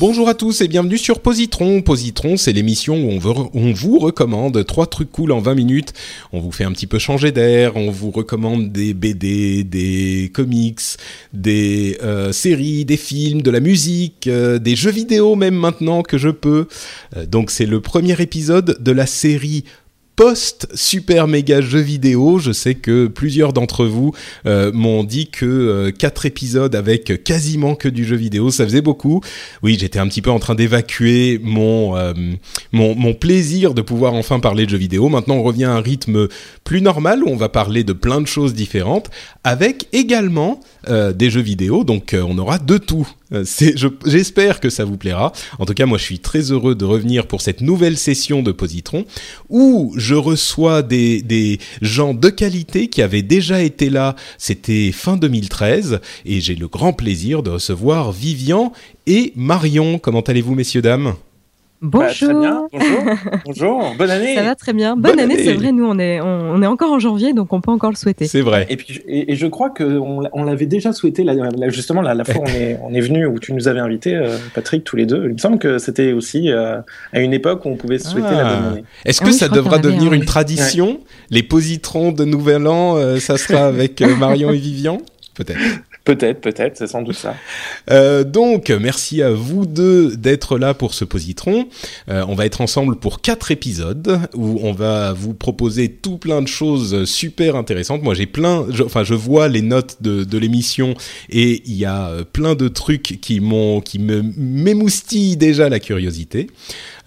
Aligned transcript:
Bonjour 0.00 0.28
à 0.28 0.34
tous 0.34 0.60
et 0.60 0.68
bienvenue 0.68 0.96
sur 0.96 1.18
Positron. 1.18 1.82
Positron, 1.82 2.36
c'est 2.36 2.52
l'émission 2.52 2.94
où 2.94 3.18
on, 3.52 3.72
vous 3.72 3.98
recommande 3.98 4.64
trois 4.64 4.86
trucs 4.86 5.10
cool 5.10 5.32
en 5.32 5.40
20 5.40 5.56
minutes. 5.56 5.92
On 6.32 6.38
vous 6.38 6.52
fait 6.52 6.62
un 6.62 6.70
petit 6.70 6.86
peu 6.86 7.00
changer 7.00 7.32
d'air, 7.32 7.74
on 7.74 7.90
vous 7.90 8.12
recommande 8.12 8.70
des 8.70 8.94
BD, 8.94 9.64
des 9.64 10.30
comics, 10.32 10.78
des 11.32 11.98
euh, 12.04 12.30
séries, 12.30 12.84
des 12.84 12.96
films, 12.96 13.42
de 13.42 13.50
la 13.50 13.58
musique, 13.58 14.28
euh, 14.28 14.60
des 14.60 14.76
jeux 14.76 14.92
vidéo 14.92 15.34
même 15.34 15.56
maintenant 15.56 16.04
que 16.04 16.16
je 16.16 16.28
peux. 16.28 16.68
Euh, 17.16 17.26
donc 17.26 17.50
c'est 17.50 17.66
le 17.66 17.80
premier 17.80 18.22
épisode 18.22 18.80
de 18.80 18.92
la 18.92 19.06
série 19.06 19.64
post 20.18 20.66
super 20.74 21.28
méga 21.28 21.60
jeu 21.60 21.78
vidéo. 21.78 22.40
Je 22.40 22.50
sais 22.50 22.74
que 22.74 23.06
plusieurs 23.06 23.52
d'entre 23.52 23.84
vous 23.84 24.12
euh, 24.46 24.72
m'ont 24.72 25.04
dit 25.04 25.28
que 25.28 25.46
euh, 25.46 25.92
quatre 25.92 26.26
épisodes 26.26 26.74
avec 26.74 27.22
quasiment 27.22 27.76
que 27.76 27.88
du 27.88 28.04
jeu 28.04 28.16
vidéo, 28.16 28.50
ça 28.50 28.64
faisait 28.64 28.80
beaucoup. 28.80 29.20
Oui, 29.62 29.76
j'étais 29.78 30.00
un 30.00 30.08
petit 30.08 30.20
peu 30.20 30.32
en 30.32 30.40
train 30.40 30.56
d'évacuer 30.56 31.38
mon, 31.40 31.96
euh, 31.96 32.14
mon, 32.72 32.96
mon 32.96 33.14
plaisir 33.14 33.74
de 33.74 33.80
pouvoir 33.80 34.14
enfin 34.14 34.40
parler 34.40 34.66
de 34.66 34.70
jeux 34.70 34.76
vidéo. 34.76 35.08
Maintenant, 35.08 35.36
on 35.36 35.44
revient 35.44 35.66
à 35.66 35.74
un 35.74 35.80
rythme 35.80 36.26
plus 36.64 36.82
normal 36.82 37.22
où 37.22 37.28
on 37.28 37.36
va 37.36 37.48
parler 37.48 37.84
de 37.84 37.92
plein 37.92 38.20
de 38.20 38.26
choses 38.26 38.54
différentes 38.54 39.10
avec 39.44 39.86
également 39.92 40.58
des 40.88 41.30
jeux 41.30 41.42
vidéo. 41.42 41.84
Donc, 41.84 42.16
on 42.18 42.38
aura 42.38 42.58
de 42.58 42.78
tout 42.78 43.06
euh, 43.32 43.44
j'espère 44.06 44.60
que 44.60 44.70
ça 44.70 44.84
vous 44.84 44.96
plaira. 44.96 45.32
En 45.58 45.66
tout 45.66 45.74
cas, 45.74 45.86
moi, 45.86 45.98
je 45.98 46.04
suis 46.04 46.18
très 46.18 46.50
heureux 46.50 46.74
de 46.74 46.84
revenir 46.84 47.26
pour 47.26 47.40
cette 47.40 47.60
nouvelle 47.60 47.98
session 47.98 48.42
de 48.42 48.52
Positron 48.52 49.04
où 49.48 49.92
je 49.96 50.14
reçois 50.14 50.82
des, 50.82 51.22
des 51.22 51.58
gens 51.82 52.14
de 52.14 52.28
qualité 52.28 52.88
qui 52.88 53.02
avaient 53.02 53.22
déjà 53.22 53.62
été 53.62 53.90
là. 53.90 54.16
C'était 54.38 54.92
fin 54.92 55.16
2013 55.16 56.00
et 56.24 56.40
j'ai 56.40 56.54
le 56.54 56.68
grand 56.68 56.92
plaisir 56.92 57.42
de 57.42 57.50
recevoir 57.50 58.12
Vivian 58.12 58.72
et 59.06 59.32
Marion. 59.36 59.98
Comment 59.98 60.20
allez-vous, 60.20 60.54
messieurs, 60.54 60.82
dames? 60.82 61.14
Bonjour. 61.80 62.00
Bah, 62.00 62.12
très 62.12 62.34
bien. 62.34 62.68
Bonjour. 62.72 63.40
Bonjour. 63.46 63.94
Bonne 63.96 64.10
année. 64.10 64.34
Ça 64.34 64.42
va 64.42 64.54
très 64.54 64.72
bien. 64.72 64.96
Bonne, 64.96 65.20
année, 65.20 65.36
c'est 65.38 65.52
vrai. 65.52 65.70
Nous, 65.70 65.86
on 65.86 65.98
est, 65.98 66.20
on, 66.20 66.60
est 66.60 66.66
encore 66.66 66.92
en 66.92 66.98
janvier, 66.98 67.32
donc 67.32 67.52
on 67.52 67.60
peut 67.60 67.70
encore 67.70 67.90
le 67.90 67.96
souhaiter. 67.96 68.26
C'est 68.26 68.40
vrai. 68.40 68.66
Et 68.68 68.76
puis, 68.76 69.00
et, 69.06 69.36
je 69.36 69.46
crois 69.46 69.70
que 69.70 69.84
on, 69.84 70.44
l'avait 70.44 70.66
déjà 70.66 70.92
souhaité. 70.92 71.24
justement, 71.68 72.02
la, 72.02 72.14
la 72.14 72.24
fois 72.24 72.38
où 72.38 72.44
on 72.44 72.46
est, 72.46 72.78
on 72.82 72.94
est 72.94 73.00
venu 73.00 73.26
où 73.26 73.38
tu 73.38 73.52
nous 73.52 73.68
avais 73.68 73.80
invités, 73.80 74.14
euh, 74.16 74.36
Patrick, 74.54 74.84
tous 74.84 74.96
les 74.96 75.06
deux. 75.06 75.24
Il 75.26 75.34
me 75.34 75.38
semble 75.38 75.58
que 75.58 75.78
c'était 75.78 76.12
aussi 76.12 76.50
euh, 76.50 76.80
à 77.12 77.20
une 77.20 77.32
époque 77.32 77.64
où 77.64 77.68
on 77.68 77.76
pouvait 77.76 77.98
souhaiter 77.98 78.30
la 78.30 78.44
bonne 78.44 78.62
ah. 78.64 78.68
année. 78.70 78.84
Est-ce 79.04 79.20
que 79.20 79.28
ah 79.28 79.32
ça 79.32 79.48
devra 79.48 79.78
devenir 79.78 80.12
une 80.12 80.24
tradition 80.24 81.00
Les 81.30 81.42
positrons 81.42 82.12
de 82.12 82.24
Nouvel 82.24 82.66
An, 82.66 82.96
euh, 82.96 83.18
ça 83.18 83.36
sera 83.36 83.66
avec 83.66 84.00
Marion 84.00 84.50
et 84.50 84.58
Vivian? 84.58 84.98
Peut-être. 85.34 85.60
Peut-être, 86.08 86.40
peut-être, 86.40 86.78
c'est 86.78 86.86
sans 86.86 87.02
doute 87.02 87.16
ça. 87.16 87.34
Euh, 87.90 88.24
donc, 88.24 88.70
merci 88.70 89.20
à 89.20 89.30
vous 89.30 89.66
deux 89.66 90.16
d'être 90.16 90.56
là 90.56 90.72
pour 90.72 90.94
ce 90.94 91.04
positron. 91.04 91.68
Euh, 92.08 92.24
on 92.26 92.34
va 92.34 92.46
être 92.46 92.62
ensemble 92.62 92.96
pour 92.96 93.20
quatre 93.20 93.50
épisodes 93.50 94.18
où 94.34 94.58
on 94.62 94.72
va 94.72 95.12
vous 95.12 95.34
proposer 95.34 95.90
tout 95.90 96.16
plein 96.16 96.40
de 96.40 96.48
choses 96.48 97.04
super 97.04 97.56
intéressantes. 97.56 98.02
Moi, 98.02 98.14
j'ai 98.14 98.24
plein, 98.24 98.64
enfin, 98.82 99.04
je 99.04 99.12
vois 99.12 99.48
les 99.48 99.60
notes 99.60 99.98
de, 100.00 100.38
l'émission 100.38 100.94
et 101.28 101.62
il 101.66 101.74
y 101.74 101.84
a 101.84 102.08
euh, 102.08 102.24
plein 102.24 102.54
de 102.54 102.68
trucs 102.68 103.18
qui 103.20 103.40
m'ont, 103.40 103.82
qui 103.82 103.98
me 103.98 104.22
m'émoustillent 104.22 105.36
déjà 105.36 105.68
la 105.68 105.78
curiosité. 105.78 106.46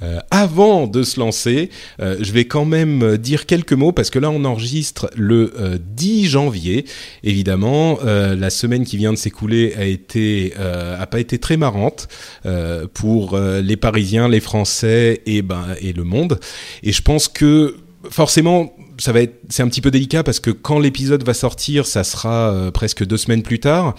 Euh, 0.04 0.20
avant 0.32 0.88
de 0.88 1.04
se 1.04 1.20
lancer, 1.20 1.70
euh, 2.02 2.18
je 2.20 2.32
vais 2.32 2.46
quand 2.46 2.66
même 2.66 3.18
dire 3.18 3.46
quelques 3.46 3.74
mots 3.74 3.92
parce 3.92 4.10
que 4.10 4.20
là 4.20 4.32
on 4.32 4.46
enregistre 4.46 5.10
le 5.16 5.54
10 5.80 6.28
janvier. 6.28 6.86
Évidemment, 7.24 8.00
la 8.04 8.50
semaine 8.50 8.86
qui 8.86 8.98
vient 8.98 9.14
de 9.14 9.18
s'écouler 9.18 9.74
a 9.78 9.86
été 9.86 10.54
a 10.58 11.06
pas 11.08 11.20
été 11.20 11.38
très 11.40 11.58
marrante 11.58 12.08
pour 12.94 13.38
les 13.38 13.78
Parisiens, 13.78 14.28
les 14.28 14.40
Français 14.40 15.22
et 15.26 15.42
ben 15.42 15.76
et 15.80 15.94
le 15.94 16.04
monde. 16.04 16.40
Et 16.84 16.92
je 16.92 17.02
pense 17.02 17.28
que 17.28 17.78
forcément 18.10 18.76
ça 18.98 19.12
va 19.12 19.22
être 19.22 19.40
c'est 19.50 19.64
un 19.64 19.68
petit 19.68 19.82
peu 19.82 19.92
délicat 19.92 20.24
parce 20.24 20.40
que 20.40 20.52
quand 20.52 20.80
l'épisode 20.80 21.24
va 21.24 21.34
sortir, 21.34 21.86
ça 21.86 22.04
sera 22.04 22.72
presque 22.74 23.06
deux 23.06 23.18
semaines 23.18 23.44
plus 23.44 23.60
tard. 23.60 23.96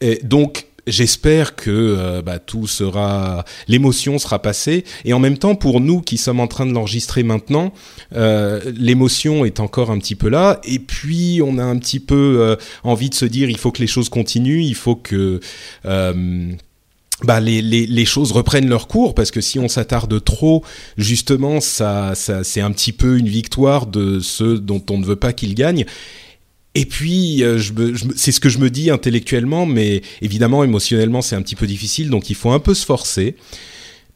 Et 0.00 0.20
donc 0.22 0.66
j'espère 0.86 1.56
que 1.56 1.70
euh, 1.70 2.22
bah, 2.22 2.38
tout 2.38 2.66
sera, 2.66 3.44
l'émotion 3.68 4.18
sera 4.18 4.40
passée. 4.40 4.84
Et 5.04 5.12
en 5.12 5.18
même 5.18 5.38
temps, 5.38 5.54
pour 5.54 5.80
nous 5.80 6.00
qui 6.00 6.16
sommes 6.16 6.40
en 6.40 6.46
train 6.46 6.66
de 6.66 6.72
l'enregistrer 6.72 7.22
maintenant, 7.22 7.72
euh, 8.14 8.60
l'émotion 8.76 9.44
est 9.44 9.60
encore 9.60 9.90
un 9.90 9.98
petit 9.98 10.14
peu 10.14 10.28
là. 10.28 10.60
Et 10.64 10.78
puis, 10.78 11.40
on 11.44 11.58
a 11.58 11.64
un 11.64 11.78
petit 11.78 12.00
peu 12.00 12.36
euh, 12.40 12.56
envie 12.84 13.10
de 13.10 13.14
se 13.14 13.24
dire, 13.24 13.50
il 13.50 13.58
faut 13.58 13.72
que 13.72 13.80
les 13.80 13.86
choses 13.86 14.08
continuent, 14.08 14.62
il 14.62 14.74
faut 14.74 14.96
que 14.96 15.40
bah, 17.24 17.40
les, 17.40 18.04
choses 18.04 18.32
reprennent 18.32 18.68
leur 18.68 18.88
cours 18.88 19.14
parce 19.14 19.30
que 19.30 19.40
si 19.40 19.58
on 19.58 19.68
s'attarde 19.68 20.22
trop, 20.22 20.62
justement, 20.98 21.60
ça 21.60 22.12
c'est 22.14 22.60
un 22.60 22.70
petit 22.72 22.92
peu 22.92 23.18
une 23.18 23.28
victoire 23.28 23.86
de 23.86 24.20
ceux 24.20 24.58
dont 24.58 24.82
on 24.90 24.98
ne 24.98 25.04
veut 25.04 25.16
pas 25.16 25.32
qu'ils 25.32 25.54
gagnent. 25.54 25.86
Et 26.76 26.84
puis, 26.84 27.42
euh, 27.42 27.58
c'est 28.16 28.32
ce 28.32 28.38
que 28.38 28.50
je 28.50 28.58
me 28.58 28.68
dis 28.68 28.90
intellectuellement, 28.90 29.64
mais 29.64 30.02
évidemment, 30.20 30.62
émotionnellement, 30.62 31.22
c'est 31.22 31.34
un 31.34 31.40
petit 31.40 31.56
peu 31.56 31.66
difficile, 31.66 32.10
donc 32.10 32.28
il 32.28 32.36
faut 32.36 32.50
un 32.50 32.58
peu 32.58 32.74
se 32.74 32.84
forcer. 32.84 33.34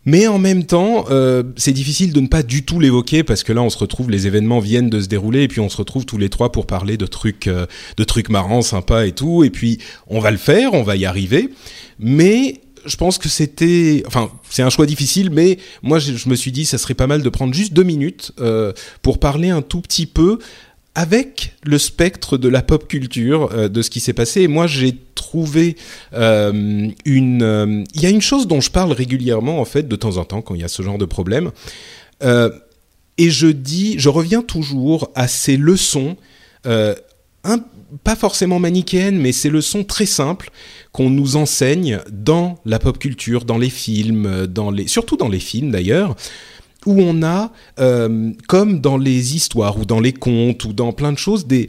Mais 0.05 0.27
en 0.27 0.39
même 0.39 0.67
temps, 0.67 1.07
euh, 1.09 1.43
c'est 1.57 1.73
difficile 1.73 2.13
de 2.13 2.21
ne 2.21 2.27
pas 2.27 2.43
du 2.43 2.67
tout 2.67 2.79
l'évoquer 2.79 3.25
parce 3.25 3.45
que 3.45 3.55
là, 3.55 3.63
on 3.63 3.71
se 3.71 3.79
retrouve, 3.79 4.11
les 4.11 4.27
événements 4.27 4.59
viennent 4.59 4.91
de 4.91 5.01
se 5.01 5.09
dérouler 5.09 5.45
et 5.45 5.49
puis 5.49 5.61
on 5.61 5.71
se 5.71 5.79
retrouve 5.79 6.05
tous 6.05 6.19
les 6.19 6.29
trois 6.29 6.53
pour 6.53 6.67
parler 6.67 6.99
de 6.99 7.07
trucs, 7.07 7.47
euh, 7.47 7.65
de 7.97 8.05
trucs 8.05 8.29
marrants, 8.29 8.61
sympas 8.61 9.07
et 9.07 9.13
tout. 9.13 9.43
Et 9.43 9.49
puis, 9.49 9.79
on 10.07 10.21
va 10.21 10.31
le 10.31 10.37
faire, 10.37 10.75
on 10.75 10.83
va 10.83 10.97
y 10.97 11.07
arriver. 11.07 11.49
Mais 11.99 12.61
je 12.85 12.97
pense 12.97 13.17
que 13.17 13.31
c'était, 13.31 14.03
enfin, 14.07 14.31
c'est 14.51 14.63
un 14.63 14.71
choix 14.71 14.85
difficile, 14.85 15.31
mais 15.31 15.57
moi, 15.83 15.99
je, 15.99 16.29
me 16.29 16.35
suis 16.35 16.53
dit, 16.53 16.67
ça 16.67 16.77
serait 16.77 16.95
pas 16.95 17.07
mal 17.07 17.23
de 17.23 17.29
prendre 17.31 17.55
juste 17.55 17.73
deux 17.73 17.85
minutes 17.85 18.33
pour 19.03 19.19
parler 19.19 19.49
un 19.49 19.63
tout 19.63 19.81
petit 19.81 20.07
peu 20.07 20.39
avec 20.95 21.55
le 21.65 21.79
spectre 21.79 22.37
de 22.37 22.49
la 22.49 22.63
pop 22.63 22.89
culture, 22.89 23.51
euh, 23.53 23.69
de 23.69 23.83
ce 23.83 23.91
qui 23.91 24.01
s'est 24.01 24.13
passé. 24.13 24.49
Moi, 24.49 24.67
j'ai 24.67 24.97
trouvé 25.15 25.77
euh, 26.15 26.89
une... 27.05 27.43
Euh, 27.43 27.85
il 27.95 28.03
y 28.03 28.07
a 28.07 28.11
une 28.11 28.21
chose 28.21 28.47
dont 28.49 28.61
je 28.61 28.71
parle 28.71 28.93
régulièrement, 28.93 29.61
en 29.61 29.65
fait, 29.65 29.87
de 29.87 29.97
temps 29.97 30.17
en 30.17 30.25
temps, 30.25 30.43
quand 30.43 30.55
il 30.55 30.61
y 30.61 30.65
a 30.65 30.69
ce 30.69 30.83
genre 30.83 30.99
de 30.99 31.05
problème. 31.05 31.51
Et 32.23 33.31
je 33.31 33.47
dis, 33.49 33.99
je 33.99 34.09
reviens 34.09 34.43
toujours 34.43 35.11
à 35.15 35.29
ces 35.29 35.57
leçons, 35.57 36.17
pas 36.63 38.17
forcément 38.17 38.59
manichéennes, 38.59 39.19
mais 39.19 39.33
ces 39.33 39.51
leçons 39.51 39.85
très 39.85 40.07
simples 40.07 40.51
qu'on 40.93 41.11
nous 41.11 41.37
enseigne 41.37 42.01
dans 42.11 42.59
la 42.65 42.79
pop 42.79 42.99
culture, 42.99 43.45
dans 43.45 43.59
les 43.59 43.71
films, 43.71 44.47
dans 44.47 44.71
les, 44.71 44.87
surtout 44.87 45.17
dans 45.17 45.29
les 45.29 45.41
films 45.41 45.71
d'ailleurs, 45.71 46.15
où 46.87 47.01
on 47.01 47.23
a, 47.23 47.53
euh, 47.79 48.33
comme 48.49 48.81
dans 48.81 48.97
les 48.97 49.37
histoires 49.37 49.79
ou 49.79 49.85
dans 49.85 50.01
les 50.01 50.13
contes 50.13 50.65
ou 50.65 50.73
dans 50.73 50.93
plein 50.93 51.13
de 51.13 51.19
choses, 51.19 51.47
des, 51.47 51.69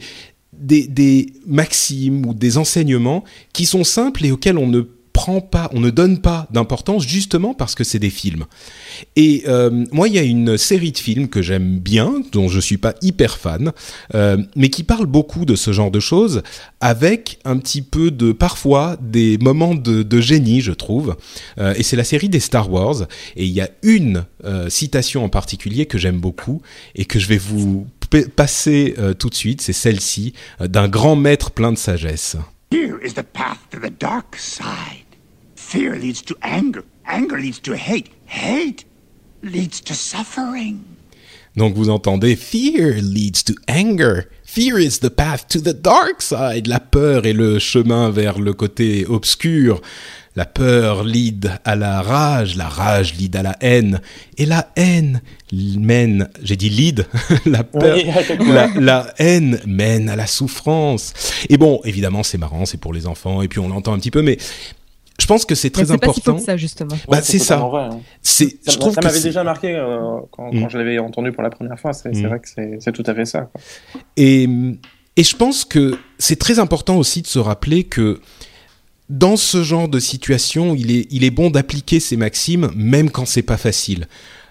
maximes 1.46 2.24
ou 2.26 2.34
des 2.34 2.56
enseignements 2.56 3.24
qui 3.52 3.66
sont 3.66 3.84
simples 3.84 4.24
et 4.24 4.30
auxquels 4.30 4.58
on 4.58 4.68
ne 4.68 4.82
prend 5.12 5.40
pas, 5.40 5.70
on 5.72 5.80
ne 5.80 5.90
donne 5.90 6.18
pas 6.18 6.46
d'importance 6.50 7.06
justement 7.06 7.54
parce 7.54 7.74
que 7.74 7.84
c'est 7.84 7.98
des 7.98 8.10
films. 8.10 8.44
Et 9.16 9.44
euh, 9.46 9.84
moi, 9.92 10.08
il 10.08 10.14
y 10.14 10.18
a 10.18 10.22
une 10.22 10.56
série 10.56 10.92
de 10.92 10.98
films 10.98 11.28
que 11.28 11.42
j'aime 11.42 11.78
bien, 11.78 12.22
dont 12.32 12.48
je 12.48 12.60
suis 12.60 12.78
pas 12.78 12.94
hyper 13.02 13.38
fan, 13.38 13.72
euh, 14.14 14.38
mais 14.56 14.68
qui 14.68 14.82
parle 14.82 15.06
beaucoup 15.06 15.44
de 15.44 15.54
ce 15.54 15.72
genre 15.72 15.90
de 15.90 16.00
choses, 16.00 16.42
avec 16.80 17.38
un 17.44 17.58
petit 17.58 17.82
peu 17.82 18.10
de 18.10 18.32
parfois 18.32 18.96
des 19.00 19.38
moments 19.38 19.74
de, 19.74 20.20
génie, 20.20 20.60
je 20.60 20.72
trouve. 20.72 21.16
Euh, 21.58 21.74
et 21.76 21.82
c'est 21.82 21.96
la 21.96 22.04
série 22.04 22.28
des 22.28 22.40
Star 22.40 22.70
Wars. 22.70 23.02
Et 23.36 23.44
il 23.44 23.52
y 23.52 23.60
a 23.60 23.68
une 23.82 24.24
citation 24.68 25.24
en 25.24 25.28
particulier 25.28 25.86
que 25.86 25.98
j'aime 25.98 26.18
beaucoup 26.18 26.62
et 26.96 27.04
que 27.04 27.20
je 27.20 27.28
vais 27.28 27.38
vous 27.38 27.86
passer 28.34 28.94
tout 29.18 29.30
de 29.30 29.34
suite. 29.34 29.60
C'est 29.60 29.72
celle-ci 29.72 30.32
d'un 30.60 30.88
grand 30.88 31.14
maître 31.14 31.52
plein 31.52 31.70
de 31.70 31.78
sagesse. 31.78 32.36
Here 32.72 32.98
is 32.98 33.14
the 33.14 33.22
path 33.22 33.58
to 33.70 33.78
the 33.78 33.90
dark 33.90 34.36
side. 34.36 34.91
Fear 35.72 35.94
leads 35.94 36.20
to 36.24 36.36
anger. 36.42 36.84
Anger 37.06 37.38
leads 37.38 37.58
to 37.60 37.72
hate. 37.74 38.10
Hate 38.26 38.84
leads 39.42 39.80
to 39.80 39.94
suffering. 39.94 40.80
Donc 41.56 41.74
vous 41.74 41.88
entendez 41.88 42.36
Fear 42.36 43.00
leads 43.00 43.42
to 43.44 43.54
anger. 43.68 44.28
Fear 44.44 44.78
is 44.78 44.98
the 45.00 45.08
path 45.08 45.48
to 45.48 45.62
the 45.62 45.72
dark 45.72 46.20
side. 46.20 46.66
La 46.66 46.78
peur 46.78 47.24
est 47.24 47.32
le 47.32 47.58
chemin 47.58 48.10
vers 48.10 48.38
le 48.38 48.52
côté 48.52 49.06
obscur. 49.06 49.80
La 50.36 50.44
peur 50.44 51.04
lead 51.04 51.50
à 51.64 51.74
la 51.74 52.02
rage, 52.02 52.54
la 52.54 52.68
rage 52.68 53.14
lead 53.14 53.34
à 53.34 53.42
la 53.42 53.56
haine, 53.62 54.02
et 54.36 54.44
la 54.44 54.68
haine 54.76 55.22
mène, 55.52 56.28
j'ai 56.42 56.56
dit 56.56 56.70
lead, 56.70 57.06
la 57.46 57.64
peur, 57.64 57.96
la, 58.40 58.68
la, 58.78 59.14
haine 59.18 59.58
mène 59.66 60.08
à 60.08 60.16
la 60.16 60.26
souffrance. 60.26 61.12
Et 61.50 61.56
bon, 61.56 61.80
évidemment, 61.84 62.22
c'est 62.22 62.38
marrant, 62.38 62.64
c'est 62.64 62.78
pour 62.78 62.94
les 62.94 63.06
enfants, 63.06 63.42
et 63.42 63.48
puis 63.48 63.58
on 63.58 63.68
l'entend 63.68 63.92
un 63.92 63.98
petit 63.98 64.10
peu, 64.10 64.22
mais 64.22 64.38
je 65.20 65.26
pense 65.26 65.44
que 65.44 65.54
c'est 65.54 65.70
très 65.70 65.86
c'est 65.86 65.92
important. 65.92 66.32
Pas 66.32 66.38
si 66.38 66.44
que 66.44 66.50
ça 66.50 66.56
justement. 66.56 66.96
Bah, 67.08 67.20
c'est 67.22 67.38
ça. 67.38 67.56
Vrai, 67.56 67.82
hein. 67.84 68.00
C'est. 68.22 68.48
Ça, 68.64 68.72
je 68.72 68.78
trouve 68.78 68.94
ça 68.94 69.00
que 69.00 69.06
m'avait 69.06 69.18
c'est- 69.18 69.28
déjà 69.28 69.44
marqué 69.44 69.74
euh, 69.74 70.18
quand, 70.30 70.52
Mm. 70.52 70.60
quand 70.62 70.68
je 70.68 70.78
l'avais 70.78 70.98
entendu 70.98 71.32
pour 71.32 71.42
la 71.42 71.50
première 71.50 71.78
fois. 71.78 71.92
C'est 71.92 72.14
c'est 72.14 72.22
Mm. 72.22 72.26
vrai 72.28 72.40
que 72.40 72.48
c'est 72.48 72.76
c'est 72.80 72.92
tout 72.92 73.04
à 73.06 73.14
fait 73.14 73.24
ça. 73.24 73.42
quoi. 73.42 73.60
Et, 74.16 74.48
et 75.16 75.22
je 75.24 75.36
pense 75.36 75.64
que 75.64 75.98
c'est 76.18 76.38
très 76.38 76.58
important 76.58 76.96
aussi 76.96 77.22
de 77.22 77.26
se 77.26 77.38
rappeler 77.38 77.84
que 77.84 78.20
dans 79.10 79.36
ce 79.36 79.62
genre 79.62 79.88
de 79.88 79.98
situation, 79.98 80.74
il 80.74 80.90
est, 80.90 81.06
il 81.10 81.24
est 81.24 81.30
bon 81.30 81.50
d'appliquer 81.50 82.00
ces 82.00 82.16
maximes, 82.16 82.70
même 82.74 83.10
quand 83.10 83.26
c'est 83.26 83.42
pas 83.42 83.58
facile. 83.58 84.06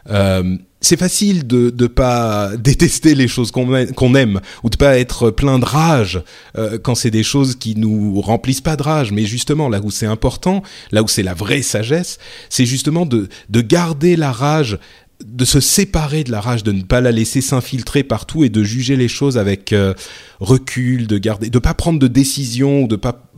Euh, 0.09 0.57
c'est 0.81 0.97
facile 0.97 1.47
de 1.47 1.73
ne 1.77 1.87
pas 1.87 2.57
détester 2.57 3.15
les 3.15 3.27
choses 3.27 3.51
qu'on 3.51 4.15
aime, 4.15 4.41
ou 4.63 4.69
de 4.69 4.75
pas 4.75 4.97
être 4.99 5.29
plein 5.29 5.59
de 5.59 5.65
rage 5.65 6.21
euh, 6.57 6.77
quand 6.81 6.95
c'est 6.95 7.11
des 7.11 7.23
choses 7.23 7.55
qui 7.55 7.75
nous 7.75 8.19
remplissent 8.19 8.61
pas 8.61 8.75
de 8.75 8.83
rage. 8.83 9.11
Mais 9.11 9.25
justement, 9.25 9.69
là 9.69 9.79
où 9.83 9.91
c'est 9.91 10.07
important, 10.07 10.63
là 10.91 11.03
où 11.03 11.07
c'est 11.07 11.23
la 11.23 11.33
vraie 11.33 11.61
sagesse, 11.61 12.17
c'est 12.49 12.65
justement 12.65 13.05
de, 13.05 13.29
de 13.49 13.61
garder 13.61 14.15
la 14.15 14.31
rage 14.31 14.79
de 15.25 15.45
se 15.45 15.59
séparer 15.59 16.23
de 16.23 16.31
la 16.31 16.41
rage, 16.41 16.63
de 16.63 16.71
ne 16.71 16.81
pas 16.81 17.01
la 17.01 17.11
laisser 17.11 17.41
s'infiltrer 17.41 18.03
partout 18.03 18.43
et 18.43 18.49
de 18.49 18.63
juger 18.63 18.95
les 18.95 19.07
choses 19.07 19.37
avec 19.37 19.73
euh, 19.73 19.93
recul, 20.39 21.07
de 21.07 21.17
garder, 21.17 21.49
de 21.49 21.59
pas 21.59 21.73
prendre 21.73 21.99
de 21.99 22.07
décision 22.07 22.83
ou 22.83 22.87
de 22.87 22.95
pas 22.95 23.30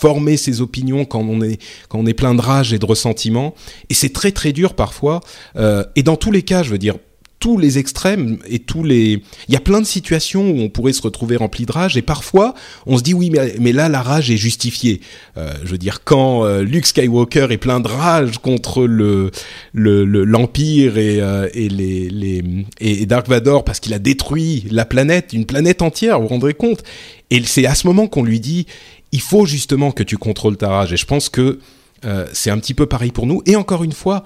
former 0.00 0.36
ses 0.36 0.60
opinions 0.60 1.04
quand 1.04 1.20
on 1.28 1.40
est 1.42 1.60
quand 1.88 1.98
on 1.98 2.06
est 2.06 2.14
plein 2.14 2.34
de 2.34 2.40
rage 2.40 2.72
et 2.72 2.78
de 2.78 2.86
ressentiment. 2.86 3.54
Et 3.90 3.94
c'est 3.94 4.12
très 4.12 4.32
très 4.32 4.52
dur 4.52 4.74
parfois. 4.74 5.20
Euh, 5.56 5.84
et 5.96 6.02
dans 6.02 6.16
tous 6.16 6.30
les 6.30 6.42
cas, 6.42 6.62
je 6.62 6.70
veux 6.70 6.78
dire 6.78 6.96
tous 7.40 7.56
les 7.56 7.78
extrêmes 7.78 8.38
et 8.48 8.58
tous 8.58 8.82
les 8.82 9.22
il 9.46 9.54
y 9.54 9.56
a 9.56 9.60
plein 9.60 9.80
de 9.80 9.86
situations 9.86 10.50
où 10.50 10.58
on 10.60 10.68
pourrait 10.68 10.92
se 10.92 11.02
retrouver 11.02 11.36
rempli 11.36 11.66
de 11.66 11.70
rage 11.70 11.96
et 11.96 12.02
parfois 12.02 12.52
on 12.84 12.98
se 12.98 13.02
dit 13.04 13.14
oui 13.14 13.30
mais, 13.60 13.70
là 13.72 13.88
la 13.88 14.02
rage 14.02 14.28
est 14.32 14.36
justifiée 14.36 15.00
euh, 15.36 15.54
je 15.62 15.70
veux 15.70 15.78
dire 15.78 16.02
quand 16.02 16.44
euh, 16.44 16.62
Luke 16.64 16.84
Skywalker 16.86 17.46
est 17.50 17.56
plein 17.58 17.78
de 17.78 17.86
rage 17.86 18.38
contre 18.38 18.82
le 18.86 19.30
le- 19.72 20.04
le- 20.04 20.24
l'empire 20.24 20.98
et 20.98 21.18
et 21.54 21.68
les 21.68 22.10
les 22.10 22.42
et 22.80 23.06
Dark 23.06 23.28
Vador 23.28 23.62
parce 23.62 23.78
qu'il 23.78 23.94
a 23.94 24.00
détruit 24.00 24.64
la 24.72 24.84
planète 24.84 25.32
une 25.32 25.46
planète 25.46 25.80
entière 25.80 26.16
vous 26.18 26.24
vous 26.24 26.30
rendrez 26.30 26.54
compte 26.54 26.82
et 27.30 27.40
c'est 27.44 27.66
à 27.66 27.76
ce 27.76 27.86
moment 27.86 28.08
qu'on 28.08 28.24
lui 28.24 28.40
dit 28.40 28.66
il 29.12 29.20
faut 29.20 29.46
justement 29.46 29.90
que 29.90 30.02
tu 30.02 30.18
contrôles 30.18 30.56
ta 30.56 30.68
rage. 30.68 30.92
Et 30.92 30.96
je 30.96 31.06
pense 31.06 31.28
que 31.28 31.58
euh, 32.04 32.26
c'est 32.32 32.50
un 32.50 32.58
petit 32.58 32.74
peu 32.74 32.86
pareil 32.86 33.10
pour 33.10 33.26
nous. 33.26 33.42
Et 33.46 33.56
encore 33.56 33.84
une 33.84 33.92
fois 33.92 34.24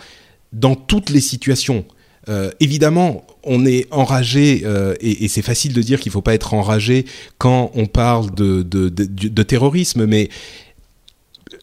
dans 0.52 0.74
toutes 0.74 1.08
les 1.08 1.22
situations 1.22 1.84
euh, 2.28 2.50
évidemment, 2.60 3.26
on 3.42 3.66
est 3.66 3.88
enragé 3.90 4.62
euh, 4.64 4.94
et, 5.00 5.26
c'est 5.26 5.42
facile 5.42 5.72
de 5.72 5.82
dire 5.82 5.98
qu'il 5.98 6.12
faut 6.12 6.22
pas 6.22 6.34
être 6.34 6.54
enragé 6.54 7.04
quand 7.38 7.72
on 7.74 7.86
parle 7.86 8.32
de, 8.32 8.62
de, 8.62 8.88
de, 8.88 9.42
terrorisme, 9.42 10.06
mais 10.06 10.28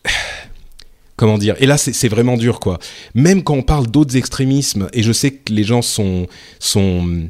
comment 1.15 1.37
dire? 1.37 1.55
Et 1.59 1.65
là, 1.65 1.77
c'est 1.77 1.93
c'est 1.93 2.09
vraiment 2.09 2.35
dur, 2.35 2.59
quoi. 2.59 2.77
Même 3.15 3.41
quand 3.43 3.53
on 3.53 3.61
parle 3.61 3.87
d'autres 3.87 4.17
extrémismes, 4.17 4.89
et 4.91 5.01
je 5.01 5.13
sais 5.13 5.31
que 5.31 5.53
les 5.53 5.63
gens 5.63 5.81
sont 5.81 6.27
sont 6.59 7.29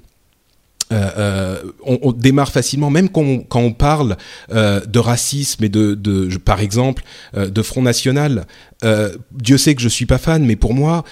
euh, 0.91 1.09
euh, 1.17 1.63
on, 1.85 1.99
on 2.01 2.11
démarre 2.11 2.51
facilement, 2.51 2.89
même 2.89 3.09
quand 3.09 3.21
on, 3.21 3.39
quand 3.39 3.59
on 3.61 3.73
parle 3.73 4.17
euh, 4.51 4.83
de 4.85 4.99
racisme 4.99 5.63
et 5.63 5.69
de, 5.69 5.93
de 5.95 6.35
par 6.37 6.59
exemple, 6.61 7.03
euh, 7.37 7.49
de 7.49 7.61
Front 7.61 7.81
National. 7.83 8.45
euh, 8.83 9.15
Dieu 9.31 9.57
sait 9.57 9.75
que 9.75 9.81
je 9.81 9.89
suis 9.89 10.05
pas 10.07 10.17
fan, 10.17 10.43
mais 10.45 10.55
pour 10.55 10.73
moi, 10.73 11.03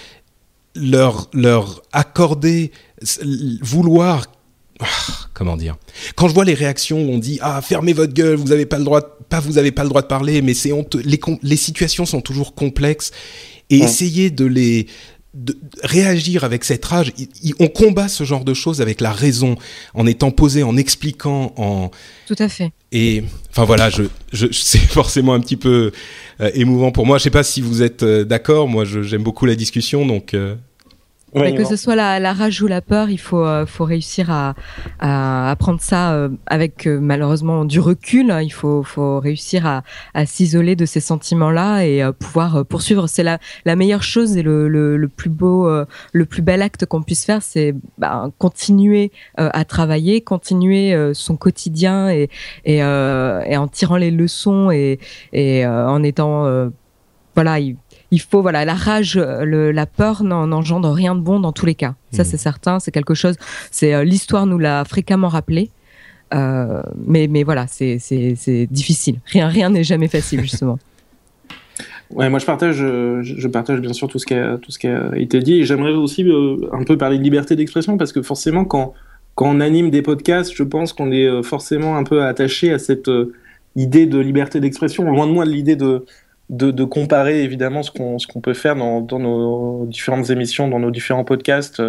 leur 0.75 1.29
leur 1.33 1.81
accorder, 1.91 2.71
vouloir 3.61 4.25
ah, 4.79 4.85
comment 5.33 5.57
dire 5.57 5.75
Quand 6.15 6.27
je 6.27 6.33
vois 6.35 6.45
les 6.45 6.53
réactions 6.53 7.01
où 7.01 7.09
on 7.11 7.17
dit 7.17 7.39
ah 7.41 7.61
fermez 7.61 7.93
votre 7.93 8.13
gueule, 8.13 8.35
vous 8.35 8.51
avez 8.51 8.65
pas 8.67 8.77
le 8.77 8.83
droit, 8.83 9.01
de- 9.01 9.07
pas 9.29 9.39
vous 9.39 9.57
avez 9.57 9.71
pas 9.71 9.83
le 9.83 9.89
droit 9.89 10.01
de 10.03 10.07
parler, 10.07 10.41
mais 10.41 10.53
c'est 10.53 10.71
honteux. 10.71 11.01
Les 11.03 11.19
les 11.41 11.55
situations 11.57 12.05
sont 12.05 12.21
toujours 12.21 12.53
complexes 12.53 13.11
et 13.69 13.79
Ouais. 13.79 13.85
essayer 13.85 14.29
de 14.29 14.45
les 14.45 14.87
de 15.37 15.55
réagir 15.83 16.43
avec 16.43 16.63
cette 16.63 16.83
rage, 16.83 17.13
on 17.59 17.67
combat 17.67 18.07
ce 18.07 18.23
genre 18.23 18.43
de 18.43 18.53
choses 18.55 18.81
avec 18.81 19.01
la 19.01 19.11
raison, 19.11 19.55
en 19.93 20.07
étant 20.07 20.31
posé, 20.31 20.63
en 20.63 20.75
expliquant, 20.77 21.53
en 21.57 21.91
Tout 22.27 22.35
à 22.39 22.49
fait. 22.49 22.71
et 22.91 23.23
enfin 23.51 23.63
voilà, 23.63 23.89
je, 23.91 24.03
je 24.33 24.47
c'est 24.51 24.77
forcément 24.99 25.33
un 25.35 25.39
petit 25.39 25.55
peu 25.57 25.91
euh, 26.41 26.49
émouvant 26.55 26.91
pour 26.91 27.05
moi. 27.05 27.19
Je 27.19 27.23
sais 27.23 27.29
pas 27.29 27.43
si 27.43 27.61
vous 27.61 27.83
êtes 27.83 28.01
euh, 28.03 28.23
d'accord. 28.25 28.67
Moi, 28.67 28.83
je- 28.83 29.03
j'aime 29.03 29.21
beaucoup 29.23 29.45
la 29.45 29.55
discussion, 29.55 30.05
donc 30.07 30.33
euh, 30.33 30.55
Ouais, 31.35 31.51
Mais 31.51 31.57
que 31.57 31.65
ce 31.65 31.75
soit 31.75 31.95
la, 31.95 32.21
la 32.21 32.31
rage 32.31 32.61
ou 32.61 32.67
la 32.67 32.81
peur, 32.81 33.09
il 33.09 33.17
faut, 33.17 33.43
euh, 33.45 33.65
faut 33.65 33.83
réussir 33.83 34.31
à, 34.31 34.55
à, 34.99 35.51
à 35.51 35.55
prendre 35.57 35.81
ça 35.81 36.13
euh, 36.13 36.29
avec 36.45 36.87
euh, 36.87 36.99
malheureusement 37.01 37.65
du 37.65 37.81
recul. 37.81 38.33
Il 38.41 38.49
faut, 38.49 38.81
faut 38.81 39.19
réussir 39.19 39.65
à, 39.65 39.83
à 40.13 40.25
s'isoler 40.25 40.77
de 40.77 40.85
ces 40.85 41.01
sentiments-là 41.01 41.81
et 41.81 42.01
euh, 42.01 42.13
pouvoir 42.13 42.55
euh, 42.55 42.63
poursuivre. 42.63 43.07
C'est 43.07 43.23
la, 43.23 43.39
la 43.65 43.75
meilleure 43.75 44.03
chose 44.03 44.37
et 44.37 44.41
le, 44.41 44.69
le, 44.69 44.95
le 44.95 45.07
plus 45.09 45.29
beau, 45.29 45.67
euh, 45.67 45.85
le 46.13 46.25
plus 46.25 46.41
bel 46.41 46.61
acte 46.61 46.85
qu'on 46.85 47.03
puisse 47.03 47.25
faire, 47.25 47.41
c'est 47.41 47.75
bah, 47.97 48.31
continuer 48.37 49.11
euh, 49.37 49.49
à 49.51 49.65
travailler, 49.65 50.21
continuer 50.21 50.93
euh, 50.93 51.13
son 51.13 51.35
quotidien 51.35 52.09
et, 52.09 52.29
et, 52.63 52.81
euh, 52.81 53.41
et 53.45 53.57
en 53.57 53.67
tirant 53.67 53.97
les 53.97 54.11
leçons 54.11 54.71
et, 54.71 54.97
et 55.33 55.65
euh, 55.65 55.89
en 55.89 56.03
étant 56.03 56.45
euh, 56.45 56.69
voilà. 57.35 57.59
Il, 57.59 57.75
il 58.11 58.21
faut 58.21 58.41
voilà 58.41 58.63
la 58.65 58.73
rage, 58.73 59.17
le, 59.17 59.71
la 59.71 59.85
peur 59.85 60.23
n'en- 60.23 60.47
n'engendre 60.47 60.89
rien 60.91 61.13
de 61.15 61.19
bon 61.21 61.39
dans 61.39 61.51
tous 61.51 61.65
les 61.65 61.75
cas. 61.75 61.95
Ça 62.11 62.23
Mhm. 62.23 62.29
c'est 62.29 62.37
certain, 62.37 62.79
c'est 62.79 62.91
quelque 62.91 63.13
chose. 63.13 63.35
C'est 63.71 63.93
euh, 63.93 64.03
l'histoire 64.03 64.45
nous 64.45 64.57
l'a 64.57 64.83
fréquemment 64.85 65.27
rappelé. 65.27 65.69
Euh, 66.33 66.81
mais 67.05 67.27
mais 67.27 67.43
voilà, 67.43 67.67
c'est 67.67 67.99
c'est 67.99 68.35
c'est 68.35 68.67
difficile. 68.69 69.17
Rien 69.27 69.47
rien 69.47 69.69
n'est 69.69 69.83
jamais 69.85 70.07
facile 70.07 70.41
justement. 70.41 70.77
Ouais, 72.09 72.29
moi 72.29 72.39
je 72.39 72.45
partage, 72.45 72.77
euh, 72.81 73.19
je 73.21 73.47
partage 73.49 73.81
bien 73.81 73.91
sûr 73.91 74.07
tout 74.07 74.17
ce 74.17 74.25
qui 74.25 74.33
a, 74.33 74.57
tout 74.57 74.71
ce 74.71 74.79
qui 74.79 74.87
a 74.87 75.11
été 75.17 75.39
dit. 75.39 75.55
Et 75.59 75.65
j'aimerais 75.65 75.91
aussi 75.91 76.23
euh, 76.23 76.55
un 76.71 76.83
peu 76.85 76.97
parler 76.97 77.17
de 77.17 77.23
liberté 77.23 77.57
d'expression 77.57 77.97
parce 77.97 78.13
que 78.13 78.21
forcément, 78.21 78.63
quand, 78.63 78.93
quand 79.35 79.49
on 79.49 79.59
anime 79.59 79.89
des 79.89 80.01
podcasts, 80.01 80.53
je 80.55 80.63
pense 80.63 80.93
qu'on 80.93 81.11
est 81.11 81.25
euh, 81.27 81.43
forcément 81.43 81.97
un 81.97 82.05
peu 82.05 82.23
attaché 82.23 82.71
à 82.71 82.79
cette 82.79 83.09
euh, 83.09 83.33
idée 83.75 84.05
de 84.05 84.19
liberté 84.19 84.61
d'expression. 84.61 85.03
Loin 85.03 85.27
de 85.27 85.33
moi 85.33 85.43
de 85.45 85.51
l'idée 85.51 85.75
de, 85.75 86.05
de, 86.49 86.71
de 86.71 86.83
comparer 86.85 87.43
évidemment 87.43 87.83
ce 87.83 87.91
qu'on 87.91 88.19
ce 88.19 88.27
qu'on 88.27 88.39
peut 88.39 88.53
faire 88.53 88.75
dans, 88.75 89.01
dans 89.01 89.19
nos 89.19 89.85
différentes 89.87 90.29
émissions, 90.29 90.67
dans 90.69 90.79
nos 90.79 90.91
différents 90.91 91.25
podcasts, 91.25 91.81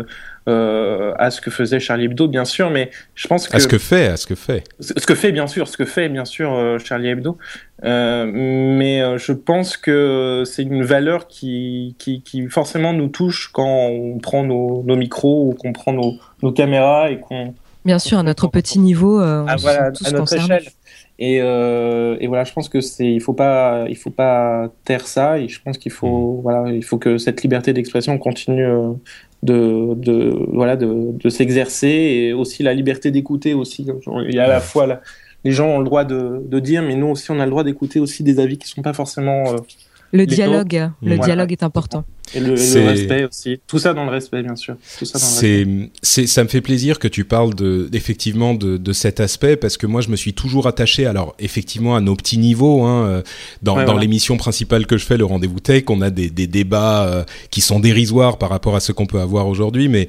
euh, 0.48 1.12
à 1.18 1.30
ce 1.30 1.40
que 1.40 1.50
faisait 1.50 1.78
Charlie 1.78 2.06
Hebdo, 2.06 2.26
bien 2.26 2.44
sûr. 2.44 2.70
Mais 2.70 2.90
je 3.14 3.28
pense 3.28 3.46
que 3.46 3.56
à 3.56 3.60
ce 3.60 3.68
que 3.68 3.78
fait, 3.78 4.06
à 4.08 4.16
ce 4.16 4.26
que 4.26 4.34
fait. 4.34 4.64
ce 4.80 4.94
ce 4.96 5.06
que 5.06 5.14
fait 5.14 5.30
bien 5.30 5.46
sûr, 5.46 5.68
ce 5.68 5.76
que 5.76 5.84
fait 5.84 6.08
bien 6.08 6.24
sûr 6.24 6.52
euh, 6.52 6.78
Charlie 6.78 7.08
Hebdo, 7.08 7.38
Euh, 7.84 8.26
mais 8.26 9.00
euh, 9.00 9.18
je 9.18 9.32
pense 9.32 9.76
que 9.76 10.42
c'est 10.44 10.64
une 10.64 10.82
valeur 10.82 11.28
qui, 11.28 11.94
qui, 11.98 12.22
qui 12.22 12.48
forcément 12.48 12.92
nous 12.92 13.06
touche 13.06 13.50
quand 13.52 13.86
on 13.86 14.18
prend 14.18 14.42
nos, 14.42 14.82
nos 14.82 14.96
micros 14.96 15.48
ou 15.48 15.54
qu'on 15.54 15.72
prend 15.72 15.92
nos, 15.92 16.14
nos 16.42 16.50
caméras 16.50 17.10
et 17.10 17.20
qu'on 17.20 17.54
Bien 17.84 17.98
sûr, 17.98 18.18
à 18.18 18.22
notre 18.22 18.48
petit 18.48 18.80
niveau, 18.80 19.20
euh, 19.20 19.44
on 19.44 19.46
ah, 19.48 19.56
se 19.56 19.62
voilà, 19.62 19.86
sent 19.86 19.92
tous 19.98 20.06
à 20.08 20.10
notre 20.10 20.18
concernés. 20.24 20.56
échelle. 20.56 20.72
Et, 21.20 21.40
euh, 21.42 22.16
et 22.20 22.28
voilà, 22.28 22.44
je 22.44 22.52
pense 22.52 22.68
que 22.68 22.80
c'est, 22.80 23.06
il 23.12 23.20
faut 23.20 23.32
pas, 23.32 23.86
il 23.88 23.96
faut 23.96 24.10
pas 24.10 24.70
taire 24.84 25.06
ça. 25.06 25.38
Et 25.40 25.48
je 25.48 25.60
pense 25.60 25.76
qu'il 25.78 25.90
faut, 25.92 26.40
voilà, 26.42 26.70
il 26.72 26.84
faut 26.84 26.98
que 26.98 27.18
cette 27.18 27.42
liberté 27.42 27.72
d'expression 27.72 28.18
continue 28.18 28.64
euh, 28.64 28.92
de, 29.42 29.94
de, 29.94 30.32
voilà, 30.52 30.76
de, 30.76 31.12
de 31.12 31.28
s'exercer 31.28 31.88
et 31.88 32.32
aussi 32.32 32.62
la 32.62 32.72
liberté 32.74 33.10
d'écouter 33.10 33.54
aussi. 33.54 33.86
Il 34.28 34.34
y 34.34 34.38
a 34.38 34.44
à 34.44 34.48
la 34.48 34.60
fois 34.60 34.86
la- 34.86 35.00
les 35.44 35.52
gens 35.52 35.68
ont 35.68 35.78
le 35.78 35.84
droit 35.84 36.04
de, 36.04 36.42
de 36.44 36.58
dire, 36.60 36.82
mais 36.82 36.94
nous 36.96 37.08
aussi 37.08 37.30
on 37.30 37.38
a 37.40 37.44
le 37.44 37.50
droit 37.50 37.64
d'écouter 37.64 38.00
aussi 38.00 38.22
des 38.24 38.40
avis 38.40 38.58
qui 38.58 38.68
sont 38.68 38.82
pas 38.82 38.92
forcément 38.92 39.54
euh, 39.54 39.58
Le 40.12 40.26
dialogue, 40.26 40.90
le 41.02 41.16
Voilà. 41.16 41.24
dialogue 41.24 41.52
est 41.52 41.62
important. 41.62 42.04
Et 42.34 42.40
le, 42.40 42.46
et 42.48 42.50
le 42.50 42.56
C'est- 42.56 42.86
respect 42.86 43.24
aussi. 43.24 43.58
Tout 43.66 43.78
ça 43.78 43.94
dans 43.94 44.04
le 44.04 44.10
respect, 44.10 44.42
bien 44.42 44.54
sûr. 44.56 44.76
Tout 44.98 45.06
ça 45.06 45.18
dans 45.18 45.24
le 45.24 45.30
respect. 45.30 45.64
C'est, 46.02 46.22
c'est, 46.22 46.26
ça 46.26 46.44
me 46.44 46.48
fait 46.48 46.60
plaisir 46.60 46.98
que 46.98 47.08
tu 47.08 47.24
parles 47.24 47.54
de, 47.54 47.88
effectivement 47.94 48.52
de, 48.54 48.76
de 48.76 48.92
cet 48.92 49.18
aspect 49.20 49.56
parce 49.56 49.78
que 49.78 49.86
moi 49.86 50.02
je 50.02 50.10
me 50.10 50.16
suis 50.16 50.34
toujours 50.34 50.66
attaché, 50.66 51.06
alors 51.06 51.34
effectivement 51.38 51.96
à 51.96 52.00
nos 52.02 52.14
petits 52.16 52.36
niveaux, 52.36 52.82
hein, 52.84 53.06
euh, 53.06 53.22
dans, 53.62 53.74
Ouais, 53.76 53.80
dans 53.84 53.92
voilà. 53.92 54.00
l'émission 54.02 54.36
principale 54.36 54.86
que 54.86 54.98
je 54.98 55.06
fais, 55.06 55.16
le 55.16 55.24
rendez-vous 55.24 55.60
tech, 55.60 55.84
on 55.88 56.02
a 56.02 56.10
des, 56.10 56.28
des 56.28 56.46
débats 56.46 57.06
euh, 57.06 57.24
qui 57.50 57.62
sont 57.62 57.80
dérisoires 57.80 58.36
par 58.36 58.50
rapport 58.50 58.76
à 58.76 58.80
ce 58.80 58.92
qu'on 58.92 59.06
peut 59.06 59.20
avoir 59.20 59.48
aujourd'hui, 59.48 59.88
mais 59.88 60.08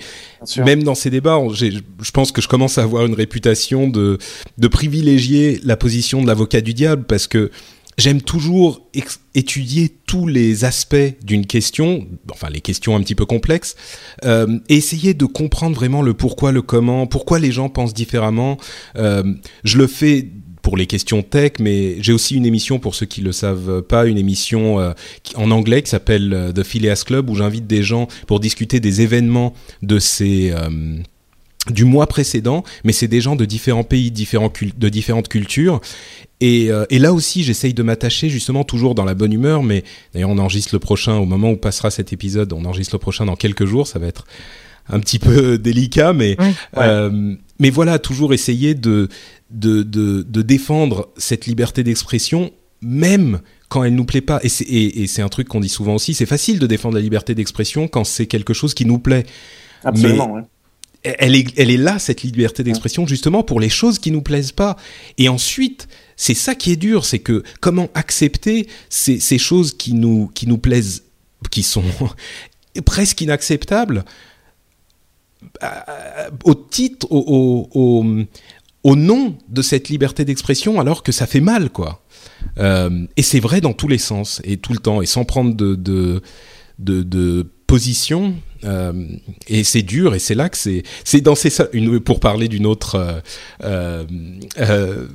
même 0.65 0.83
dans 0.83 0.95
ces 0.95 1.09
débats, 1.09 1.39
je 1.53 2.11
pense 2.11 2.31
que 2.33 2.41
je 2.41 2.47
commence 2.49 2.77
à 2.77 2.83
avoir 2.83 3.05
une 3.05 3.13
réputation 3.15 3.87
de, 3.87 4.17
de 4.57 4.67
privilégier 4.67 5.59
la 5.63 5.77
position 5.77 6.21
de 6.21 6.27
l'avocat 6.27 6.59
du 6.61 6.73
diable 6.73 7.03
parce 7.07 7.27
que 7.27 7.49
j'aime 7.99 8.21
toujours 8.21 8.87
étudier 9.35 9.89
tous 10.05 10.25
les 10.25 10.65
aspects 10.65 10.95
d'une 11.23 11.45
question, 11.45 12.07
enfin 12.31 12.49
les 12.49 12.61
questions 12.61 12.95
un 12.95 13.01
petit 13.01 13.15
peu 13.15 13.25
complexes, 13.25 13.75
euh, 14.25 14.59
et 14.69 14.77
essayer 14.77 15.13
de 15.13 15.25
comprendre 15.25 15.75
vraiment 15.75 16.01
le 16.01 16.13
pourquoi, 16.13 16.51
le 16.51 16.61
comment, 16.61 17.05
pourquoi 17.07 17.39
les 17.39 17.51
gens 17.51 17.69
pensent 17.69 17.93
différemment. 17.93 18.57
Euh, 18.95 19.23
je 19.63 19.77
le 19.77 19.87
fais 19.87 20.27
pour 20.61 20.77
les 20.77 20.87
questions 20.87 21.23
tech, 21.23 21.53
mais 21.59 22.01
j'ai 22.01 22.13
aussi 22.13 22.35
une 22.35 22.45
émission 22.45 22.79
pour 22.79 22.95
ceux 22.95 23.05
qui 23.05 23.21
le 23.21 23.31
savent 23.31 23.81
pas, 23.81 24.05
une 24.05 24.17
émission 24.17 24.79
euh, 24.79 24.93
en 25.35 25.51
anglais 25.51 25.81
qui 25.81 25.89
s'appelle 25.89 26.51
The 26.55 26.63
Phileas 26.63 27.03
Club 27.05 27.29
où 27.29 27.35
j'invite 27.35 27.67
des 27.67 27.83
gens 27.83 28.07
pour 28.27 28.39
discuter 28.39 28.79
des 28.79 29.01
événements 29.01 29.53
de 29.81 29.99
ces 29.99 30.53
du 31.69 31.85
mois 31.85 32.07
précédent, 32.07 32.63
mais 32.83 32.93
c'est 32.93 33.07
des 33.07 33.21
gens 33.21 33.35
de 33.35 33.45
différents 33.45 33.83
pays, 33.83 34.11
différents 34.11 34.51
de 34.77 34.89
différentes 34.89 35.27
cultures. 35.27 35.81
Et, 36.41 36.71
euh, 36.71 36.85
et 36.89 36.99
là 36.99 37.13
aussi, 37.13 37.43
j'essaye 37.43 37.73
de 37.73 37.83
m'attacher 37.83 38.29
justement 38.29 38.63
toujours 38.63 38.95
dans 38.95 39.03
la 39.05 39.13
bonne 39.13 39.33
humeur. 39.33 39.61
Mais 39.61 39.83
d'ailleurs, 40.13 40.29
on 40.29 40.37
enregistre 40.37 40.73
le 40.73 40.79
prochain 40.79 41.17
au 41.17 41.25
moment 41.25 41.51
où 41.51 41.57
passera 41.57 41.91
cet 41.91 42.13
épisode. 42.13 42.53
On 42.53 42.63
enregistre 42.65 42.95
le 42.95 42.99
prochain 42.99 43.25
dans 43.25 43.35
quelques 43.35 43.65
jours. 43.65 43.87
Ça 43.87 43.99
va 43.99 44.07
être 44.07 44.25
un 44.87 44.99
petit 45.01 45.19
peu 45.19 45.57
délicat, 45.59 46.13
mais 46.13 46.37
Oui. 46.39 46.47
euh, 46.77 47.35
mais 47.59 47.69
voilà, 47.69 47.99
toujours 47.99 48.33
essayer 48.33 48.73
de 48.73 49.09
de, 49.51 49.83
de 49.83 50.21
de 50.23 50.41
défendre 50.41 51.09
cette 51.17 51.45
liberté 51.45 51.83
d'expression, 51.83 52.51
même 52.81 53.41
quand 53.67 53.83
elle 53.83 53.95
nous 53.95 54.05
plaît 54.05 54.21
pas. 54.21 54.39
Et 54.43 54.49
c'est 54.49 54.63
et, 54.63 55.01
et 55.03 55.07
c'est 55.07 55.21
un 55.21 55.29
truc 55.29 55.49
qu'on 55.49 55.59
dit 55.59 55.69
souvent 55.69 55.95
aussi. 55.95 56.13
C'est 56.13 56.25
facile 56.25 56.57
de 56.57 56.67
défendre 56.67 56.95
la 56.95 57.01
liberté 57.01 57.35
d'expression 57.35 57.87
quand 57.89 58.05
c'est 58.05 58.27
quelque 58.27 58.53
chose 58.53 58.73
qui 58.73 58.85
nous 58.85 58.97
plaît 58.99 59.25
Absolument, 59.83 60.31
ouais. 60.33 60.41
Elle 61.03 61.35
est, 61.35 61.57
elle 61.57 61.71
est 61.71 61.77
là, 61.77 61.99
cette 61.99 62.23
liberté 62.23 62.63
d'expression, 62.63 63.07
justement 63.07 63.43
pour 63.43 63.59
les 63.59 63.69
choses 63.69 63.99
qui 63.99 64.11
nous 64.11 64.21
plaisent 64.21 64.51
pas. 64.51 64.75
Et 65.17 65.29
ensuite, 65.29 65.87
c'est 66.15 66.33
ça 66.33 66.55
qui 66.55 66.71
est 66.71 66.75
dur, 66.75 67.05
c'est 67.05 67.19
que 67.19 67.43
comment 67.61 67.89
accepter 67.93 68.67
ces, 68.89 69.19
ces 69.19 69.37
choses 69.37 69.75
qui 69.77 69.93
nous, 69.93 70.27
qui 70.33 70.47
nous 70.47 70.57
plaisent, 70.57 71.03
qui 71.51 71.63
sont 71.63 71.83
presque 72.85 73.21
inacceptables, 73.21 74.03
euh, 75.63 76.29
au 76.43 76.53
titre, 76.53 77.07
au, 77.09 77.69
au, 77.73 77.79
au, 77.79 78.25
au 78.83 78.95
nom 78.95 79.37
de 79.47 79.61
cette 79.61 79.87
liberté 79.87 80.25
d'expression, 80.25 80.79
alors 80.81 81.03
que 81.03 81.13
ça 81.13 81.27
fait 81.27 81.39
mal, 81.39 81.69
quoi. 81.69 82.03
Euh, 82.57 83.05
et 83.15 83.21
c'est 83.21 83.39
vrai 83.39 83.61
dans 83.61 83.73
tous 83.73 83.87
les 83.87 83.97
sens 83.97 84.41
et 84.43 84.57
tout 84.57 84.73
le 84.73 84.79
temps, 84.79 85.01
et 85.01 85.05
sans 85.05 85.23
prendre 85.23 85.55
de, 85.55 85.75
de, 85.75 86.21
de, 86.79 87.03
de 87.03 87.49
position. 87.67 88.35
Euh, 88.63 88.93
et 89.47 89.63
c'est 89.63 89.81
dur, 89.81 90.15
et 90.15 90.19
c'est 90.19 90.35
là 90.35 90.49
que 90.49 90.57
c'est, 90.57 90.83
c'est 91.03 91.21
dans 91.21 91.35
ces 91.35 91.49
une, 91.73 91.99
pour 91.99 92.19
parler 92.19 92.47
d'une 92.47 92.65
autre 92.65 93.21
euh, 93.63 94.05
euh, 94.57 95.07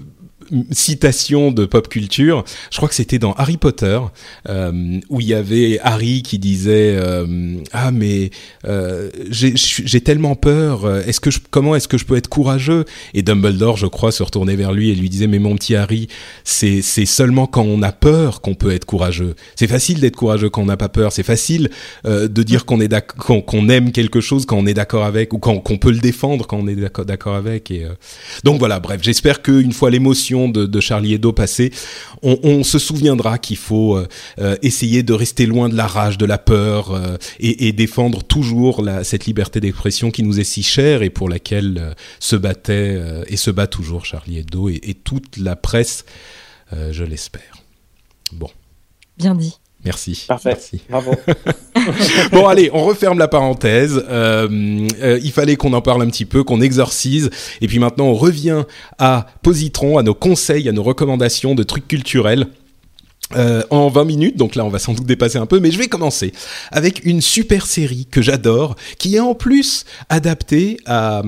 citation 0.71 1.51
de 1.51 1.65
pop 1.65 1.89
culture. 1.89 2.45
Je 2.71 2.77
crois 2.77 2.89
que 2.89 2.95
c'était 2.95 3.19
dans 3.19 3.33
Harry 3.33 3.57
Potter 3.57 4.01
euh, 4.49 5.01
où 5.09 5.21
il 5.21 5.27
y 5.27 5.35
avait 5.35 5.79
Harry 5.83 6.23
qui 6.23 6.39
disait 6.39 6.97
euh, 6.97 7.57
ah 7.73 7.91
mais 7.91 8.31
euh, 8.67 9.11
j'ai 9.31 10.01
tellement 10.01 10.35
peur. 10.35 10.89
Est-ce 11.07 11.21
que 11.21 11.31
comment 11.51 11.75
est-ce 11.75 11.89
que 11.89 11.99
je 11.99 12.05
peux 12.05 12.17
être 12.17 12.29
courageux? 12.29 12.85
Et 13.15 13.23
Dumbledore, 13.23 13.77
je 13.77 13.87
crois, 13.87 14.13
se 14.13 14.23
retournait 14.23 14.57
vers 14.57 14.73
lui 14.73 14.91
et 14.91 14.95
lui 14.95 15.09
disait 15.09 15.27
mais 15.27 15.39
mon 15.39 15.57
petit 15.57 15.75
Harry, 15.75 16.09
c'est 16.45 16.83
c'est 16.83 17.07
seulement 17.07 17.47
quand 17.47 17.65
on 17.65 17.83
a 17.83 17.93
peur 17.93 18.41
qu'on 18.41 18.55
peut 18.55 18.73
être 18.73 18.85
courageux. 18.85 19.35
C'est 19.57 19.67
facile 19.67 20.01
d'être 20.01 20.17
courageux 20.17 20.51
quand 20.51 20.63
on 20.63 20.67
n'a 20.67 20.77
pas 20.77 20.89
peur. 20.89 21.13
C'est 21.13 21.23
facile 21.23 21.71
de 22.05 22.43
dire 22.43 22.65
qu'on 22.65 22.81
est 22.81 22.95
qu'on 23.27 23.69
aime 23.69 23.93
quelque 23.93 24.21
chose 24.21 24.47
quand 24.47 24.57
on 24.57 24.67
est 24.67 24.75
d'accord 24.75 25.05
avec 25.05 25.33
ou 25.33 25.39
quand 25.39 25.59
qu'on 25.59 25.79
peut 25.79 25.91
le 25.91 25.99
défendre 25.99 26.47
quand 26.47 26.59
on 26.59 26.69
est 26.69 26.77
d'accord 26.77 27.35
avec. 27.35 27.71
Et 27.71 27.87
donc 28.45 28.59
voilà. 28.59 28.81
Bref, 28.81 29.01
j'espère 29.03 29.43
qu'une 29.43 29.73
fois 29.73 29.91
l'émotion 29.91 30.44
de, 30.49 30.81
Charlie 30.81 31.15
Hebdo 31.15 31.33
passée, 31.33 31.73
on, 32.23 32.63
se 32.65 32.79
souviendra 32.79 33.39
qu'il 33.39 33.57
faut 33.57 33.97
euh, 33.97 34.09
euh, 34.39 34.57
essayer 34.63 35.03
de 35.03 35.13
rester 35.13 35.47
loin 35.47 35.69
de 35.69 35.77
la 35.77 35.87
rage, 35.87 36.19
de 36.19 36.27
la 36.27 36.39
peur 36.39 36.93
euh, 36.93 37.17
et, 37.41 37.73
défendre 37.73 38.23
toujours 38.23 38.85
cette 39.03 39.27
liberté 39.27 39.61
d'expression 39.61 40.11
qui 40.11 40.23
nous 40.23 40.39
est 40.41 40.45
si 40.45 40.63
chère 40.63 41.03
et 41.03 41.11
pour 41.11 41.29
laquelle 41.29 41.95
se 42.21 42.37
battait 42.37 43.01
et 43.27 43.37
se 43.37 43.51
bat 43.51 43.67
toujours 43.67 44.05
Charlie 44.05 44.39
Hebdo 44.39 44.69
et, 44.69 44.81
et 44.83 44.95
toute 44.95 45.37
la 45.37 45.57
presse, 45.57 46.05
je 46.73 47.05
l'espère. 47.05 47.63
Bon, 48.33 48.49
Bien 49.19 49.35
dit. 49.35 49.59
Merci. 49.85 50.25
Parfait. 50.26 50.50
Merci. 50.50 50.81
Bravo. 50.88 51.14
Bon 52.33 52.47
allez, 52.47 52.71
on 52.73 52.85
referme 52.85 53.19
la 53.19 53.29
parenthèse. 53.29 54.03
Euh, 54.09 54.49
euh, 55.03 55.21
il 55.23 55.33
fallait 55.33 55.57
qu'on 55.57 55.73
en 55.75 55.83
parle 55.83 56.03
un 56.03 56.07
petit 56.07 56.25
peu, 56.25 56.43
qu'on 56.43 56.62
exorcise. 56.62 57.31
Et 57.61 57.67
puis 57.67 57.79
maintenant, 57.79 58.07
on 58.07 58.14
revient 58.14 58.64
à 58.99 59.26
Positron, 59.43 59.99
à 59.99 60.03
nos 60.03 60.14
conseils, 60.14 60.69
à 60.69 60.73
nos 60.73 60.83
recommandations 60.83 61.55
de 61.55 61.62
trucs 61.62 61.87
culturels. 61.87 62.47
Euh, 63.37 63.62
en 63.71 63.88
20 63.88 64.05
minutes, 64.05 64.37
donc 64.37 64.55
là 64.55 64.64
on 64.64 64.69
va 64.69 64.79
sans 64.79 64.93
doute 64.93 65.07
dépasser 65.07 65.38
un 65.38 65.47
peu, 65.47 65.61
mais 65.61 65.71
je 65.71 65.79
vais 65.79 65.88
commencer 65.88 66.33
avec 66.71 67.05
une 67.05 67.21
super 67.21 67.67
série 67.67 68.07
que 68.11 68.23
j'adore, 68.23 68.76
qui 68.99 69.17
est 69.17 69.21
en 69.21 69.35
plus 69.35 69.85
adaptée 70.09 70.79
à, 70.87 71.23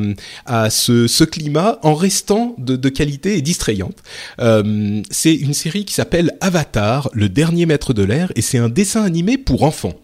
ce, 0.71 1.25
climat 1.25 1.79
en 1.83 1.95
restant 1.95 2.55
de, 2.59 2.89
qualité 2.89 3.37
et 3.37 3.43
distrayante. 3.43 3.99
Euh, 4.41 5.03
c'est 5.11 5.35
une 5.35 5.55
série 5.55 5.85
qui 5.85 5.95
s'appelle 5.95 6.37
Avatar, 6.41 7.11
le 7.13 7.29
dernier 7.29 7.67
maître 7.67 7.93
de 7.93 8.03
l'air, 8.03 8.31
et 8.37 8.43
c'est 8.43 8.59
un 8.59 8.69
dessin 8.69 9.03
animé 9.03 9.39
pour 9.39 9.65
enfants. 9.65 9.95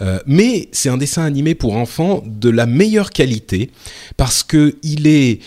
Euh, 0.00 0.18
mais 0.26 0.68
c'est 0.72 0.88
un 0.88 0.96
dessin 0.96 1.24
animé 1.24 1.54
pour 1.54 1.76
enfants 1.76 2.22
de 2.24 2.48
la 2.48 2.66
meilleure 2.66 3.10
qualité 3.10 3.70
parce 4.16 4.42
que 4.42 4.76
il 4.82 5.06
est 5.06 5.40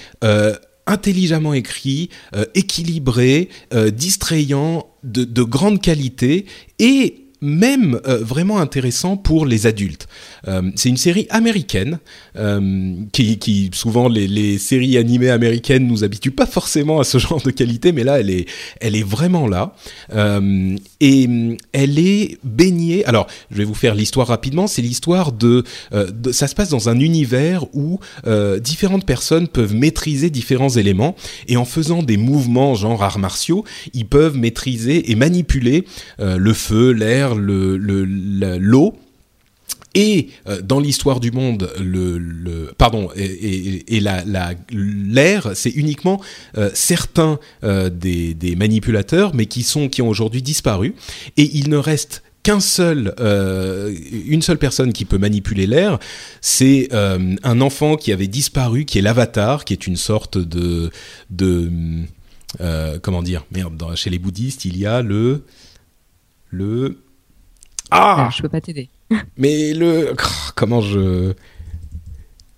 intelligemment 0.88 1.54
écrit, 1.54 2.10
euh, 2.36 2.46
équilibré, 2.56 3.50
euh, 3.74 3.90
distrayant, 3.90 4.88
de, 5.04 5.24
de 5.24 5.44
grande 5.44 5.82
qualité 5.82 6.46
et 6.80 7.25
même 7.46 8.00
euh, 8.08 8.18
vraiment 8.18 8.60
intéressant 8.60 9.18
pour 9.18 9.46
les 9.46 9.68
adultes. 9.68 10.08
Euh, 10.48 10.72
c'est 10.76 10.90
une 10.90 10.98
série 10.98 11.28
américaine 11.30 12.00
euh, 12.38 12.96
qui, 13.12 13.70
souvent 13.74 14.10
les, 14.10 14.58
séries 14.58 14.98
animées 14.98 15.30
américaines 15.30 15.88
nous 15.88 16.04
habituent 16.04 16.32
pas 16.32 16.46
forcément 16.46 17.00
à 17.00 17.04
ce 17.04 17.18
genre 17.20 17.42
de 17.42 17.52
qualité, 17.52 17.92
mais 17.92 18.04
là 18.04 18.20
elle 18.20 18.30
est 18.30 18.48
elle 18.82 18.96
est 18.96 19.04
vraiment 19.04 19.48
là 19.48 19.76
et 21.00 21.30
elle 21.74 22.00
est 22.00 22.38
baignée. 22.44 23.06
Alors 23.06 23.28
je 23.52 23.58
vais 23.58 23.64
vous 23.64 23.74
faire 23.74 23.96
l'histoire 23.96 24.28
rapidement. 24.28 24.68
C'est 24.68 24.82
l'histoire 24.82 25.32
de, 25.32 25.64
ça 26.32 26.48
se 26.48 26.56
passe 26.56 26.70
dans 26.70 26.90
un 26.90 27.00
univers 27.00 27.66
où 27.74 28.00
différentes 28.60 29.06
personnes 29.06 29.48
peuvent 29.48 29.76
maîtriser 29.76 30.30
différents 30.30 30.70
éléments 30.70 31.16
et 31.48 31.58
en 31.58 31.66
faisant 31.66 32.02
des 32.02 32.18
mouvements 32.18 32.76
genre 32.76 33.04
arts 33.04 33.20
martiaux, 33.20 33.64
ils 33.94 34.08
peuvent 34.08 34.38
maîtriser 34.38 35.12
et 35.12 35.16
manipuler 35.16 35.86
le 36.20 36.54
feu, 36.54 36.92
l'air, 36.92 37.35
le 37.38 37.78
l'eau. 38.58 38.96
Et 39.98 40.28
euh, 40.48 40.62
dans 40.62 40.82
l'histoire 40.82 41.22
du 41.22 41.32
monde, 41.32 41.72
le, 41.80 42.18
le 42.18 42.74
pardon 42.78 43.10
et, 43.16 43.96
et, 43.96 44.00
la 44.02 44.26
la- 44.26 44.54
l'air, 44.70 45.52
c'est 45.56 45.70
uniquement 45.70 46.22
euh, 46.58 46.70
certains 46.74 47.40
euh, 47.64 47.90
des, 47.90 48.34
des 48.34 48.58
manipulateurs, 48.58 49.34
mais 49.34 49.46
qui 49.46 49.64
sont 49.64 49.88
qui 49.88 50.02
ont 50.02 50.10
aujourd'hui 50.10 50.42
disparu. 50.42 50.96
Et 51.38 51.50
il 51.58 51.70
ne 51.70 51.78
reste 51.78 52.24
qu'un 52.44 52.60
seul, 52.60 53.16
une 54.28 54.42
seule 54.44 54.60
personne 54.60 54.94
qui 54.94 55.04
peut 55.06 55.18
manipuler 55.18 55.66
l'air, 55.66 55.98
c'est 56.42 56.90
un 56.94 57.60
enfant 57.62 57.96
qui 57.96 58.12
avait 58.12 58.28
disparu, 58.28 58.86
qui 58.86 59.00
est 59.00 59.02
l'avatar, 59.02 59.66
qui 59.66 59.74
est 59.74 59.88
une 59.88 59.96
sorte 59.96 60.38
de 60.38 60.92
de 61.32 61.72
comment 63.02 63.24
dire 63.24 63.46
merde 63.52 63.82
chez 63.96 64.12
les 64.12 64.20
bouddhistes 64.20 64.64
il 64.66 64.78
y 64.78 64.86
a 64.86 65.02
le 65.02 65.42
le 66.52 67.00
ah 67.92 68.30
je 68.36 68.42
peux 68.42 68.50
pas 68.50 68.62
t'aider. 68.62 68.90
mais 69.38 69.74
le 69.74 70.14
comment 70.56 70.82
je 70.82 71.34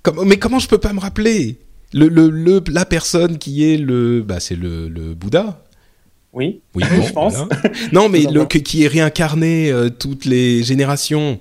comment 0.03 0.23
mais 0.25 0.37
comment 0.37 0.59
je 0.59 0.67
peux 0.67 0.77
pas 0.77 0.93
me 0.93 0.99
rappeler? 0.99 1.57
Le, 1.93 2.07
le, 2.09 2.29
le 2.29 2.61
la 2.69 2.85
personne 2.85 3.37
qui 3.37 3.63
est 3.71 3.77
le 3.77 4.21
bah 4.21 4.39
c'est 4.39 4.55
le, 4.57 4.89
le 4.89 5.13
Bouddha 5.13 5.63
Oui. 6.33 6.61
oui 6.75 6.83
Je 7.07 7.11
pense. 7.13 7.35
non 7.93 8.09
mais 8.09 8.21
le 8.31 8.45
qui 8.45 8.83
est 8.83 8.87
réincarné 8.87 9.71
euh, 9.71 9.89
toutes 9.89 10.25
les 10.25 10.63
générations 10.63 11.39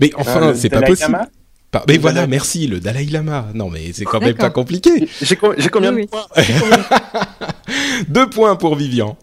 mais 0.00 0.10
enfin 0.16 0.42
Euh, 0.42 0.48
le 0.52 0.54
c'est 0.56 0.68
pas 0.70 0.82
possible 0.82 1.12
Lama 1.12 1.28
Par- 1.74 1.84
mais 1.88 1.98
voilà 1.98 2.20
Dalai- 2.20 2.30
merci 2.30 2.66
le 2.68 2.78
Dalai 2.78 3.04
Lama. 3.06 3.48
Non 3.52 3.68
mais 3.68 3.90
c'est 3.92 4.04
quand 4.04 4.20
même 4.20 4.34
pas 4.34 4.50
compliqué. 4.50 5.08
J'ai 5.20 5.34
co- 5.34 5.54
j'ai 5.58 5.68
combien 5.68 5.92
Oui, 5.92 6.02
de 6.02 6.06
points 6.06 6.24
Deux 8.08 8.28
points 8.30 8.54
pour 8.56 8.76
Vivian. 8.76 9.16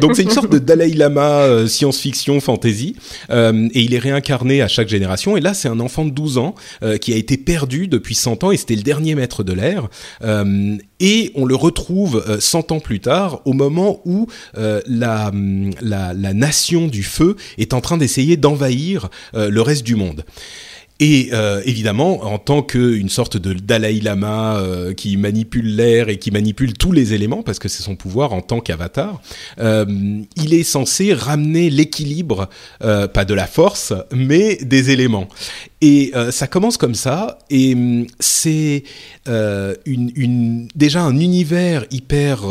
Donc 0.00 0.16
c'est 0.16 0.22
une 0.22 0.30
sorte 0.30 0.50
de 0.50 0.58
Dalai 0.58 0.88
Lama 0.94 1.42
euh, 1.42 1.66
science-fiction 1.68 2.40
fantasy. 2.40 2.96
Euh, 3.30 3.68
et 3.72 3.82
il 3.82 3.94
est 3.94 3.98
réincarné 3.98 4.62
à 4.62 4.68
chaque 4.68 4.88
génération. 4.88 5.36
Et 5.36 5.40
là 5.40 5.54
c'est 5.54 5.68
un 5.68 5.78
enfant 5.78 6.04
de 6.04 6.10
12 6.10 6.38
ans 6.38 6.54
euh, 6.82 6.96
qui 6.98 7.12
a 7.12 7.16
été 7.16 7.36
perdu 7.36 7.86
depuis 7.86 8.14
100 8.16 8.42
ans 8.44 8.50
et 8.50 8.56
c'était 8.56 8.74
le 8.76 8.82
dernier 8.82 9.14
maître 9.14 9.44
de 9.44 9.52
l'air. 9.52 9.88
Et 10.98 11.30
on 11.34 11.44
le 11.44 11.54
retrouve 11.54 12.24
100 12.40 12.72
ans 12.72 12.80
plus 12.80 13.00
tard 13.00 13.42
au 13.44 13.52
moment 13.52 14.00
où 14.06 14.26
la, 14.56 15.30
la, 15.80 16.14
la 16.14 16.34
nation 16.34 16.88
du 16.88 17.02
feu 17.02 17.36
est 17.58 17.74
en 17.74 17.80
train 17.80 17.96
d'essayer 17.98 18.36
d'envahir 18.36 19.08
le 19.34 19.60
reste 19.60 19.84
du 19.84 19.94
monde. 19.94 20.24
Et 20.98 21.28
euh, 21.32 21.60
évidemment, 21.66 22.24
en 22.24 22.38
tant 22.38 22.62
qu'une 22.62 23.10
sorte 23.10 23.36
de 23.36 23.52
Dalai 23.52 24.00
Lama 24.00 24.56
euh, 24.56 24.94
qui 24.94 25.18
manipule 25.18 25.76
l'air 25.76 26.08
et 26.08 26.18
qui 26.18 26.30
manipule 26.30 26.72
tous 26.72 26.92
les 26.92 27.12
éléments, 27.12 27.42
parce 27.42 27.58
que 27.58 27.68
c'est 27.68 27.82
son 27.82 27.96
pouvoir 27.96 28.32
en 28.32 28.40
tant 28.40 28.60
qu'avatar, 28.60 29.20
euh, 29.58 29.84
il 30.36 30.54
est 30.54 30.62
censé 30.62 31.12
ramener 31.12 31.68
l'équilibre, 31.68 32.48
pas 32.80 33.24
de 33.24 33.34
la 33.34 33.46
force, 33.46 33.92
mais 34.12 34.56
des 34.56 34.90
éléments. 34.90 35.28
Et 35.82 36.12
ça 36.30 36.46
commence 36.46 36.78
comme 36.78 36.94
ça, 36.94 37.38
et 37.50 37.74
hum, 37.74 38.06
c'est 38.18 38.84
une, 39.26 40.68
déjà 40.74 41.02
un 41.02 41.18
univers 41.18 41.84
hyper 41.90 42.44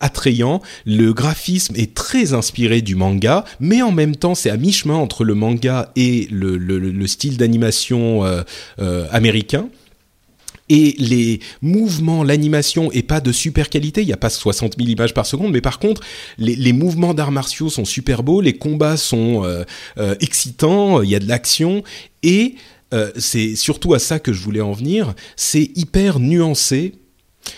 attrayant. 0.00 0.62
Le 0.86 1.12
graphisme 1.12 1.74
est 1.76 1.94
très 1.94 2.34
inspiré 2.34 2.80
du 2.80 2.94
manga, 2.94 3.44
mais 3.60 3.82
en 3.82 3.92
même 3.92 4.16
temps, 4.16 4.34
c'est 4.34 4.50
à 4.50 4.56
mi-chemin 4.56 4.94
entre 4.94 5.24
le 5.24 5.34
manga 5.34 5.90
et 5.96 6.28
le, 6.30 6.56
le, 6.56 6.78
le 6.78 7.06
style 7.06 7.36
d'animation 7.36 8.24
euh, 8.24 8.42
euh, 8.80 9.06
américain 9.10 9.68
et 10.68 10.94
les 10.98 11.40
mouvements, 11.62 12.24
l'animation 12.24 12.90
est 12.92 13.02
pas 13.02 13.20
de 13.20 13.32
super 13.32 13.68
qualité, 13.68 14.02
il 14.02 14.06
n'y 14.06 14.12
a 14.12 14.18
pas 14.18 14.30
60 14.30 14.76
000 14.78 14.88
images 14.90 15.14
par 15.14 15.26
seconde, 15.26 15.52
mais 15.52 15.60
par 15.60 15.78
contre, 15.78 16.02
les, 16.38 16.72
mouvements 16.72 17.14
d'arts 17.14 17.32
martiaux 17.32 17.70
sont 17.70 17.84
super 17.84 18.22
beaux, 18.22 18.40
les 18.40 18.54
combats 18.54 18.96
sont 18.96 19.44
euh, 19.44 19.64
excitants, 20.20 21.02
il 21.02 21.10
y 21.10 21.14
a 21.14 21.18
de 21.18 21.28
l'action, 21.28 21.82
et 22.22 22.56
c'est 23.16 23.54
surtout 23.54 23.92
à 23.92 23.98
ça 23.98 24.18
que 24.18 24.32
je 24.32 24.40
voulais 24.42 24.62
en 24.62 24.72
venir, 24.72 25.14
c'est 25.36 25.70
hyper 25.76 26.20
nuancé 26.20 26.94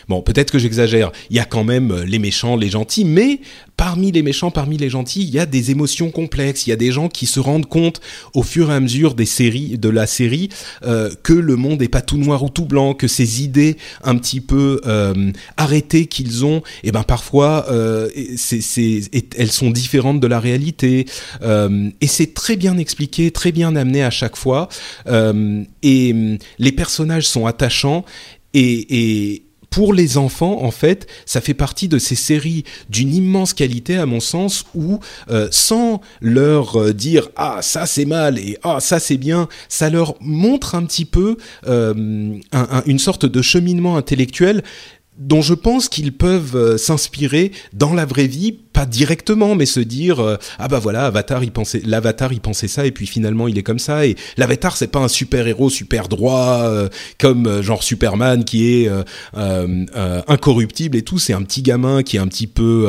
Bon, 0.09 0.23
peut-être 0.23 0.51
que 0.51 0.59
j'exagère, 0.59 1.13
il 1.31 1.37
y 1.37 1.41
a 1.41 1.45
quand 1.45 1.65
même 1.65 1.91
euh, 1.91 2.05
les 2.05 2.19
méchants, 2.19 2.57
les 2.57 2.69
gentils, 2.69 3.05
mais 3.05 3.41
parmi 3.77 4.13
les 4.13 4.23
méchants, 4.23 4.51
parmi 4.51 4.77
les 4.77 4.91
gentils, 4.91 5.23
il 5.23 5.31
y 5.31 5.39
a 5.39 5.47
des 5.47 5.71
émotions 5.71 6.11
complexes, 6.11 6.67
il 6.67 6.71
y 6.71 6.73
a 6.73 6.77
des 6.77 6.93
gens 6.93 7.09
qui 7.09 7.27
se 7.27 7.41
rendent 7.41 7.67
compte 7.67 8.01
au 8.35 8.43
fur 8.43 8.71
et 8.71 8.75
à 8.75 8.81
mesure 8.81 9.15
des 9.15 9.27
séries, 9.27 9.79
de 9.79 9.89
la 9.89 10.07
série, 10.07 10.51
euh, 10.85 11.11
que 11.23 11.33
le 11.33 11.57
monde 11.57 11.81
n'est 11.81 11.89
pas 11.89 12.03
tout 12.03 12.19
noir 12.19 12.43
ou 12.43 12.51
tout 12.51 12.67
blanc, 12.67 12.95
que 12.95 13.09
ces 13.09 13.43
idées 13.43 13.77
un 14.03 14.17
petit 14.17 14.41
peu 14.41 14.81
euh, 14.87 15.33
arrêtées 15.57 16.07
qu'ils 16.07 16.45
ont, 16.45 16.59
et 16.83 16.89
eh 16.89 16.93
ben 16.93 17.05
parfois, 17.05 17.67
elles 17.71 19.53
sont 19.53 19.71
différentes 19.71 20.21
de 20.21 20.27
la 20.27 20.41
réalité, 20.41 21.07
et 21.43 22.07
c'est 22.07 22.35
très 22.35 22.57
bien 22.57 22.77
expliqué, 22.77 23.31
très 23.31 23.53
bien 23.53 23.77
amené 23.77 24.03
à 24.03 24.11
chaque 24.11 24.37
fois, 24.37 24.69
et 25.83 26.15
les 26.59 26.73
personnages 26.73 27.27
sont 27.27 27.47
attachants, 27.47 28.05
et 28.53 29.43
pour 29.71 29.95
les 29.95 30.19
enfants, 30.19 30.63
en 30.63 30.73
fait, 30.73 31.07
ça 31.27 31.41
fait 31.41 31.55
partie 31.55 31.89
de 31.89 31.99
ces 31.99 32.17
séries 32.17 32.65
d'une 32.89 33.15
immense 33.15 33.55
qualité, 33.55 33.97
à 33.97 34.07
mon 34.07 34.21
sens, 34.21 34.65
où 34.75 34.99
euh, 35.31 35.49
sans 35.53 36.01
leur 36.21 36.81
euh, 36.81 36.93
dire 36.93 37.29
ah 37.37 37.63
ça 37.63 37.87
c'est 37.87 38.05
mal 38.05 38.39
et 38.39 38.59
ah 38.65 38.81
ça 38.81 38.99
c'est 38.99 39.17
bien, 39.17 39.49
ça 39.69 39.89
leur 39.89 40.17
montre 40.21 40.75
un 40.75 40.85
petit 40.85 41.05
peu 41.05 41.37
euh, 41.67 42.35
une 42.87 42.99
sorte 42.99 43.27
de 43.27 43.43
cheminement 43.43 43.97
intellectuel 43.97 44.63
dont 45.19 45.43
je 45.43 45.55
pense 45.55 45.89
qu'ils 45.89 46.13
peuvent 46.13 46.57
euh, 46.57 46.79
s'inspirer 46.79 47.53
dans 47.73 47.93
la 47.93 48.07
vraie 48.07 48.27
vie, 48.27 48.53
pas 48.53 48.87
directement, 48.87 49.55
mais 49.55 49.67
se 49.67 49.81
dire 49.81 50.21
euh, 50.21 50.37
ah 50.59 50.69
bah 50.69 50.79
voilà 50.79 51.07
Avatar 51.07 51.45
il 51.45 51.51
pensait 51.51 51.83
l'Avatar 51.85 52.33
il 52.33 52.41
pensait 52.41 52.69
ça 52.69 52.87
et 52.87 52.91
puis 52.91 53.07
finalement 53.07 53.47
il 53.47 53.59
est 53.59 53.63
comme 53.63 53.79
ça 53.79 54.07
et 54.07 54.17
l'Avatar 54.39 54.77
c'est 54.77 54.87
pas 54.87 55.01
un 55.01 55.09
super 55.09 55.47
héros 55.47 55.69
super 55.69 56.09
droit 56.09 56.63
euh, 56.63 56.89
comme 57.19 57.61
genre 57.61 57.83
Superman 57.83 58.45
qui 58.45 58.85
est 58.85 58.91
incorruptible 59.35 60.97
et 60.97 61.03
tout, 61.03 61.19
c'est 61.19 61.33
un 61.33 61.43
petit 61.43 61.63
gamin 61.63 62.03
qui 62.03 62.17
est 62.17 62.21
un 62.21 62.29
petit 62.29 62.47
peu 62.47 62.89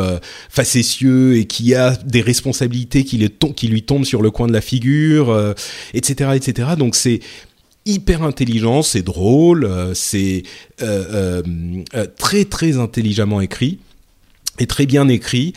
facétieux 0.50 1.38
et 1.38 1.46
qui 1.46 1.76
a 1.76 1.92
des 2.06 2.22
responsabilités 2.22 3.04
qui, 3.04 3.30
qui 3.56 3.68
lui 3.68 3.84
tombent 3.84 4.06
sur 4.06 4.22
le 4.22 4.32
coin 4.32 4.48
de 4.48 4.54
la 4.54 4.62
figure, 4.62 5.56
etc 5.94 6.32
etc. 6.36 6.70
Donc 6.78 6.96
c'est 6.96 7.20
hyper 7.86 8.24
intelligent, 8.24 8.82
c'est 8.82 9.02
drôle, 9.02 9.66
euh, 9.66 9.94
c'est 9.94 10.44
euh, 10.82 11.42
euh, 11.96 12.06
très 12.18 12.46
très 12.46 12.78
intelligemment 12.78 13.42
écrit 13.42 13.80
et 14.60 14.68
très 14.68 14.86
bien 14.86 15.08
écrit, 15.08 15.54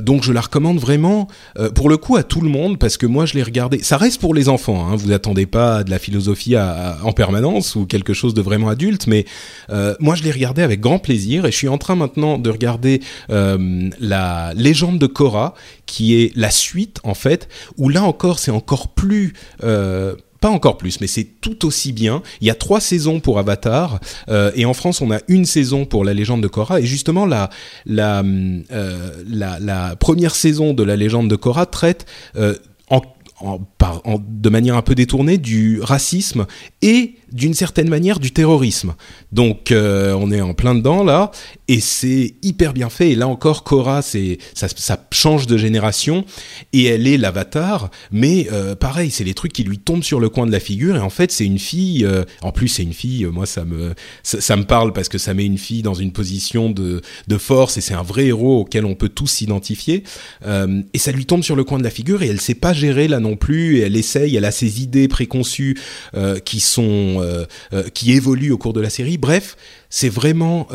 donc 0.00 0.22
je 0.22 0.32
la 0.32 0.40
recommande 0.40 0.78
vraiment 0.78 1.28
pour 1.74 1.90
le 1.90 1.98
coup 1.98 2.16
à 2.16 2.22
tout 2.22 2.40
le 2.40 2.48
monde 2.48 2.78
parce 2.78 2.96
que 2.96 3.04
moi 3.04 3.26
je 3.26 3.34
l'ai 3.34 3.42
regardé. 3.42 3.82
Ça 3.82 3.98
reste 3.98 4.18
pour 4.18 4.32
les 4.32 4.48
enfants, 4.48 4.86
hein, 4.88 4.96
vous 4.96 5.12
attendez 5.12 5.44
pas 5.44 5.84
de 5.84 5.90
la 5.90 5.98
philosophie 5.98 6.54
en 6.56 7.12
permanence 7.12 7.74
ou 7.74 7.84
quelque 7.84 8.14
chose 8.14 8.32
de 8.32 8.40
vraiment 8.40 8.68
adulte, 8.68 9.08
mais 9.08 9.26
moi 9.98 10.14
je 10.14 10.22
l'ai 10.22 10.30
regardé 10.30 10.62
avec 10.62 10.80
grand 10.80 11.00
plaisir 11.00 11.44
et 11.44 11.50
je 11.50 11.56
suis 11.56 11.68
en 11.68 11.76
train 11.76 11.96
maintenant 11.96 12.38
de 12.38 12.48
regarder 12.48 13.02
la 13.28 14.54
légende 14.54 15.00
de 15.00 15.06
Korra 15.08 15.52
qui 15.84 16.14
est 16.14 16.34
la 16.34 16.50
suite 16.50 16.98
en 17.02 17.14
fait 17.14 17.48
où 17.76 17.90
là 17.90 18.04
encore 18.04 18.38
c'est 18.38 18.52
encore 18.52 18.88
plus 18.88 19.34
pas 20.46 20.52
encore 20.52 20.78
plus, 20.78 21.00
mais 21.00 21.08
c'est 21.08 21.26
tout 21.40 21.66
aussi 21.66 21.90
bien. 21.90 22.22
Il 22.40 22.46
y 22.46 22.50
a 22.50 22.54
trois 22.54 22.80
saisons 22.80 23.18
pour 23.18 23.40
Avatar, 23.40 23.98
euh, 24.28 24.52
et 24.54 24.64
en 24.64 24.74
France, 24.74 25.00
on 25.00 25.10
a 25.10 25.18
une 25.26 25.44
saison 25.44 25.86
pour 25.86 26.04
La 26.04 26.14
Légende 26.14 26.40
de 26.40 26.46
Korra. 26.46 26.78
Et 26.78 26.86
justement, 26.86 27.26
la, 27.26 27.50
euh, 27.90 29.94
première 29.98 30.36
saison 30.36 30.72
de 30.72 30.84
La 30.84 30.94
Légende 30.94 31.28
de 31.28 31.34
Korra 31.34 31.66
traite 31.66 32.06
euh, 32.36 32.54
en 32.90 33.02
par, 33.78 34.02
de 34.06 34.48
manière 34.48 34.76
un 34.76 34.82
peu 34.82 34.94
détournée 34.94 35.36
du 35.36 35.80
racisme 35.82 36.46
et 36.80 37.16
d'une 37.36 37.54
certaine 37.54 37.88
manière 37.88 38.18
du 38.18 38.32
terrorisme. 38.32 38.94
Donc 39.30 39.70
euh, 39.70 40.14
on 40.18 40.32
est 40.32 40.40
en 40.40 40.54
plein 40.54 40.74
dedans 40.74 41.04
là 41.04 41.30
et 41.68 41.80
c'est 41.80 42.34
hyper 42.42 42.72
bien 42.72 42.88
fait. 42.88 43.10
Et 43.10 43.14
là 43.14 43.28
encore, 43.28 43.62
Cora, 43.62 44.00
c'est 44.00 44.38
ça, 44.54 44.68
change 45.12 45.46
de 45.46 45.58
génération 45.58 46.24
et 46.72 46.84
elle 46.84 47.06
est 47.06 47.18
l'avatar, 47.18 47.90
mais 48.10 48.48
euh, 48.52 48.74
pareil, 48.74 49.10
c'est 49.10 49.24
les 49.24 49.34
trucs 49.34 49.52
qui 49.52 49.64
lui 49.64 49.78
tombent 49.78 50.02
sur 50.02 50.18
le 50.18 50.28
coin 50.28 50.46
de 50.46 50.52
la 50.52 50.60
figure 50.60 50.96
et 50.96 51.00
en 51.00 51.10
fait 51.10 51.30
c'est 51.30 51.44
une 51.44 51.58
fille. 51.58 52.04
Euh, 52.04 52.24
en 52.40 52.52
plus 52.52 52.68
c'est 52.68 52.82
une 52.82 52.94
fille. 52.94 53.26
Moi 53.26 53.44
ça 53.44 53.64
me 53.64 53.94
ça, 54.22 54.56
me 54.56 54.64
parle 54.64 54.92
parce 54.94 55.08
que 55.08 55.18
ça 55.18 55.34
met 55.34 55.44
une 55.44 55.58
fille 55.58 55.82
dans 55.82 55.94
une 55.94 56.12
position 56.12 56.70
de 56.70 57.02
de 57.28 57.38
force 57.38 57.76
et 57.76 57.80
c'est 57.82 57.94
un 57.94 58.02
vrai 58.02 58.26
héros 58.26 58.60
auquel 58.60 58.86
on 58.86 58.94
peut 58.94 59.10
tous 59.10 59.26
s'identifier. 59.26 60.04
et 60.46 60.98
ça 60.98 61.12
lui 61.12 61.26
tombe 61.26 61.42
sur 61.42 61.56
le 61.56 61.64
coin 61.64 61.78
de 61.78 61.84
la 61.84 61.90
figure 61.90 62.22
et 62.22 62.28
elle 62.28 62.40
sait 62.40 62.54
pas 62.54 62.72
gérer 62.72 63.08
la 63.08 63.20
non 63.20 63.36
plus, 63.36 63.76
et 63.76 63.80
elle 63.80 63.96
essaye, 63.96 64.36
elle 64.36 64.44
a 64.46 64.50
ses 64.50 64.82
idées 64.82 65.08
préconçues 65.08 65.76
qui 66.44 66.60
sont 66.60 67.25
qui 67.94 68.12
évoluent 68.12 68.52
au 68.52 68.58
cours 68.58 68.72
de 68.72 68.80
la 68.80 68.90
série. 68.90 69.18
Bref, 69.18 69.56
c'est 69.90 70.08
vraiment 70.08 70.68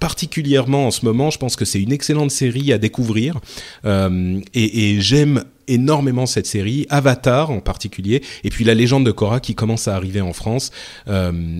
particulièrement 0.00 0.86
en 0.86 0.90
ce 0.90 1.04
moment, 1.04 1.30
je 1.30 1.38
pense 1.38 1.56
que 1.56 1.64
c'est 1.64 1.80
une 1.80 1.92
excellente 1.92 2.30
série 2.30 2.72
à 2.72 2.78
découvrir, 2.78 3.38
et, 3.84 4.40
et 4.54 5.00
j'aime 5.00 5.44
énormément 5.66 6.26
cette 6.26 6.46
série, 6.46 6.86
Avatar 6.88 7.50
en 7.50 7.60
particulier, 7.60 8.22
et 8.44 8.50
puis 8.50 8.64
La 8.64 8.74
Légende 8.74 9.04
de 9.04 9.10
Korra 9.10 9.40
qui 9.40 9.54
commence 9.54 9.88
à 9.88 9.96
arriver 9.96 10.20
en 10.20 10.32
France. 10.32 10.70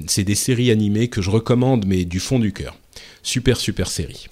c'est 0.07 0.25
des 0.25 0.35
séries 0.35 0.71
animées 0.71 1.09
que 1.09 1.23
je 1.23 1.31
recommande, 1.31 1.87
mais 1.87 2.05
du 2.05 2.21
fond 2.21 2.39
du 2.39 2.53
cœur. 2.53 2.77
Super, 3.23 3.57
super 3.57 3.89
série. 3.89 4.29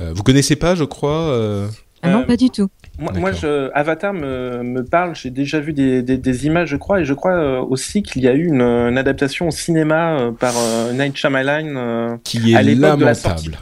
vous 0.00 0.22
connaissez 0.22 0.56
pas, 0.56 0.74
je 0.74 0.84
crois 0.84 1.68
ah 2.02 2.10
non, 2.10 2.24
pas 2.24 2.36
du 2.36 2.50
tout. 2.50 2.68
Moi, 2.98 3.32
je, 3.32 3.70
Avatar 3.74 4.12
me, 4.12 4.62
me 4.62 4.84
parle, 4.84 5.14
j'ai 5.14 5.30
déjà 5.30 5.60
vu 5.60 5.72
des, 5.72 6.02
des, 6.02 6.16
des, 6.16 6.46
images, 6.46 6.68
je 6.68 6.76
crois, 6.76 7.00
et 7.00 7.04
je 7.04 7.14
crois 7.14 7.32
euh, 7.32 7.60
aussi 7.60 8.02
qu'il 8.02 8.22
y 8.22 8.28
a 8.28 8.34
eu 8.34 8.46
une, 8.46 8.60
une, 8.60 8.98
adaptation 8.98 9.48
au 9.48 9.50
cinéma 9.52 10.18
euh, 10.18 10.32
par 10.32 10.54
euh, 10.56 10.92
Night 10.92 11.16
Shyamalan 11.16 12.18
qui 12.24 12.52
est 12.52 12.56
à 12.56 12.62
lamentable. 12.62 13.58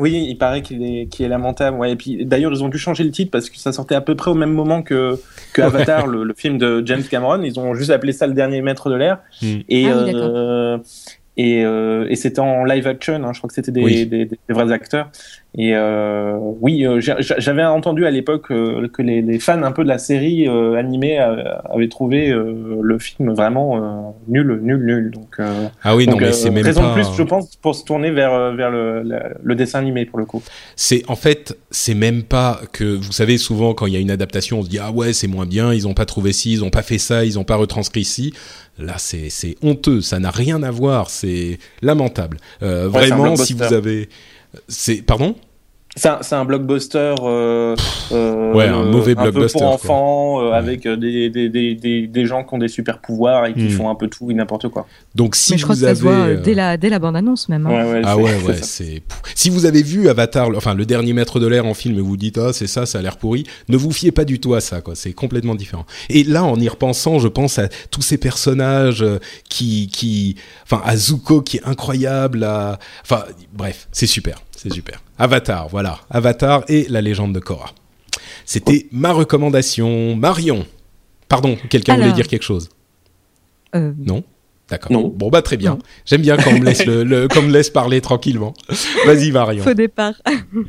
Oui, 0.00 0.26
il 0.30 0.38
paraît 0.38 0.62
qu'il 0.62 0.82
est, 0.82 1.06
qu'il 1.06 1.26
est 1.26 1.28
lamentable. 1.28 1.76
Ouais. 1.76 1.92
Et 1.92 1.96
puis 1.96 2.24
d'ailleurs, 2.24 2.50
ils 2.52 2.64
ont 2.64 2.70
dû 2.70 2.78
changer 2.78 3.04
le 3.04 3.10
titre 3.10 3.30
parce 3.30 3.50
que 3.50 3.58
ça 3.58 3.70
sortait 3.70 3.94
à 3.94 4.00
peu 4.00 4.14
près 4.14 4.30
au 4.30 4.34
même 4.34 4.52
moment 4.52 4.80
que, 4.80 5.20
que 5.52 5.60
Avatar, 5.60 6.06
le, 6.06 6.24
le, 6.24 6.32
film 6.32 6.56
de 6.56 6.82
James 6.86 7.02
Cameron. 7.02 7.42
Ils 7.42 7.60
ont 7.60 7.74
juste 7.74 7.90
appelé 7.90 8.12
ça 8.12 8.26
le 8.26 8.32
dernier 8.32 8.62
maître 8.62 8.88
de 8.88 8.94
l'air. 8.94 9.18
Hmm. 9.42 9.58
Et, 9.68 9.88
ah, 9.88 9.92
euh, 9.92 10.78
et, 11.36 11.64
euh, 11.64 12.06
et 12.08 12.16
c'était 12.16 12.40
en 12.40 12.64
live 12.64 12.86
action, 12.86 13.14
hein, 13.14 13.32
je 13.32 13.38
crois 13.38 13.48
que 13.48 13.54
c'était 13.54 13.72
des, 13.72 14.04
des, 14.04 14.24
des, 14.24 14.38
vrais 14.48 14.72
acteurs. 14.72 15.10
Et 15.58 15.72
euh, 15.74 16.36
oui, 16.60 16.86
euh, 16.86 17.00
j'avais 17.00 17.64
entendu 17.64 18.06
à 18.06 18.10
l'époque 18.12 18.52
euh, 18.52 18.86
que 18.86 19.02
les, 19.02 19.20
les, 19.20 19.40
fans 19.40 19.64
un 19.64 19.72
peu 19.72 19.82
de 19.82 19.88
la 19.88 19.98
série 19.98 20.46
animée 20.48 21.18
avaient 21.18 21.88
trouvé 21.88 22.28
le 22.30 22.98
film 22.98 23.32
vraiment 23.32 24.14
nul, 24.28 24.60
nul, 24.62 24.84
nul. 24.84 25.10
Donc, 25.10 25.38
ah 25.82 25.96
oui, 25.96 26.06
non, 26.06 26.16
mais 26.16 26.32
c'est 26.32 26.50
même 26.50 26.64
raison 26.64 26.88
de 26.88 26.94
plus, 26.94 27.06
je 27.16 27.22
pense, 27.22 27.56
pour 27.56 27.74
se 27.74 27.84
tourner 27.84 28.10
vers 28.10 28.52
vers 28.54 28.70
le, 28.70 29.02
le, 29.42 29.54
dessin 29.54 29.80
animé 29.80 30.06
pour 30.06 30.18
le 30.18 30.24
coup. 30.24 30.42
C'est 30.76 31.02
en 31.08 31.16
fait, 31.16 31.58
c'est 31.70 31.94
même 31.94 32.22
pas 32.22 32.60
que 32.72 32.84
vous 32.84 33.12
savez 33.12 33.36
souvent 33.36 33.74
quand 33.74 33.86
il 33.86 33.94
y 33.94 33.96
a 33.96 34.00
une 34.00 34.10
adaptation, 34.10 34.60
on 34.60 34.62
se 34.62 34.68
dit 34.68 34.78
ah 34.80 34.92
ouais 34.92 35.12
c'est 35.12 35.28
moins 35.28 35.46
bien, 35.46 35.74
ils 35.74 35.88
ont 35.88 35.94
pas 35.94 36.06
trouvé 36.06 36.32
ci, 36.32 36.52
ils 36.52 36.64
ont 36.64 36.70
pas 36.70 36.82
fait 36.82 36.98
ça, 36.98 37.24
ils 37.24 37.38
ont 37.38 37.44
pas 37.44 37.56
retranscrit 37.56 38.04
ci. 38.04 38.32
Là, 38.80 38.94
c'est 38.98 39.56
honteux, 39.62 40.00
ça 40.00 40.18
n'a 40.18 40.30
rien 40.30 40.62
à 40.62 40.70
voir, 40.70 41.10
c'est 41.10 41.58
lamentable. 41.82 42.38
Euh, 42.62 42.88
vraiment, 42.88 43.36
si 43.36 43.52
vous 43.52 43.74
avez 43.74 44.08
c'est 44.68 45.02
pardon? 45.02 45.36
C'est 45.96 46.34
un, 46.34 46.44
blockbuster. 46.44 47.14
Euh, 47.20 47.74
euh, 48.12 48.54
ouais, 48.54 48.68
un 48.68 48.84
mauvais 48.84 49.16
blockbuster. 49.16 49.58
pour 49.58 49.68
enfants, 49.68 50.40
euh, 50.40 50.52
avec 50.52 50.86
des, 50.86 51.30
des, 51.30 51.48
des, 51.48 52.06
des, 52.06 52.26
gens 52.26 52.44
qui 52.44 52.54
ont 52.54 52.58
des 52.58 52.68
super 52.68 53.00
pouvoirs 53.00 53.46
et 53.46 53.54
qui 53.54 53.64
hmm. 53.64 53.70
font 53.70 53.90
un 53.90 53.96
peu 53.96 54.06
tout 54.06 54.30
et 54.30 54.34
n'importe 54.34 54.68
quoi. 54.68 54.86
Donc 55.16 55.34
si 55.34 55.52
Mais 55.52 55.58
je 55.58 55.64
crois 55.64 55.74
que 55.74 55.80
ça 55.80 55.94
se 55.96 56.02
voit 56.02 56.34
dès 56.34 56.54
la, 56.54 56.76
dès 56.76 56.90
la 56.90 57.00
bande-annonce 57.00 57.48
même. 57.48 57.66
Hein. 57.66 57.70
Ouais, 57.70 57.92
ouais, 57.92 58.02
ah 58.04 58.16
ouais, 58.16 58.40
ouais, 58.46 58.62
c'est. 58.62 59.02
Si 59.34 59.50
vous 59.50 59.66
avez 59.66 59.82
vu 59.82 60.08
Avatar, 60.08 60.48
enfin 60.56 60.74
le 60.74 60.86
dernier 60.86 61.12
maître 61.12 61.40
de 61.40 61.48
l'air 61.48 61.66
en 61.66 61.74
film 61.74 61.98
et 61.98 62.02
vous 62.02 62.16
dites 62.16 62.38
ah 62.38 62.52
c'est 62.52 62.68
ça, 62.68 62.86
ça 62.86 63.00
a 63.00 63.02
l'air 63.02 63.16
pourri, 63.16 63.44
ne 63.68 63.76
vous 63.76 63.90
fiez 63.90 64.12
pas 64.12 64.24
du 64.24 64.38
tout 64.38 64.54
à 64.54 64.60
ça, 64.60 64.80
quoi. 64.80 64.94
C'est 64.94 65.12
complètement 65.12 65.56
différent. 65.56 65.86
Et 66.08 66.22
là, 66.22 66.44
en 66.44 66.58
y 66.60 66.68
repensant, 66.68 67.18
je 67.18 67.28
pense 67.28 67.58
à 67.58 67.68
tous 67.90 68.02
ces 68.02 68.16
personnages 68.16 69.04
qui, 69.48 69.88
qui, 69.88 70.36
enfin 70.62 70.82
à 70.84 70.96
Zuko 70.96 71.42
qui 71.42 71.56
est 71.56 71.64
incroyable, 71.64 72.44
à, 72.44 72.78
enfin 73.02 73.24
bref, 73.52 73.88
c'est 73.90 74.06
super. 74.06 74.40
C'est 74.62 74.70
super. 74.74 75.02
Avatar, 75.16 75.68
voilà. 75.68 76.00
Avatar 76.10 76.64
et 76.68 76.86
la 76.90 77.00
légende 77.00 77.34
de 77.34 77.40
Korra. 77.40 77.70
C'était 78.44 78.88
ma 78.92 79.10
recommandation. 79.10 80.14
Marion. 80.16 80.66
Pardon, 81.30 81.56
quelqu'un 81.70 81.96
voulait 81.96 82.12
dire 82.12 82.28
quelque 82.28 82.42
chose? 82.42 82.68
Euh, 83.74 83.94
Non? 83.96 84.22
D'accord. 84.70 85.10
Bon 85.10 85.30
bah 85.30 85.42
très 85.42 85.56
bien. 85.56 85.78
J'aime 86.06 86.20
bien 86.22 86.36
quand 86.36 86.50
on 86.52 86.60
me 86.60 86.64
laisse 86.64 86.86
le, 86.86 87.04
me 87.04 87.50
laisse 87.50 87.70
parler 87.70 88.00
tranquillement. 88.00 88.54
Vas-y 89.04 89.32
Marion. 89.32 89.64
Faux 89.64 89.74
départ. 89.74 90.14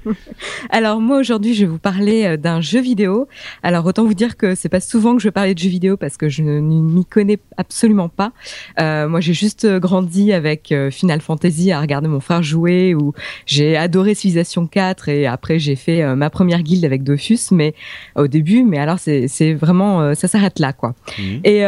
Alors 0.71 0.99
moi 0.99 1.19
aujourd'hui 1.19 1.53
je 1.53 1.61
vais 1.61 1.71
vous 1.71 1.77
parler 1.77 2.25
euh, 2.25 2.37
d'un 2.37 2.61
jeu 2.61 2.81
vidéo. 2.81 3.27
Alors 3.61 3.85
autant 3.85 4.03
vous 4.03 4.15
dire 4.15 4.37
que 4.37 4.55
c'est 4.55 4.69
pas 4.69 4.79
souvent 4.79 5.15
que 5.15 5.21
je 5.21 5.27
vais 5.27 5.31
parler 5.31 5.53
de 5.53 5.59
jeux 5.59 5.69
vidéo 5.69 5.97
parce 5.97 6.17
que 6.17 6.29
je 6.29 6.41
ne 6.41 6.59
m'y 6.59 7.05
connais 7.05 7.37
absolument 7.57 8.09
pas. 8.09 8.31
Euh, 8.79 9.07
moi 9.07 9.19
j'ai 9.19 9.33
juste 9.33 9.65
euh, 9.65 9.79
grandi 9.79 10.33
avec 10.33 10.73
Final 10.89 11.21
Fantasy 11.21 11.71
à 11.71 11.79
regarder 11.79 12.07
mon 12.07 12.19
frère 12.19 12.41
jouer 12.41 12.95
ou 12.95 13.13
j'ai 13.45 13.77
adoré 13.77 14.15
Civilization 14.15 14.65
4 14.65 15.09
et 15.09 15.27
après 15.27 15.59
j'ai 15.59 15.75
fait 15.75 16.15
ma 16.15 16.31
première 16.31 16.63
guilde 16.63 16.85
avec 16.85 17.03
Dofus 17.03 17.51
mais 17.51 17.75
au 18.15 18.27
début 18.27 18.63
mais 18.63 18.79
alors 18.79 18.97
c'est 18.97 19.27
c'est 19.27 19.53
vraiment 19.53 20.15
ça 20.15 20.27
s'arrête 20.27 20.59
là 20.59 20.73
quoi. 20.73 20.95
Mhm. 21.19 21.41
Et 21.43 21.61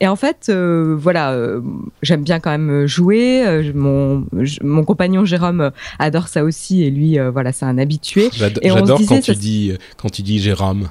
et 0.00 0.08
en 0.08 0.16
fait 0.16 0.50
voilà 0.50 1.53
j'aime 2.02 2.22
bien 2.22 2.40
quand 2.40 2.50
même 2.50 2.86
jouer. 2.86 3.46
Euh, 3.46 3.72
mon, 3.74 4.26
mon 4.62 4.84
compagnon 4.84 5.24
Jérôme 5.24 5.70
adore 5.98 6.28
ça 6.28 6.44
aussi 6.44 6.82
et 6.82 6.90
lui, 6.90 7.18
euh, 7.18 7.30
voilà, 7.30 7.52
c'est 7.52 7.64
un 7.64 7.78
habitué. 7.78 8.30
J'adore 8.32 8.62
quand 9.08 9.20
tu 9.20 9.34
dis 9.34 9.72
quand 9.96 10.10
tu 10.10 10.22
dis 10.22 10.38
Jérôme. 10.38 10.88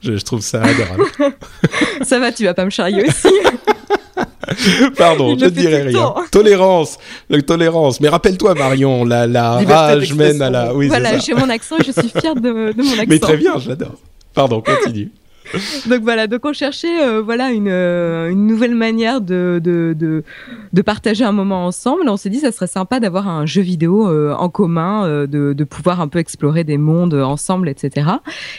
Je, 0.00 0.12
trouve 0.22 0.42
ça 0.42 0.62
adorable. 0.62 1.04
ça 2.02 2.18
va, 2.18 2.30
tu 2.30 2.44
vas 2.44 2.52
pas 2.52 2.66
me 2.66 2.70
charrier 2.70 3.04
aussi. 3.08 3.28
Pardon, 4.98 5.34
je 5.38 5.46
ne 5.46 5.50
dirai 5.50 5.82
rien. 5.82 6.14
Tolérance, 6.30 6.98
tolérance. 7.46 8.00
Mais 8.00 8.10
rappelle-toi, 8.10 8.54
Marion, 8.54 9.06
la, 9.06 9.26
la 9.26 9.60
rage 9.60 10.12
mène 10.12 10.42
à 10.42 10.50
la. 10.50 10.74
Oui, 10.74 10.88
voilà, 10.88 11.18
j'ai 11.18 11.32
mon 11.32 11.48
accent 11.48 11.76
et 11.78 11.84
je 11.84 11.92
suis 11.92 12.10
fière 12.10 12.34
de, 12.34 12.72
de 12.72 12.82
mon 12.82 12.92
accent. 12.92 13.04
Mais 13.08 13.18
très 13.18 13.38
bien, 13.38 13.58
j'adore. 13.58 13.94
Pardon, 14.34 14.60
continue. 14.60 15.10
donc 15.88 16.02
voilà, 16.02 16.26
donc 16.26 16.44
on 16.44 16.52
cherchait 16.52 17.02
euh, 17.02 17.20
voilà 17.22 17.50
une, 17.50 17.68
euh, 17.68 18.30
une, 18.30 18.46
nouvelle 18.46 18.74
manière 18.74 19.20
de, 19.20 19.60
de, 19.62 19.94
de, 19.94 20.82
partager 20.82 21.24
un 21.24 21.32
moment 21.32 21.66
ensemble. 21.66 22.08
On 22.08 22.16
s'est 22.16 22.30
dit 22.30 22.40
ça 22.40 22.52
serait 22.52 22.66
sympa 22.66 23.00
d'avoir 23.00 23.28
un 23.28 23.46
jeu 23.46 23.62
vidéo 23.62 24.08
euh, 24.08 24.34
en 24.34 24.48
commun, 24.48 25.26
de, 25.26 25.52
de, 25.52 25.64
pouvoir 25.64 26.00
un 26.00 26.08
peu 26.08 26.18
explorer 26.18 26.64
des 26.64 26.78
mondes 26.78 27.14
ensemble, 27.14 27.68
etc. 27.68 28.08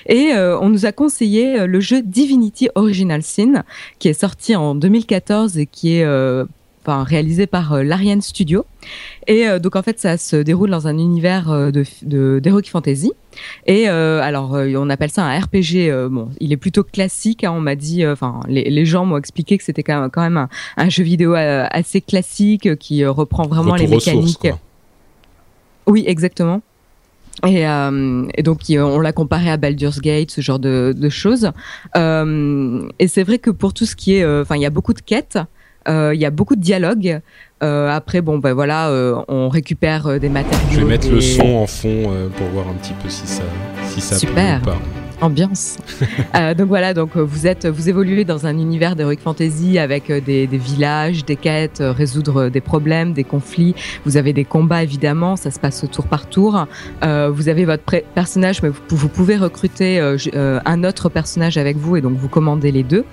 Et 0.08 0.34
on 0.36 0.70
nous 0.70 0.86
a 0.86 0.92
conseillé 0.92 1.66
le 1.66 1.80
jeu 1.80 2.02
Divinity 2.02 2.70
Original 2.76 3.22
Sin, 3.24 3.64
qui 4.00 4.08
est 4.08 4.20
sorti 4.20 4.56
en 4.56 4.76
2014 4.76 5.58
et 5.58 5.66
qui 5.66 5.98
est 5.98 6.06
enfin, 6.86 7.04
réalisé 7.04 7.48
par 7.48 7.84
l'Ariane 7.84 8.22
Studio. 8.22 8.66
Et 9.28 9.46
donc 9.60 9.76
en 9.76 9.82
fait 9.82 10.00
ça 10.00 10.18
se 10.18 10.36
déroule 10.36 10.70
dans 10.70 10.88
un 10.88 10.98
univers 10.98 11.72
de 11.72 12.40
d'heroic 12.40 12.70
fantasy. 12.70 13.12
Et 13.66 13.90
euh, 13.90 14.22
alors, 14.22 14.56
euh, 14.56 14.74
on 14.78 14.90
appelle 14.90 15.10
ça 15.10 15.24
un 15.24 15.40
RPG. 15.40 15.90
Euh, 15.90 16.10
bon, 16.10 16.30
il 16.40 16.52
est 16.52 16.58
plutôt 16.58 16.84
classique. 16.84 17.44
Hein, 17.44 17.52
on 17.56 17.62
m'a 17.62 17.76
dit, 17.76 18.06
enfin, 18.06 18.42
les, 18.48 18.70
les, 18.70 18.86
gens 18.86 19.06
m'ont 19.06 19.18
expliqué 19.18 19.58
que 19.58 19.64
c'était 19.64 19.84
quand 19.84 20.10
même, 20.16 20.38
un, 20.38 20.50
un, 20.78 20.90
jeu 20.90 21.04
vidéo 21.04 21.34
assez 21.36 22.02
classique 22.02 22.76
qui 22.78 23.06
reprend 23.06 23.48
vraiment 23.48 23.76
les 23.76 23.88
mécaniques. 23.88 24.48
Oui, 25.88 26.04
exactement. 26.08 26.62
Et, 27.46 27.64
et, 27.64 28.44
donc 28.44 28.62
on 28.70 29.00
l'a 29.00 29.12
comparé 29.12 29.50
à 29.50 29.58
Baldur's 29.58 30.00
Gate, 30.00 30.32
ce 30.32 30.42
genre 30.42 30.60
de, 30.60 30.94
de 30.96 31.10
choses. 31.10 31.52
et 31.96 33.08
c'est 33.08 33.24
vrai 33.24 33.40
que 33.40 33.50
pour 33.50 33.74
tout 33.74 33.86
ce 33.86 33.96
qui 33.96 34.16
est, 34.16 34.26
enfin, 34.26 34.56
il 34.56 34.62
y 34.62 34.66
a 34.66 34.70
beaucoup 34.70 34.94
de 34.94 35.02
quêtes. 35.02 35.38
Il 35.88 36.20
y 36.20 36.26
a 36.26 36.32
beaucoup 36.32 36.56
de 36.56 36.62
dialogues. 36.62 37.22
Euh, 37.64 37.90
après, 37.90 38.22
bon, 38.22 38.38
ben 38.38 38.54
voilà, 38.54 38.90
euh, 38.90 39.16
on 39.28 39.50
récupère 39.50 40.08
euh, 40.08 40.20
des 40.20 40.30
matériaux. 40.30 40.68
Je 40.72 40.80
vais 40.80 40.86
mettre 40.86 41.10
le 41.10 41.22
son 41.22 41.56
en 41.56 41.68
fond 41.68 42.12
pour 42.38 42.48
voir 42.48 42.68
un 42.68 42.74
petit 42.74 42.94
peu 43.02 43.10
si 43.10 43.26
ça, 43.26 43.44
si 43.88 44.02
ça 44.02 44.18
Super. 44.18 44.60
ou 44.62 44.66
pas 44.66 44.78
ambiance. 45.22 45.78
euh, 46.36 46.54
donc 46.54 46.68
voilà, 46.68 46.94
donc 46.94 47.16
euh, 47.16 47.22
vous 47.22 47.48
êtes, 47.48 47.66
vous 47.66 47.90
évoluez 47.90 48.26
dans 48.26 48.46
un 48.46 48.58
univers 48.58 48.96
d'heroic 48.96 49.18
fantasy 49.24 49.78
avec 49.80 50.10
euh, 50.10 50.22
des, 50.22 50.48
des, 50.48 50.58
villages, 50.58 51.26
des 51.26 51.36
quêtes, 51.36 51.82
résoudre 51.82 52.50
des 52.50 52.62
problèmes, 52.62 53.14
des 53.14 53.24
conflits. 53.24 53.76
Vous 54.06 54.18
avez 54.18 54.34
des 54.34 54.46
combats 54.46 54.84
évidemment, 54.84 55.36
ça 55.36 55.52
se 55.52 55.60
passe 55.60 55.86
tour 55.92 56.08
par 56.08 56.28
tour. 56.28 56.66
Euh, 57.04 57.30
vous 57.34 57.50
avez 57.50 57.66
votre 57.66 57.84
personnage, 58.14 58.62
mais 58.62 58.70
vous, 58.70 58.82
vous, 58.90 59.10
pouvez 59.10 59.38
recruter 59.38 60.00
un 60.34 60.84
autre 60.84 61.10
personnage 61.10 61.58
avec 61.58 61.78
vous 61.78 61.96
et 61.96 62.02
donc 62.02 62.18
vous 62.18 62.30
commandez 62.30 62.72
les 62.72 62.84
deux. 62.84 63.06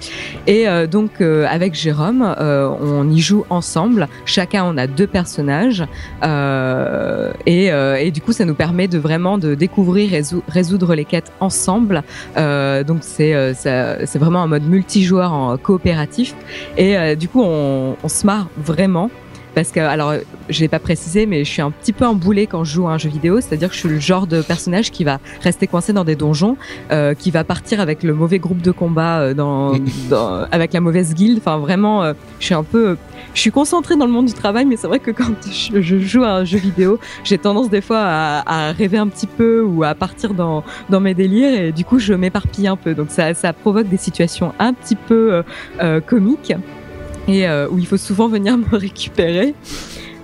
Et 0.47 0.67
donc 0.91 1.21
avec 1.21 1.75
Jérôme, 1.75 2.23
on 2.39 3.11
y 3.11 3.21
joue 3.21 3.45
ensemble. 3.51 4.09
Chacun 4.25 4.65
on 4.65 4.77
a 4.77 4.87
deux 4.87 5.07
personnages 5.07 5.85
et, 6.23 7.67
et, 7.67 8.11
du 8.11 8.21
coup 8.21 8.33
ça 8.33 8.45
nous 8.45 8.55
permet 8.55 8.89
de 8.89 8.99
vraiment 8.99 9.39
de 9.39 9.55
découvrir 9.55 10.15
et 10.15 10.23
résoudre 10.49 10.95
les 10.95 11.05
quêtes 11.05 11.33
ensemble 11.41 11.92
euh, 12.37 12.85
donc 12.85 12.99
c'est 13.03 13.35
euh, 13.35 13.53
c'est 13.55 14.19
vraiment 14.19 14.43
un 14.43 14.47
mode 14.47 14.65
multijoueur 14.65 15.33
en 15.33 15.57
coopératif. 15.57 16.35
Et 16.77 16.97
euh, 16.97 17.15
du 17.15 17.29
coup, 17.29 17.43
on 17.43 18.09
se 18.09 18.27
marre 18.27 18.49
vraiment 18.57 19.11
parce 19.55 19.71
que 19.71 19.81
alors 19.81 20.15
je 20.49 20.61
l'ai 20.61 20.69
pas 20.69 20.79
précisé 20.79 21.27
mais 21.27 21.45
je 21.45 21.51
suis 21.51 21.63
un 21.63 21.71
petit 21.71 21.93
peu 21.93 22.07
emboulé 22.07 22.47
quand 22.47 22.65
je 22.65 22.75
joue 22.75 22.89
à 22.89 22.93
un 22.93 22.99
jeu 22.99 23.09
vidéo. 23.09 23.41
C'est-à-dire 23.41 23.69
que 23.69 23.75
je 23.75 23.81
suis 23.81 23.89
le 23.89 23.99
genre 23.99 24.27
de 24.27 24.43
personnage 24.43 24.91
qui 24.91 25.05
va 25.05 25.19
rester 25.43 25.67
coincé 25.67 25.93
dans 25.93 26.05
des 26.05 26.17
donjons 26.17 26.57
euh, 26.91 27.15
qui 27.15 27.31
va 27.31 27.45
partir 27.45 27.81
avec 27.81 28.03
le 28.03 28.15
mauvais 28.15 28.39
groupe 28.39 28.63
de 28.63 28.71
combat 28.71 29.21
euh, 29.21 29.35
dans, 29.35 29.75
dans, 30.11 30.47
avec 30.51 30.73
la 30.73 30.81
mauvaise 30.81 31.15
guilde. 31.15 31.39
Enfin 31.39 31.59
vraiment 31.59 32.03
euh, 32.03 32.13
je 32.41 32.47
suis 32.47 32.55
un 32.55 32.65
peu 32.65 32.97
je 33.35 33.41
suis 33.41 33.51
concentrée 33.51 33.97
dans 33.97 34.07
le 34.07 34.13
monde 34.13 34.27
du 34.27 34.35
travail 34.35 34.65
mais 34.65 34.77
c'est 34.77 34.87
vrai 34.87 34.99
que 34.99 35.11
quand 35.11 35.33
je, 35.51 35.81
je, 35.81 35.99
joue 35.99 36.25
à 36.25 36.33
un 36.33 36.45
jeu 36.45 36.59
vidéo 36.59 36.99
j'ai 37.25 37.39
tendance 37.39 37.71
des 37.71 37.81
fois 37.81 38.01
à, 38.01 38.69
à, 38.69 38.73
rêver 38.73 38.99
un 38.99 39.09
petit 39.09 39.27
peu 39.27 39.63
ou 39.63 39.85
à 39.85 39.95
partir 39.95 40.35
dans 40.35 40.65
dans 40.91 41.01
mes 41.01 41.15
délires 41.15 41.55
et 41.55 41.73
du 41.73 41.85
coup 41.85 41.99
je 41.99 42.15
m'éparpille 42.15 42.67
un 42.67 42.77
peu. 42.77 42.95
Donc 42.95 43.11
ça 43.11 43.35
ça 43.35 43.53
provoque 43.53 43.89
des 43.89 43.97
situations 43.97 44.53
un 44.59 44.73
petit 44.73 44.97
peu 44.97 45.43
comiques 46.07 46.53
et 47.29 47.47
euh, 47.47 47.69
où 47.69 47.79
il 47.79 47.87
faut 47.87 47.97
souvent 47.97 48.29
venir 48.29 48.57
me 48.73 48.77
récupérer. 48.77 49.55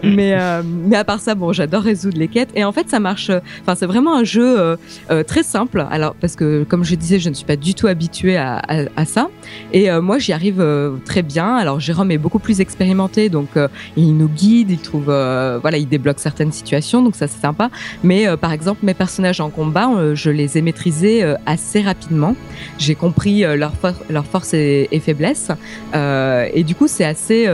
Mais 0.02 0.34
euh, 0.34 0.62
mais 0.64 0.96
à 0.96 1.04
part 1.04 1.20
ça 1.20 1.34
bon 1.34 1.52
j'adore 1.52 1.82
résoudre 1.82 2.18
les 2.18 2.28
quêtes. 2.28 2.50
Et 2.54 2.64
en 2.64 2.72
fait 2.72 2.88
ça 2.88 3.00
marche 3.00 3.30
enfin 3.62 3.74
c'est 3.74 3.86
vraiment 3.86 4.16
un 4.16 4.24
jeu 4.24 4.58
euh, 4.58 4.76
euh, 5.10 5.22
très 5.22 5.42
simple. 5.42 5.86
Alors 5.90 6.14
parce 6.14 6.36
que 6.36 6.64
comme 6.64 6.84
je 6.84 6.94
disais 6.94 7.18
je 7.18 7.28
ne 7.28 7.34
suis 7.34 7.44
pas 7.44 7.56
du 7.56 7.74
tout 7.74 7.86
habituée 7.86 8.36
à, 8.36 8.62
ça. 9.06 9.28
Et 9.72 9.90
euh, 9.90 10.00
moi 10.00 10.18
j'y 10.18 10.32
arrive 10.32 10.60
euh, 10.60 10.96
très 11.04 11.22
bien. 11.22 11.56
Alors 11.56 11.80
Jérôme 11.80 12.10
est 12.10 12.18
beaucoup 12.18 12.38
plus 12.38 12.60
expérimenté 12.60 13.28
donc 13.28 13.48
euh, 13.56 13.68
il 13.96 14.16
nous 14.16 14.28
guide 14.28 14.70
il 14.70 14.78
trouve 14.78 15.06
voilà 15.06 15.78
il 15.78 15.88
débloque 15.88 16.18
certaines 16.18 16.52
situations 16.52 17.02
donc 17.02 17.16
ça 17.16 17.26
c'est 17.26 17.40
sympa. 17.40 17.70
Mais 18.04 18.26
par 18.36 18.52
exemple 18.52 18.84
mes 18.84 18.94
personnages 18.94 19.40
en 19.40 19.50
combat 19.50 19.88
je 20.14 20.30
les 20.30 20.58
ai 20.58 20.62
maîtrisés 20.62 21.24
assez 21.46 21.80
rapidement. 21.80 22.36
J'ai 22.78 22.94
compris 22.94 23.40
leur 23.56 23.74
for 23.74 23.92
leur 24.10 24.26
force 24.26 24.54
et, 24.54 24.88
et 24.92 25.00
faiblesse 25.00 25.50
et 25.94 26.62
du 26.64 26.74
coup 26.74 26.88
c'est 26.88 27.04
assez 27.04 27.48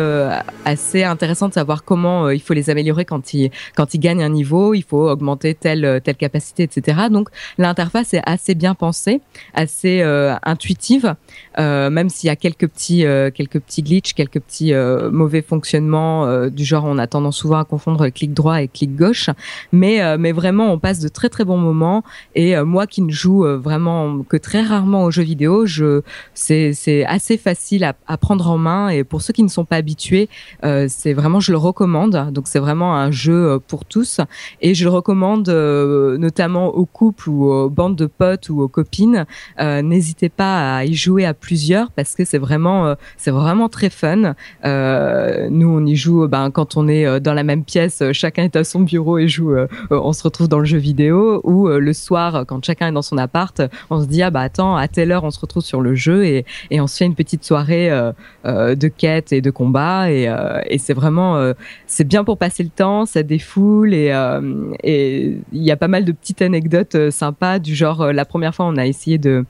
assez 0.64 1.04
intéressant 1.04 1.48
de 1.48 1.54
savoir 1.54 1.84
comment 1.84 2.33
il 2.34 2.40
faut 2.40 2.54
les 2.54 2.70
améliorer 2.70 3.04
quand 3.04 3.34
ils 3.34 3.50
quand 3.76 3.94
ils 3.94 3.98
gagnent 3.98 4.22
un 4.22 4.28
niveau, 4.28 4.74
il 4.74 4.82
faut 4.82 5.08
augmenter 5.08 5.54
telle 5.54 6.00
telle 6.04 6.16
capacité, 6.16 6.64
etc. 6.64 7.08
Donc 7.10 7.28
l'interface 7.58 8.14
est 8.14 8.22
assez 8.26 8.54
bien 8.54 8.74
pensée, 8.74 9.20
assez 9.54 10.00
euh, 10.02 10.34
intuitive, 10.42 11.14
euh, 11.58 11.90
même 11.90 12.08
s'il 12.08 12.28
y 12.28 12.30
a 12.30 12.36
quelques 12.36 12.68
petits 12.68 13.04
euh, 13.04 13.30
quelques 13.30 13.60
petits 13.60 13.82
glitches, 13.82 14.14
quelques 14.14 14.40
petits 14.40 14.72
euh, 14.72 15.10
mauvais 15.10 15.42
fonctionnements 15.42 16.04
du 16.48 16.64
genre 16.64 16.84
on 16.84 16.98
a 16.98 17.06
tendance 17.06 17.36
souvent 17.36 17.58
à 17.58 17.64
confondre 17.64 18.08
clic 18.08 18.32
droit 18.32 18.62
et 18.62 18.68
clic 18.68 18.96
gauche, 18.96 19.30
mais 19.72 20.16
mais 20.18 20.32
vraiment 20.32 20.72
on 20.72 20.78
passe 20.78 21.00
de 21.00 21.08
très 21.08 21.28
très 21.28 21.44
bons 21.44 21.56
moments. 21.56 22.02
Et 22.34 22.56
moi 22.62 22.86
qui 22.86 23.02
ne 23.02 23.10
joue 23.10 23.44
vraiment 23.44 24.22
que 24.22 24.36
très 24.36 24.62
rarement 24.62 25.04
aux 25.04 25.10
jeux 25.10 25.22
vidéo, 25.22 25.66
je 25.66 26.02
c'est 26.34 26.72
c'est 26.72 27.04
assez 27.04 27.36
facile 27.36 27.84
à, 27.84 27.94
à 28.06 28.16
prendre 28.16 28.48
en 28.50 28.58
main. 28.58 28.88
Et 28.88 29.04
pour 29.04 29.22
ceux 29.22 29.32
qui 29.32 29.42
ne 29.42 29.48
sont 29.48 29.64
pas 29.64 29.76
habitués, 29.76 30.28
c'est 30.62 31.12
vraiment 31.12 31.40
je 31.40 31.52
le 31.52 31.58
recommande 31.58 32.23
Donc 32.32 32.48
c'est 32.48 32.58
vraiment 32.58 32.96
un 32.96 33.10
jeu 33.10 33.58
pour 33.68 33.84
tous 33.84 34.20
et 34.60 34.74
je 34.74 34.84
le 34.84 34.90
recommande 34.90 35.48
notamment 35.48 36.68
aux 36.68 36.86
couples 36.86 37.28
ou 37.28 37.50
aux 37.50 37.70
bandes 37.70 37.96
de 37.96 38.06
potes 38.06 38.48
ou 38.48 38.60
aux 38.60 38.68
copines. 38.68 39.26
N'hésitez 39.60 40.28
pas 40.28 40.76
à 40.76 40.84
y 40.84 40.94
jouer 40.94 41.24
à 41.24 41.34
plusieurs 41.34 41.90
parce 41.90 42.14
que 42.14 42.24
c'est 42.24 42.38
vraiment 42.38 42.94
c'est 43.16 43.30
vraiment 43.30 43.68
très 43.68 43.90
fun. 43.90 44.34
nous 44.64 45.68
on 45.68 45.86
y 45.86 45.96
joue 45.96 46.26
ben, 46.28 46.50
quand 46.50 46.76
on 46.76 46.88
est 46.88 47.20
dans 47.20 47.34
la 47.34 47.44
même 47.44 47.64
pièce, 47.64 48.02
chacun 48.12 48.44
est 48.44 48.56
à 48.56 48.64
son 48.64 48.80
bureau 48.80 49.18
et 49.18 49.28
joue. 49.28 49.54
on 49.90 50.12
se 50.12 50.22
retrouve 50.22 50.48
dans 50.48 50.58
le 50.58 50.64
jeu 50.64 50.78
vidéo 50.78 51.40
ou 51.44 51.68
le 51.68 51.92
soir 51.92 52.44
quand 52.46 52.64
chacun 52.64 52.88
est 52.88 52.92
dans 52.92 53.02
son 53.02 53.18
appart, 53.18 53.62
on 53.90 54.00
se 54.00 54.06
dit 54.06 54.22
ah 54.22 54.30
bah 54.30 54.40
attends 54.40 54.76
à 54.76 54.88
telle 54.88 55.12
heure 55.12 55.24
on 55.24 55.30
se 55.30 55.40
retrouve 55.40 55.62
sur 55.62 55.80
le 55.80 55.94
jeu 55.94 56.24
et, 56.24 56.44
et 56.70 56.80
on 56.80 56.86
se 56.86 56.96
fait 56.96 57.06
une 57.06 57.14
petite 57.14 57.44
soirée 57.44 57.90
de 58.44 58.88
quête 58.88 59.32
et 59.32 59.40
de 59.40 59.50
combat 59.50 60.10
et, 60.10 60.28
euh, 60.28 60.60
c'est 60.78 60.94
vraiment 60.94 61.36
euh, 61.36 61.54
c'est 61.86 62.06
bien 62.06 62.13
pour 62.22 62.38
passer 62.38 62.62
le 62.62 62.68
temps, 62.68 63.06
ça 63.06 63.22
défoule 63.22 63.94
et 63.94 64.12
euh, 64.12 64.72
et 64.84 65.38
il 65.52 65.62
y 65.62 65.72
a 65.72 65.76
pas 65.76 65.88
mal 65.88 66.04
de 66.04 66.12
petites 66.12 66.42
anecdotes 66.42 67.10
sympas 67.10 67.58
du 67.58 67.74
genre 67.74 68.12
la 68.12 68.24
première 68.24 68.54
fois 68.54 68.66
on 68.66 68.76
a 68.76 68.86
essayé 68.86 69.18
de 69.18 69.44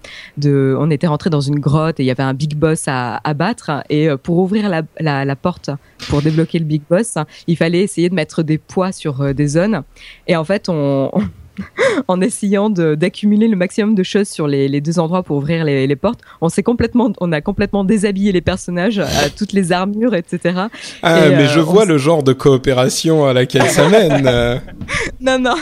on 0.46 0.90
était 0.90 1.06
rentré 1.06 1.28
dans 1.28 1.40
une 1.40 1.58
grotte 1.58 2.00
et 2.00 2.04
il 2.04 2.06
y 2.06 2.10
avait 2.10 2.22
un 2.22 2.34
big 2.34 2.54
boss 2.56 2.84
à, 2.86 3.20
à 3.24 3.34
battre 3.34 3.82
et 3.90 4.08
pour 4.22 4.38
ouvrir 4.38 4.68
la, 4.68 5.36
porte 5.36 5.70
pour 6.08 6.22
débloquer 6.22 6.60
le 6.60 6.64
big 6.64 6.82
boss, 6.88 7.18
il 7.46 7.56
fallait 7.56 7.80
essayer 7.80 8.08
de 8.08 8.14
mettre 8.14 8.42
des 8.42 8.56
poids 8.56 8.92
sur 8.92 9.34
des 9.34 9.48
zones 9.48 9.82
et 10.26 10.36
en 10.36 10.44
fait 10.44 10.68
on 10.68 11.10
en 12.08 12.20
essayant 12.20 12.70
d'accumuler 12.70 13.48
le 13.48 13.56
maximum 13.56 13.94
de 13.94 14.02
choses 14.02 14.28
sur 14.28 14.46
les, 14.46 14.68
les 14.68 14.80
deux 14.80 14.98
endroits 14.98 15.22
pour 15.22 15.36
ouvrir 15.36 15.64
les, 15.64 15.86
les 15.86 15.96
portes. 15.96 16.20
On 16.40 16.48
s'est 16.48 16.62
complètement, 16.62 17.12
on 17.20 17.32
a 17.32 17.40
complètement 17.40 17.84
déshabillé 17.84 18.32
les 18.32 18.40
personnages 18.40 18.98
à 18.98 19.30
toutes 19.36 19.52
les 19.52 19.72
armures, 19.72 20.14
etc. 20.14 20.66
Ah, 21.02 21.28
mais 21.28 21.46
je 21.46 21.60
euh, 21.60 21.62
vois 21.62 21.84
le 21.84 21.98
genre 21.98 22.22
de 22.22 22.32
coopération 22.32 23.26
à 23.26 23.32
laquelle 23.32 23.68
ça 23.68 23.88
mène. 23.88 24.24
non, 25.20 25.38
non. 25.38 25.54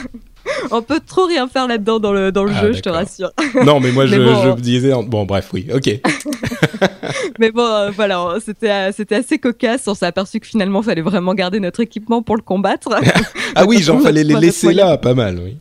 On 0.72 0.82
peut 0.82 1.00
trop 1.06 1.26
rien 1.26 1.46
faire 1.46 1.68
là-dedans 1.68 2.00
dans 2.00 2.12
le, 2.12 2.32
dans 2.32 2.44
le 2.44 2.52
ah, 2.54 2.62
jeu, 2.62 2.72
je 2.72 2.80
te 2.80 2.88
rassure. 2.88 3.30
Non, 3.64 3.78
mais 3.78 3.92
moi, 3.92 4.06
je, 4.06 4.14
je 4.14 4.18
me 4.18 4.60
disais... 4.60 4.92
Bon, 5.06 5.24
bref, 5.24 5.50
oui, 5.52 5.68
ok. 5.72 6.00
mais 7.38 7.52
bon, 7.52 7.62
euh, 7.62 7.90
voilà, 7.90 8.36
c'était 8.44 8.90
c'était 8.92 9.16
assez 9.16 9.38
cocasse. 9.38 9.86
On 9.86 9.94
s'est 9.94 10.06
aperçu 10.06 10.40
que 10.40 10.46
finalement, 10.46 10.80
il 10.80 10.84
fallait 10.84 11.02
vraiment 11.02 11.34
garder 11.34 11.60
notre 11.60 11.80
équipement 11.80 12.22
pour 12.22 12.36
le 12.36 12.42
combattre. 12.42 12.88
ah 13.54 13.64
oui, 13.66 13.82
genre, 13.82 14.00
fallait 14.00 14.24
les 14.24 14.34
laisser 14.34 14.72
là, 14.72 14.96
pas 14.98 15.14
mal, 15.14 15.38
oui. 15.42 15.56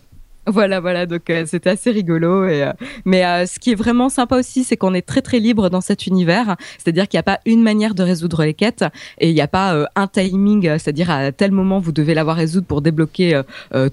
Voilà, 0.48 0.80
voilà, 0.80 1.06
donc 1.06 1.30
euh, 1.30 1.44
c'était 1.46 1.70
assez 1.70 1.92
rigolo. 1.92 2.44
Euh, 2.44 2.74
mais 3.06 3.24
euh, 3.24 3.46
ce 3.46 3.60
qui 3.60 3.72
est 3.72 3.76
vraiment 3.76 4.10
sympa 4.10 4.38
aussi, 4.38 4.64
c'est 4.64 4.76
qu'on 4.76 4.96
est 4.96 5.04
très 5.04 5.22
très 5.22 5.38
libre 5.40 5.70
dans 5.70 5.82
cet 5.82 6.08
univers. 6.08 6.56
C'est-à-dire 6.80 7.08
qu'il 7.08 7.18
n'y 7.18 7.22
a 7.22 7.24
pas 7.24 7.40
une 7.46 7.62
manière 7.62 7.94
de 7.94 8.02
résoudre 8.02 8.44
les 8.44 8.56
quêtes 8.56 8.84
et 9.20 9.30
il 9.30 9.36
n'y 9.36 9.42
a 9.42 9.48
pas 9.48 9.86
un 9.96 10.08
timing, 10.08 10.64
c'est-à-dire 10.80 11.12
à 11.12 11.32
tel 11.32 11.52
moment 11.52 11.80
vous 11.80 11.92
devez 11.92 12.16
l'avoir 12.16 12.38
résoudre 12.38 12.66
pour 12.66 12.82
débloquer 12.82 13.40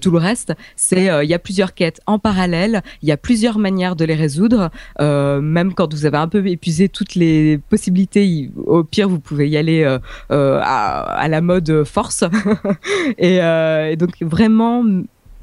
tout 0.01 0.11
le 0.11 0.17
reste. 0.17 0.53
C'est 0.75 1.09
il 1.23 1.29
y 1.29 1.33
a 1.33 1.39
plusieurs 1.39 1.73
quêtes 1.73 2.01
en 2.07 2.17
parallèle, 2.17 2.81
il 3.01 3.09
y 3.09 3.11
a 3.11 3.17
plusieurs 3.17 3.59
manières 3.59 3.95
de 3.95 4.05
les 4.05 4.15
résoudre. 4.15 4.71
même 4.99 5.73
quand 5.75 5.93
vous 5.93 6.05
avez 6.05 6.17
un 6.17 6.27
peu 6.27 6.45
épuisé 6.47 6.89
toutes 6.89 7.15
les 7.15 7.59
possibilités, 7.69 8.49
au 8.65 8.83
pire 8.83 9.09
vous 9.09 9.19
pouvez 9.19 9.47
y 9.49 9.57
aller 9.57 9.83
à, 10.29 11.27
la 11.29 11.41
mode 11.41 11.83
force. 11.83 12.23
et 13.17 13.95
donc 13.97 14.11
vraiment 14.21 14.83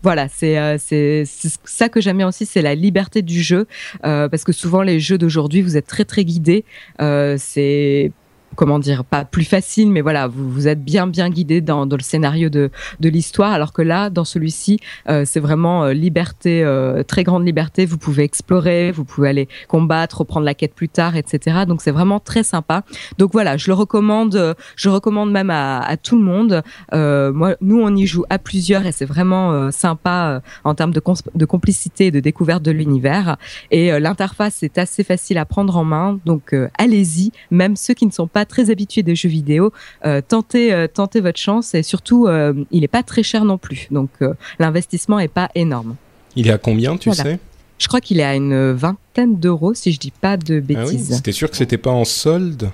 voilà, 0.07 0.29
euh, 0.45 0.77
c'est 0.79 1.25
ça 1.65 1.89
que 1.89 2.01
j'aime 2.01 2.19
bien 2.19 2.29
aussi, 2.29 2.47
c'est 2.47 2.63
la 2.63 2.77
liberté 2.77 3.23
du 3.23 3.43
jeu, 3.43 3.67
euh, 4.05 4.29
parce 4.29 4.45
que 4.45 4.53
souvent 4.53 4.83
les 4.83 5.01
jeux 5.01 5.19
d'aujourd'hui, 5.19 5.63
vous 5.63 5.77
êtes 5.77 5.89
très 5.89 6.05
très 6.05 6.25
guidés. 6.25 6.65
Euh, 7.01 7.35
c'est 7.41 8.13
comment 8.57 8.79
dire, 8.79 9.05
pas 9.05 9.25
plus 9.25 9.45
facile, 9.45 9.91
mais 9.91 10.01
voilà, 10.01 10.27
vous, 10.27 10.51
vous 10.51 10.69
êtes 10.69 10.83
bien 10.83 11.07
bien 11.07 11.31
guidé 11.31 11.61
dans, 11.61 11.87
dans 11.87 11.97
le 11.97 12.03
scénario 12.03 12.49
de, 12.49 12.71
de 13.01 13.09
l'histoire, 13.09 13.53
alors 13.53 13.73
que 13.73 13.83
là, 13.83 14.11
dans 14.11 14.25
celui-ci, 14.25 14.81
euh, 15.09 15.25
c'est 15.27 15.41
vraiment 15.41 15.85
euh, 15.85 15.93
liberté, 15.93 16.65
euh, 16.65 17.03
très 17.03 17.23
grande 17.23 17.47
liberté. 17.47 17.87
Vous 17.87 17.99
pouvez 17.99 18.25
explorer, 18.25 18.91
vous 18.91 19.05
pouvez 19.05 19.29
aller 19.29 19.49
combattre, 19.69 20.19
reprendre 20.19 20.47
la 20.47 20.55
quête 20.55 20.75
plus 20.75 20.89
tard, 20.89 21.17
etc. 21.17 21.65
Donc 21.69 21.83
c'est 21.83 21.91
vraiment 21.91 22.19
très 22.21 22.43
sympa. 22.43 22.83
Donc 23.19 23.33
voilà, 23.33 23.57
je 23.57 23.69
le 23.69 23.75
recommande, 23.75 24.57
je 24.77 24.89
recommande 24.89 25.31
même 25.31 25.51
à, 25.51 25.81
à 25.81 25.97
tout 25.97 26.17
le 26.17 26.23
monde. 26.23 26.63
moi, 26.93 27.57
nous, 27.61 27.81
on 27.81 27.95
y 27.95 28.07
joue 28.07 28.25
à 28.31 28.39
plusieurs 28.39 28.87
et 28.87 28.93
c'est 28.93 29.05
vraiment 29.05 29.71
sympa 29.71 30.41
en 30.65 30.75
termes 30.75 30.93
de, 30.93 31.03
de 31.35 31.45
complicité 31.45 32.07
et 32.07 32.11
de 32.11 32.21
découverte 32.21 32.63
de 32.63 32.71
l'univers. 32.71 33.37
Et 33.71 33.99
l'interface 34.01 34.63
est 34.63 34.79
assez 34.79 35.05
facile 35.05 35.39
à 35.39 35.45
prendre 35.45 35.77
en 35.77 35.85
main, 35.85 36.19
donc 36.25 36.55
allez-y, 36.79 37.33
même 37.51 37.77
ceux 37.77 37.95
qui 37.95 38.07
ne 38.07 38.11
sont 38.13 38.27
pas 38.27 38.46
très 38.47 38.71
habitué 38.71 39.03
des 39.03 39.15
jeux 39.15 39.29
vidéo, 39.29 39.73
euh, 40.05 40.21
tentez, 40.27 40.73
euh, 40.73 40.87
tentez 40.87 41.21
votre 41.21 41.39
chance 41.39 41.75
et 41.75 41.83
surtout, 41.83 42.27
euh, 42.27 42.55
il 42.71 42.81
n'est 42.81 42.89
pas 42.89 43.03
très 43.03 43.23
cher 43.23 43.45
non 43.45 43.59
plus. 43.59 43.89
Donc, 43.91 44.11
l'investissement 44.59 45.19
est 45.19 45.29
pas 45.29 45.51
énorme. 45.55 45.97
Il 46.35 46.49
est 46.49 46.53
à 46.53 46.59
combien, 46.59 46.97
tu 46.97 47.13
sais? 47.13 47.39
Je 47.79 47.89
crois 47.89 48.01
qu'il 48.01 48.21
est 48.21 48.25
à 48.25 48.35
une 48.35 48.73
vingtaine 48.73 49.37
d'euros, 49.37 49.75
si 49.75 49.93
je 49.93 49.99
dis 49.99 50.11
pas 50.11 50.37
de 50.37 50.61
bêtises. 50.61 51.09
Ah 51.09 51.11
oui, 51.11 51.17
C'était 51.17 51.33
sûr 51.33 51.51
que 51.51 51.57
c'était 51.57 51.77
pas 51.77 51.91
en 51.91 52.05
solde? 52.05 52.71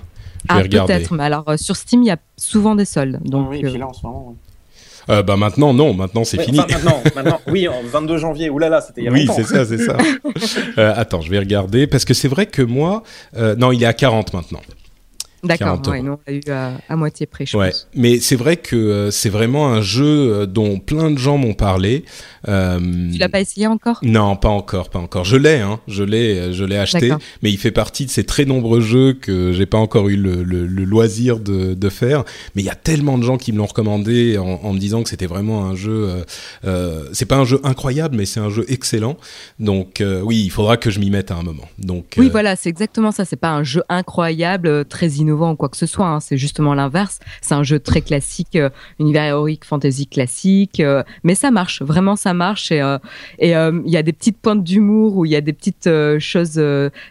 Ah, 0.47 0.61
peut-être, 0.61 1.13
mais 1.13 1.23
alors 1.23 1.45
sur 1.57 1.75
Steam, 1.75 2.03
il 2.03 2.07
y 2.07 2.11
a 2.11 2.17
souvent 2.37 2.75
des 2.75 2.85
soldes. 2.85 3.19
Donc, 3.23 3.49
oui, 3.49 3.61
là 3.61 3.87
en 3.87 3.93
ce 3.93 4.05
moment. 4.05 4.35
bah 5.07 5.37
maintenant 5.37 5.73
non, 5.73 5.93
maintenant 5.93 6.23
c'est 6.23 6.41
fini. 6.41 6.57
maintenant, 6.57 7.01
maintenant, 7.15 7.39
oui, 7.47 7.67
en 7.67 7.81
22 7.83 8.17
janvier. 8.17 8.49
Oulala, 8.49 8.81
c'était 8.81 9.01
il 9.01 9.05
y 9.05 9.07
a 9.07 9.11
Oui, 9.11 9.27
c'est 9.33 9.43
ça, 9.43 9.65
c'est 9.65 9.77
ça. 9.77 9.97
attends, 10.95 11.21
je 11.21 11.29
vais 11.29 11.39
regarder 11.39 11.87
parce 11.87 12.05
que 12.05 12.13
c'est 12.13 12.29
vrai 12.29 12.45
que 12.45 12.61
moi, 12.61 13.03
non, 13.57 13.71
il 13.71 13.83
est 13.83 13.87
à 13.87 13.93
40 13.93 14.33
maintenant. 14.33 14.61
D'accord, 15.43 15.81
ouais, 15.87 16.01
nous 16.01 16.13
on 16.13 16.19
l'a 16.25 16.33
eu 16.33 16.41
à, 16.87 16.95
moitié 16.95 17.25
près, 17.25 17.45
je 17.45 17.57
ouais. 17.57 17.69
pense. 17.69 17.89
Mais 17.95 18.19
c'est 18.19 18.35
vrai 18.35 18.57
que 18.57 18.75
euh, 18.75 19.11
c'est 19.11 19.29
vraiment 19.29 19.67
un 19.67 19.81
jeu 19.81 20.05
euh, 20.05 20.45
dont 20.45 20.79
plein 20.79 21.11
de 21.11 21.17
gens 21.17 21.37
m'ont 21.37 21.53
parlé. 21.53 22.05
Euh, 22.47 22.79
tu 23.11 23.17
l'as 23.17 23.29
pas 23.29 23.41
essayé 23.41 23.67
encore? 23.67 23.99
Non, 24.03 24.35
pas 24.35 24.49
encore, 24.49 24.89
pas 24.89 24.99
encore. 24.99 25.25
Je 25.25 25.35
l'ai, 25.35 25.59
hein, 25.59 25.79
je 25.87 26.03
l'ai, 26.03 26.37
euh, 26.37 26.53
je 26.53 26.63
l'ai 26.63 26.77
acheté, 26.77 27.11
mais 27.41 27.51
il 27.51 27.57
fait 27.57 27.71
partie 27.71 28.05
de 28.05 28.09
ces 28.09 28.23
très 28.23 28.45
nombreux 28.45 28.81
jeux 28.81 29.13
que 29.13 29.51
j'ai 29.51 29.65
pas 29.65 29.77
encore 29.77 30.09
eu 30.09 30.15
le, 30.15 30.43
le, 30.43 30.65
le 30.65 30.83
loisir 30.83 31.39
de, 31.39 31.73
de, 31.73 31.89
faire. 31.89 32.23
Mais 32.55 32.61
il 32.61 32.65
y 32.65 32.69
a 32.71 32.75
tellement 32.75 33.17
de 33.17 33.23
gens 33.23 33.37
qui 33.37 33.51
me 33.51 33.57
l'ont 33.57 33.65
recommandé 33.65 34.37
en, 34.37 34.59
en, 34.63 34.73
me 34.73 34.79
disant 34.79 35.03
que 35.03 35.09
c'était 35.09 35.27
vraiment 35.27 35.65
un 35.65 35.75
jeu. 35.75 36.23
Euh, 36.65 37.05
c'est 37.11 37.25
pas 37.25 37.37
un 37.37 37.45
jeu 37.45 37.59
incroyable, 37.63 38.15
mais 38.15 38.25
c'est 38.25 38.39
un 38.39 38.49
jeu 38.49 38.65
excellent. 38.69 39.17
Donc 39.59 40.01
oui, 40.23 40.43
il 40.45 40.49
faudra 40.49 40.77
que 40.77 40.89
je 40.89 40.99
m'y 40.99 41.09
mette 41.09 41.31
à 41.31 41.35
un 41.35 41.43
moment. 41.43 41.67
Donc 41.79 42.15
oui, 42.17 42.29
voilà, 42.29 42.55
c'est 42.55 42.69
exactement 42.69 43.11
ça. 43.11 43.25
C'est 43.25 43.35
pas 43.35 43.51
un 43.51 43.63
jeu 43.63 43.83
incroyable, 43.89 44.85
très 44.85 45.07
innovant 45.07 45.32
ou 45.33 45.55
quoi 45.55 45.69
que 45.69 45.77
ce 45.77 45.85
soit. 45.85 46.07
Hein. 46.07 46.19
C'est 46.19 46.37
justement 46.37 46.73
l'inverse. 46.73 47.19
C'est 47.41 47.55
un 47.55 47.63
jeu 47.63 47.79
très 47.79 48.01
classique, 48.01 48.55
euh, 48.55 48.69
univers 48.99 49.23
héroïque, 49.23 49.65
fantasy 49.65 50.07
classique, 50.07 50.79
euh, 50.79 51.03
mais 51.23 51.35
ça 51.35 51.51
marche. 51.51 51.81
Vraiment, 51.81 52.15
ça 52.15 52.33
marche. 52.33 52.71
Et 52.71 52.81
euh, 52.81 52.97
et 53.39 53.51
il 53.51 53.91
y 53.91 53.97
a 53.97 54.03
des 54.03 54.13
petites 54.13 54.37
pointes 54.37 54.63
d'humour 54.63 55.17
ou 55.17 55.25
il 55.25 55.31
y 55.31 55.35
a 55.35 55.41
des 55.41 55.53
petites 55.53 55.89
choses 56.19 56.61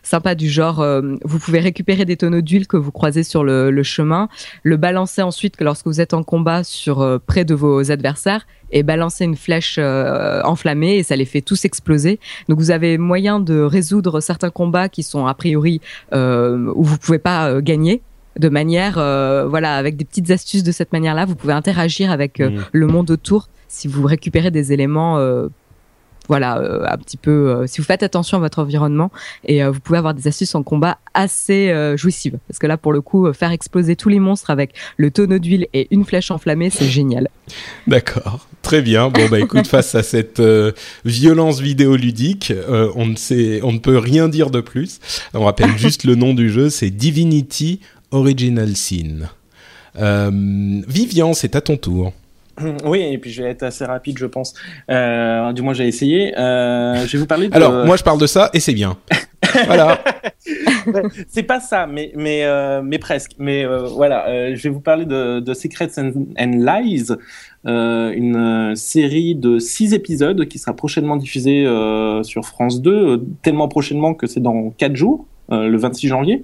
sympas 0.02 0.34
du 0.34 0.48
genre, 0.48 0.84
vous 1.24 1.38
pouvez 1.38 1.60
récupérer 1.60 2.04
des 2.04 2.16
tonneaux 2.16 2.40
d'huile 2.40 2.66
que 2.66 2.76
vous 2.76 2.90
croisez 2.90 3.22
sur 3.22 3.44
le, 3.44 3.70
le, 3.70 3.82
chemin, 3.82 4.28
le 4.62 4.76
balancer 4.76 5.22
ensuite 5.22 5.56
que 5.56 5.64
lorsque 5.64 5.86
vous 5.86 6.00
êtes 6.00 6.14
en 6.14 6.22
combat 6.22 6.64
sur 6.64 7.20
près 7.26 7.44
de 7.44 7.54
vos 7.54 7.90
adversaires 7.90 8.46
et 8.70 8.82
balancer 8.82 9.24
une 9.24 9.36
flèche 9.36 9.78
enflammée 9.78 10.96
et 10.96 11.02
ça 11.02 11.16
les 11.16 11.26
fait 11.26 11.42
tous 11.42 11.64
exploser. 11.64 12.18
Donc 12.48 12.58
vous 12.58 12.70
avez 12.70 12.98
moyen 12.98 13.40
de 13.40 13.60
résoudre 13.60 14.20
certains 14.20 14.50
combats 14.50 14.88
qui 14.88 15.02
sont 15.02 15.26
a 15.26 15.34
priori 15.34 15.80
où 16.12 16.82
vous 16.82 16.98
pouvez 16.98 17.18
pas 17.18 17.60
gagner 17.60 18.02
de 18.38 18.48
manière, 18.48 18.98
euh, 18.98 19.46
voilà, 19.46 19.76
avec 19.76 19.96
des 19.96 20.04
petites 20.04 20.30
astuces 20.30 20.62
de 20.62 20.72
cette 20.72 20.92
manière-là, 20.92 21.24
vous 21.24 21.34
pouvez 21.34 21.52
interagir 21.52 22.10
avec 22.10 22.40
euh, 22.40 22.50
mm. 22.50 22.64
le 22.72 22.86
monde 22.86 23.10
autour 23.10 23.48
si 23.68 23.88
vous 23.88 24.06
récupérez 24.06 24.50
des 24.50 24.72
éléments, 24.72 25.18
euh, 25.18 25.48
voilà, 26.28 26.90
un 26.92 26.96
petit 26.98 27.16
peu, 27.16 27.64
si 27.66 27.80
vous 27.80 27.86
faites 27.86 28.02
attention 28.02 28.36
à 28.36 28.40
votre 28.40 28.58
environnement 28.58 29.10
et 29.46 29.64
vous 29.64 29.80
pouvez 29.80 29.96
avoir 29.96 30.12
des 30.12 30.28
astuces 30.28 30.54
en 30.54 30.62
combat 30.62 30.98
assez 31.14 31.74
jouissives. 31.96 32.38
Parce 32.46 32.58
que 32.58 32.66
là, 32.66 32.76
pour 32.76 32.92
le 32.92 33.00
coup, 33.00 33.32
faire 33.32 33.50
exploser 33.50 33.96
tous 33.96 34.10
les 34.10 34.20
monstres 34.20 34.50
avec 34.50 34.74
le 34.98 35.10
tonneau 35.10 35.38
d'huile 35.38 35.68
et 35.72 35.88
une 35.90 36.04
flèche 36.04 36.30
enflammée, 36.30 36.68
c'est 36.68 36.86
génial. 36.86 37.28
D'accord. 37.86 38.46
Très 38.60 38.82
bien. 38.82 39.08
Bon 39.08 39.26
bah 39.30 39.40
écoute, 39.40 39.66
face 39.66 39.94
à 39.94 40.02
cette 40.02 40.40
violence 41.06 41.60
vidéoludique, 41.60 42.52
on 42.68 43.06
ne 43.06 43.16
sait, 43.16 43.60
on 43.62 43.72
ne 43.72 43.78
peut 43.78 43.98
rien 43.98 44.28
dire 44.28 44.50
de 44.50 44.60
plus. 44.60 45.00
On 45.32 45.44
rappelle 45.44 45.76
juste 45.78 46.04
le 46.04 46.14
nom 46.14 46.34
du 46.34 46.50
jeu, 46.50 46.68
c'est 46.68 46.90
Divinity 46.90 47.80
Original 48.12 48.76
Sin. 48.76 49.28
Euh, 49.98 50.30
Vivian, 50.86 51.32
c'est 51.34 51.56
à 51.56 51.60
ton 51.60 51.76
tour. 51.76 52.12
Oui, 52.84 53.00
et 53.00 53.16
puis 53.16 53.30
je 53.30 53.42
vais 53.42 53.48
être 53.48 53.62
assez 53.62 53.84
rapide, 53.84 54.18
je 54.18 54.26
pense. 54.26 54.52
Euh, 54.90 55.52
du 55.52 55.62
moins, 55.62 55.72
j'ai 55.72 55.88
essayé. 55.88 56.38
Euh, 56.38 57.06
je 57.06 57.12
vais 57.12 57.18
vous 57.18 57.26
parler 57.26 57.48
de... 57.48 57.54
Alors, 57.54 57.86
moi, 57.86 57.96
je 57.96 58.02
parle 58.02 58.20
de 58.20 58.26
ça 58.26 58.50
et 58.52 58.60
c'est 58.60 58.74
bien. 58.74 58.98
voilà. 59.66 59.98
c'est 61.28 61.42
pas 61.44 61.60
ça, 61.60 61.86
mais 61.86 62.12
mais 62.14 62.44
mais 62.82 62.98
presque. 62.98 63.32
Mais 63.38 63.64
voilà, 63.64 64.54
je 64.54 64.62
vais 64.62 64.68
vous 64.68 64.80
parler 64.80 65.06
de, 65.06 65.40
de 65.40 65.54
Secrets 65.54 65.90
and, 65.98 66.12
Lies, 66.38 67.08
une 67.64 68.74
série 68.76 69.34
de 69.34 69.58
six 69.58 69.94
épisodes 69.94 70.46
qui 70.46 70.58
sera 70.58 70.76
prochainement 70.76 71.16
diffusée 71.16 71.64
sur 72.22 72.44
France 72.44 72.82
2, 72.82 73.24
tellement 73.42 73.68
prochainement 73.68 74.14
que 74.14 74.26
c'est 74.26 74.40
dans 74.40 74.70
quatre 74.70 74.96
jours. 74.96 75.26
Le 75.52 75.76
26 75.76 76.08
janvier. 76.08 76.42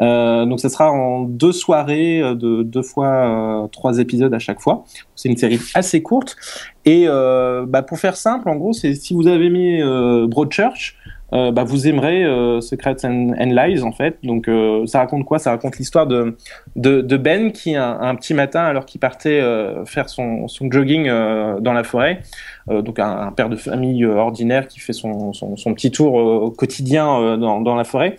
donc 0.00 0.60
ça 0.60 0.68
sera 0.68 0.90
en 0.90 1.22
deux 1.22 1.52
soirées 1.52 2.20
de 2.34 2.62
deux 2.62 2.82
fois 2.82 3.68
trois 3.72 3.98
épisodes 3.98 4.32
à 4.34 4.38
chaque 4.38 4.60
fois. 4.60 4.84
C'est 5.14 5.28
une 5.28 5.36
série 5.36 5.60
assez 5.74 6.02
courte. 6.02 6.36
Et 6.84 7.06
bah, 7.06 7.82
pour 7.82 7.98
faire 7.98 8.16
simple, 8.16 8.48
en 8.48 8.56
gros, 8.56 8.72
c'est 8.72 8.94
si 8.94 9.14
vous 9.14 9.26
avez 9.26 9.50
mis 9.50 9.80
Broadchurch, 10.28 10.96
euh, 11.32 11.52
bah, 11.52 11.64
vous 11.64 11.86
aimerez 11.86 12.24
euh, 12.24 12.60
Secrets 12.60 13.04
and, 13.04 13.34
Lies 13.38 13.82
en 13.82 13.92
fait. 13.92 14.18
Donc 14.22 14.48
euh, 14.48 14.86
ça 14.86 14.98
raconte 14.98 15.24
quoi? 15.24 15.38
Ça 15.38 15.50
raconte 15.50 15.78
l'histoire 15.78 16.06
de, 16.06 16.36
Ben 16.76 17.52
qui 17.52 17.76
un, 17.76 18.14
petit 18.14 18.34
matin 18.34 18.62
alors 18.62 18.86
qu'il 18.86 19.00
partait 19.00 19.40
faire 19.86 20.08
son, 20.08 20.46
jogging 20.70 21.06
dans 21.06 21.72
la 21.72 21.84
forêt, 21.84 22.20
donc 22.68 22.98
un, 22.98 23.32
père 23.32 23.48
de 23.48 23.56
famille 23.56 24.04
ordinaire 24.04 24.68
qui 24.68 24.80
fait 24.80 24.92
son, 24.92 25.32
petit 25.74 25.90
tour 25.90 26.54
quotidien 26.56 27.36
dans, 27.38 27.74
la 27.74 27.84
forêt, 27.84 28.16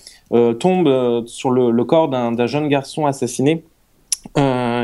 tombe 0.60 1.26
sur 1.28 1.52
le, 1.52 1.84
corps 1.84 2.10
d'un 2.10 2.48
jeune 2.48 2.68
garçon 2.68 3.06
assassiné 3.06 3.64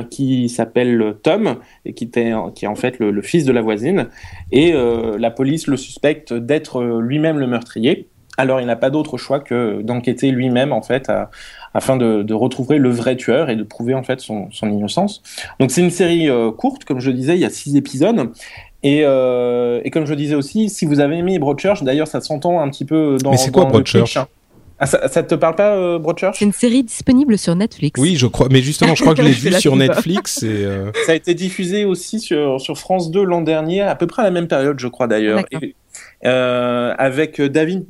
qui 0.09 0.49
s'appelle 0.49 1.15
Tom 1.21 1.57
et 1.85 1.93
qui, 1.93 2.09
est 2.15 2.33
en 2.67 2.75
fait 2.75 2.99
le, 2.99 3.21
fils 3.21 3.45
de 3.45 3.51
la 3.51 3.61
voisine. 3.61 4.07
Et 4.51 4.73
la 4.73 5.31
police 5.31 5.67
le 5.67 5.77
suspecte 5.77 6.33
d'être 6.33 6.83
lui-même 6.83 7.39
le 7.39 7.47
meurtrier 7.47 8.09
alors 8.37 8.61
il 8.61 8.67
n'a 8.67 8.75
pas 8.75 8.89
d'autre 8.89 9.17
choix 9.17 9.39
que 9.39 9.81
d'enquêter 9.81 10.31
lui-même 10.31 10.71
en 10.71 10.81
fait 10.81 11.11
afin 11.73 11.97
de, 11.97 12.33
retrouver 12.33 12.77
le 12.77 12.89
vrai 12.89 13.15
tueur 13.15 13.49
et 13.49 13.55
de 13.55 13.63
prouver 13.63 13.93
en 13.93 14.03
fait 14.03 14.19
son, 14.19 14.49
innocence. 14.63 15.21
Donc 15.59 15.71
c'est 15.71 15.81
une 15.81 15.91
série 15.91 16.29
euh, 16.29 16.51
courte, 16.51 16.85
comme 16.85 16.99
je 16.99 17.11
disais, 17.11 17.35
il 17.35 17.41
y 17.41 17.45
a 17.45 17.49
six 17.49 17.75
épisodes. 17.75 18.31
Et, 18.83 19.01
euh, 19.03 19.81
comme 19.91 20.05
je 20.05 20.13
disais 20.13 20.35
aussi, 20.35 20.69
si 20.69 20.85
vous 20.85 20.99
avez 20.99 21.17
aimé 21.17 21.39
Broadchurch, 21.39 21.83
d'ailleurs 21.83 22.07
ça 22.07 22.21
s'entend 22.21 22.61
un 22.61 22.69
petit 22.69 22.85
peu 22.85 23.17
dans. 23.21 23.31
Mais 23.31 23.37
c'est 23.37 23.51
quoi 23.51 23.65
Broadchurch 23.65 24.17
hein. 24.17 24.27
ah, 24.79 24.85
ça, 24.85 25.07
ça 25.07 25.23
te 25.23 25.35
parle 25.35 25.55
pas, 25.55 25.75
euh, 25.75 25.99
Broadchurch? 25.99 26.37
C'est 26.37 26.45
une 26.45 26.53
série 26.53 26.83
disponible 26.83 27.37
sur 27.37 27.55
Netflix. 27.55 27.99
Oui, 27.99 28.15
je 28.15 28.27
crois. 28.27 28.47
Mais 28.51 28.61
justement, 28.61 28.95
je 28.95 29.01
crois 29.01 29.15
que 29.15 29.23
je 29.23 29.27
l'ai 29.27 29.33
vu 29.33 29.51
sur 29.53 29.75
Netflix. 29.75 30.43
Et 30.43 30.47
euh, 30.47 30.91
Ça 31.05 31.13
a 31.13 31.15
été 31.15 31.33
diffusé 31.33 31.85
aussi 31.85 32.19
sur, 32.19 32.61
sur 32.61 32.77
France 32.77 33.09
2 33.09 33.23
l'an 33.23 33.41
dernier, 33.41 33.81
à 33.81 33.95
peu 33.95 34.05
près 34.05 34.21
à 34.21 34.25
la 34.25 34.31
même 34.31 34.47
période, 34.47 34.79
je 34.79 34.87
crois 34.87 35.07
d'ailleurs. 35.07 35.43
Euh, 36.25 36.95
avec 36.97 37.39
David 37.39 37.85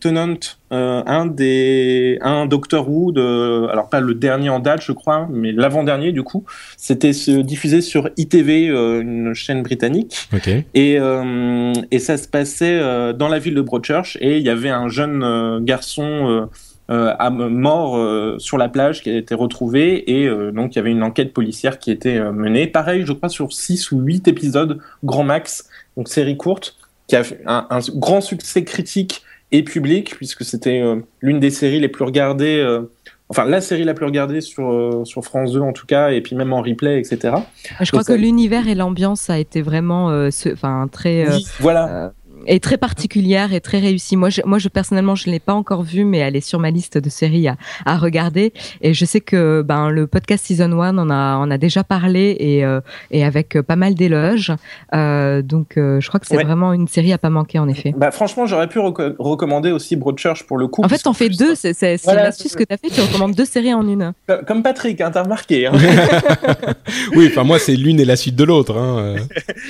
Tennant, 0.00 0.58
euh, 0.72 1.02
un 1.06 1.24
des 1.24 2.18
un 2.20 2.44
Doctor 2.44 2.86
Who, 2.86 3.12
de, 3.12 3.66
alors 3.68 3.88
pas 3.88 4.00
le 4.00 4.12
dernier 4.14 4.50
en 4.50 4.58
date 4.58 4.82
je 4.82 4.92
crois, 4.92 5.26
mais 5.32 5.52
l'avant-dernier 5.52 6.12
du 6.12 6.22
coup, 6.22 6.44
c'était 6.76 7.12
diffusé 7.42 7.80
sur 7.80 8.10
ITV, 8.18 8.68
euh, 8.68 9.00
une 9.00 9.32
chaîne 9.32 9.62
britannique, 9.62 10.28
et, 10.74 10.98
euh, 11.00 11.72
et 11.90 11.98
ça 11.98 12.18
se 12.18 12.28
passait 12.28 12.78
euh, 12.78 13.14
dans 13.14 13.28
la 13.28 13.38
ville 13.38 13.54
de 13.54 13.62
Broadchurch 13.62 14.18
et 14.20 14.36
il 14.36 14.42
y 14.42 14.50
avait 14.50 14.68
un 14.68 14.88
jeune 14.88 15.64
garçon 15.64 16.48
mort 16.90 18.38
sur 18.38 18.58
la 18.58 18.68
plage 18.68 19.02
qui 19.02 19.08
a 19.08 19.16
été 19.16 19.34
retrouvé 19.34 20.20
et 20.20 20.28
donc 20.52 20.74
il 20.74 20.76
y 20.76 20.78
avait 20.78 20.90
une 20.90 21.02
enquête 21.02 21.32
policière 21.32 21.78
qui 21.78 21.90
était 21.90 22.20
menée, 22.32 22.66
pareil 22.66 23.04
je 23.06 23.12
crois 23.14 23.30
sur 23.30 23.54
6 23.54 23.92
ou 23.92 24.00
8 24.00 24.28
épisodes 24.28 24.78
grand 25.02 25.24
max, 25.24 25.68
donc 25.96 26.08
série 26.08 26.36
courte 26.36 26.76
qui 27.06 27.16
a 27.16 27.22
un, 27.46 27.66
un 27.70 27.78
grand 27.94 28.20
succès 28.20 28.64
critique 28.64 29.22
et 29.52 29.62
public, 29.62 30.16
puisque 30.16 30.44
c'était 30.44 30.80
euh, 30.80 30.96
l'une 31.20 31.40
des 31.40 31.50
séries 31.50 31.80
les 31.80 31.88
plus 31.88 32.04
regardées, 32.04 32.58
euh, 32.58 32.82
enfin 33.28 33.44
la 33.44 33.60
série 33.60 33.84
la 33.84 33.94
plus 33.94 34.06
regardée 34.06 34.40
sur, 34.40 34.72
euh, 34.72 35.04
sur 35.04 35.24
France 35.24 35.52
2 35.52 35.60
en 35.60 35.72
tout 35.72 35.86
cas, 35.86 36.10
et 36.10 36.20
puis 36.20 36.34
même 36.34 36.52
en 36.52 36.62
replay, 36.62 36.98
etc. 36.98 37.34
Je 37.80 37.90
crois 37.90 38.04
que 38.04 38.12
l'univers 38.12 38.66
et 38.66 38.74
l'ambiance 38.74 39.30
a 39.30 39.38
été 39.38 39.62
vraiment 39.62 40.06
enfin, 40.52 40.88
très... 40.90 41.26
voilà 41.60 42.12
est 42.46 42.62
très 42.62 42.76
particulière 42.76 43.52
et 43.52 43.60
très 43.60 43.78
réussie. 43.78 44.16
Moi, 44.16 44.30
je, 44.30 44.40
moi, 44.44 44.58
je 44.58 44.68
personnellement, 44.68 45.14
je 45.14 45.30
l'ai 45.30 45.40
pas 45.40 45.54
encore 45.54 45.82
vue, 45.82 46.04
mais 46.04 46.18
elle 46.18 46.36
est 46.36 46.40
sur 46.40 46.58
ma 46.58 46.70
liste 46.70 46.98
de 46.98 47.08
séries 47.08 47.48
à, 47.48 47.56
à 47.84 47.96
regarder. 47.96 48.52
Et 48.80 48.94
je 48.94 49.04
sais 49.04 49.20
que 49.20 49.62
ben 49.62 49.90
le 49.90 50.06
podcast 50.06 50.46
Season 50.46 50.80
1 50.80 50.98
on 50.98 51.10
a 51.10 51.38
on 51.38 51.50
a 51.50 51.58
déjà 51.58 51.84
parlé 51.84 52.36
et 52.38 52.64
euh, 52.64 52.80
et 53.10 53.24
avec 53.24 53.60
pas 53.60 53.76
mal 53.76 53.94
d'éloges. 53.94 54.52
Euh, 54.94 55.42
donc, 55.42 55.76
euh, 55.76 56.00
je 56.00 56.08
crois 56.08 56.20
que 56.20 56.26
c'est 56.26 56.42
vraiment 56.42 56.72
une 56.72 56.88
série 56.88 57.12
à 57.12 57.18
pas 57.18 57.30
manquer 57.30 57.58
en 57.58 57.68
effet. 57.68 57.94
Bah 57.96 58.10
franchement, 58.10 58.46
j'aurais 58.46 58.68
pu 58.68 58.78
recommander 58.78 59.70
aussi 59.70 59.96
Broadchurch 59.96 60.44
pour 60.44 60.58
le 60.58 60.68
coup. 60.68 60.82
En 60.84 60.88
fait, 60.88 60.98
t'en 60.98 61.12
fais 61.12 61.28
deux. 61.28 61.54
C'est 61.54 61.72
c'est 61.74 62.02
voilà, 62.04 62.24
l'astuce 62.24 62.54
que 62.54 62.64
t'as 62.64 62.76
fait. 62.76 62.88
Tu 62.88 63.00
recommandes 63.00 63.34
deux 63.34 63.44
séries 63.44 63.74
en 63.74 63.86
une. 63.86 64.12
Comme 64.46 64.62
Patrick, 64.62 65.00
hein, 65.00 65.10
t'as 65.12 65.22
remarqué. 65.22 65.66
Hein. 65.66 65.72
oui, 67.16 67.28
enfin 67.30 67.44
moi, 67.44 67.58
c'est 67.58 67.76
l'une 67.76 68.00
et 68.00 68.04
la 68.04 68.16
suite 68.16 68.36
de 68.36 68.44
l'autre. 68.44 68.76
Hein. 68.76 69.16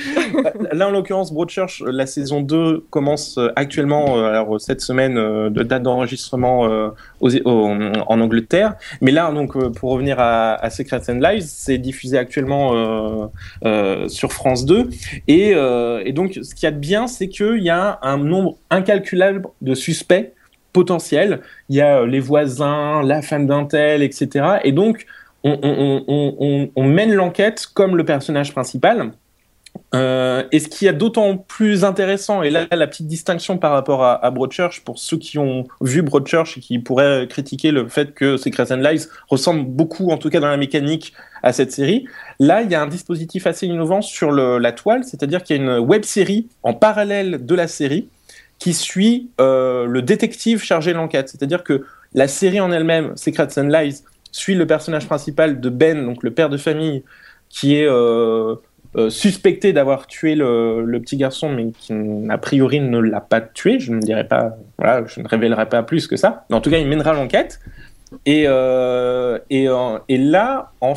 Là, 0.71 0.87
en 0.87 0.91
l'occurrence, 0.91 1.33
Broadchurch, 1.33 1.83
la 1.85 2.05
saison 2.05 2.41
2 2.41 2.66
commence 2.89 3.37
euh, 3.37 3.49
actuellement, 3.55 4.17
euh, 4.17 4.29
alors 4.29 4.59
cette 4.59 4.81
semaine 4.81 5.17
euh, 5.17 5.49
de 5.49 5.63
date 5.63 5.83
d'enregistrement 5.83 6.67
en 7.21 8.21
Angleterre. 8.21 8.75
Mais 9.01 9.11
là, 9.11 9.31
donc, 9.31 9.57
pour 9.75 9.91
revenir 9.91 10.19
à, 10.19 10.53
à 10.53 10.69
Secrets 10.69 11.01
and 11.09 11.19
Lies, 11.19 11.43
c'est 11.43 11.77
diffusé 11.77 12.17
actuellement 12.17 13.31
sur 14.07 14.31
France 14.31 14.65
2. 14.65 14.89
Et, 15.27 15.53
donc, 16.13 16.33
ce 16.41 16.55
qu'il 16.55 16.63
y 16.63 16.67
a 16.67 16.71
de 16.71 16.79
bien, 16.79 17.07
c'est 17.07 17.27
qu'il 17.27 17.63
y 17.63 17.69
a 17.69 17.99
un 18.01 18.17
nombre 18.17 18.57
incalculable 18.69 19.43
de 19.61 19.75
suspects 19.75 20.33
potentiels. 20.73 21.41
Il 21.69 21.75
y 21.75 21.81
a 21.81 22.05
les 22.05 22.19
voisins, 22.19 23.01
la 23.03 23.21
femme 23.21 23.47
d'un 23.47 23.65
tel, 23.65 24.03
etc. 24.03 24.59
Et 24.63 24.71
donc, 24.71 25.05
on, 25.43 25.57
on, 25.63 26.03
on, 26.07 26.69
on 26.75 26.83
mène 26.83 27.13
l'enquête 27.13 27.67
comme 27.73 27.95
le 27.95 28.05
personnage 28.05 28.51
principal. 28.51 29.11
Euh, 29.93 30.43
et 30.51 30.59
ce 30.59 30.67
qui 30.67 30.87
est 30.87 30.93
d'autant 30.93 31.37
plus 31.37 31.83
intéressant, 31.83 32.43
et 32.43 32.49
là 32.49 32.67
la 32.71 32.87
petite 32.87 33.07
distinction 33.07 33.57
par 33.57 33.71
rapport 33.71 34.03
à, 34.03 34.31
Broadchurch, 34.31 34.81
pour 34.83 34.99
ceux 34.99 35.17
qui 35.17 35.37
ont 35.37 35.65
vu 35.81 36.01
Broadchurch 36.01 36.57
et 36.57 36.61
qui 36.61 36.79
pourraient 36.79 37.27
critiquer 37.27 37.71
le 37.71 37.87
fait 37.87 38.13
que 38.13 38.37
Secrets 38.37 38.71
and 38.71 38.77
Lies 38.77 39.07
ressemble 39.29 39.65
beaucoup, 39.65 40.11
en 40.11 40.17
tout 40.17 40.29
cas 40.29 40.39
dans 40.39 40.47
la 40.47 40.57
mécanique, 40.57 41.13
à 41.43 41.53
cette 41.53 41.71
série, 41.71 42.05
là 42.39 42.61
il 42.63 42.71
y 42.71 42.75
a 42.75 42.81
un 42.81 42.87
dispositif 42.87 43.45
assez 43.47 43.67
innovant 43.67 44.01
sur 44.01 44.31
la 44.31 44.71
toile, 44.71 45.03
c'est-à-dire 45.03 45.43
qu'il 45.43 45.57
y 45.57 45.59
a 45.59 45.61
une 45.61 45.79
web 45.79 46.03
série 46.03 46.47
en 46.63 46.73
parallèle 46.73 47.45
de 47.45 47.55
la 47.55 47.67
série 47.67 48.09
qui 48.59 48.73
suit 48.73 49.29
euh, 49.39 49.85
le 49.85 50.01
détective 50.01 50.63
chargé 50.63 50.91
de 50.91 50.97
l'enquête. 50.97 51.29
C'est-à-dire 51.29 51.63
que 51.63 51.85
la 52.13 52.27
série 52.27 52.59
en 52.59 52.71
elle-même, 52.71 53.15
Secrets 53.15 53.59
and 53.59 53.67
Lies, 53.67 54.03
suit 54.31 54.55
le 54.55 54.65
personnage 54.67 55.07
principal 55.07 55.59
de 55.59 55.69
Ben, 55.69 56.05
donc 56.05 56.23
le 56.23 56.31
père 56.31 56.49
de 56.49 56.57
famille, 56.57 57.03
qui 57.49 57.75
est 57.75 57.87
euh, 57.87 58.55
euh, 58.95 59.09
suspecté 59.09 59.73
d'avoir 59.73 60.07
tué 60.07 60.33
le, 60.33 60.99
petit 60.99 61.17
garçon, 61.17 61.49
mais 61.49 61.71
qui 61.71 61.93
a 62.29 62.37
priori 62.37 62.79
ne 62.79 62.99
l'a 62.99 63.21
pas 63.21 63.41
tué. 63.41 63.79
Je 63.79 63.91
ne 63.91 63.99
dirais 63.99 64.27
pas, 64.27 64.55
voilà, 64.77 65.05
je 65.05 65.19
ne 65.19 65.27
révélerai 65.27 65.67
pas 65.67 65.83
plus 65.83 66.07
que 66.07 66.15
ça. 66.15 66.45
Mais 66.49 66.55
en 66.55 66.61
tout 66.61 66.69
cas, 66.69 66.77
il 66.77 66.87
mènera 66.87 67.13
l'enquête. 67.13 67.59
Et, 68.25 68.45
euh, 68.47 69.37
et, 69.49 69.67
euh, 69.67 69.99
et, 70.07 70.17
là, 70.17 70.71
en, 70.79 70.93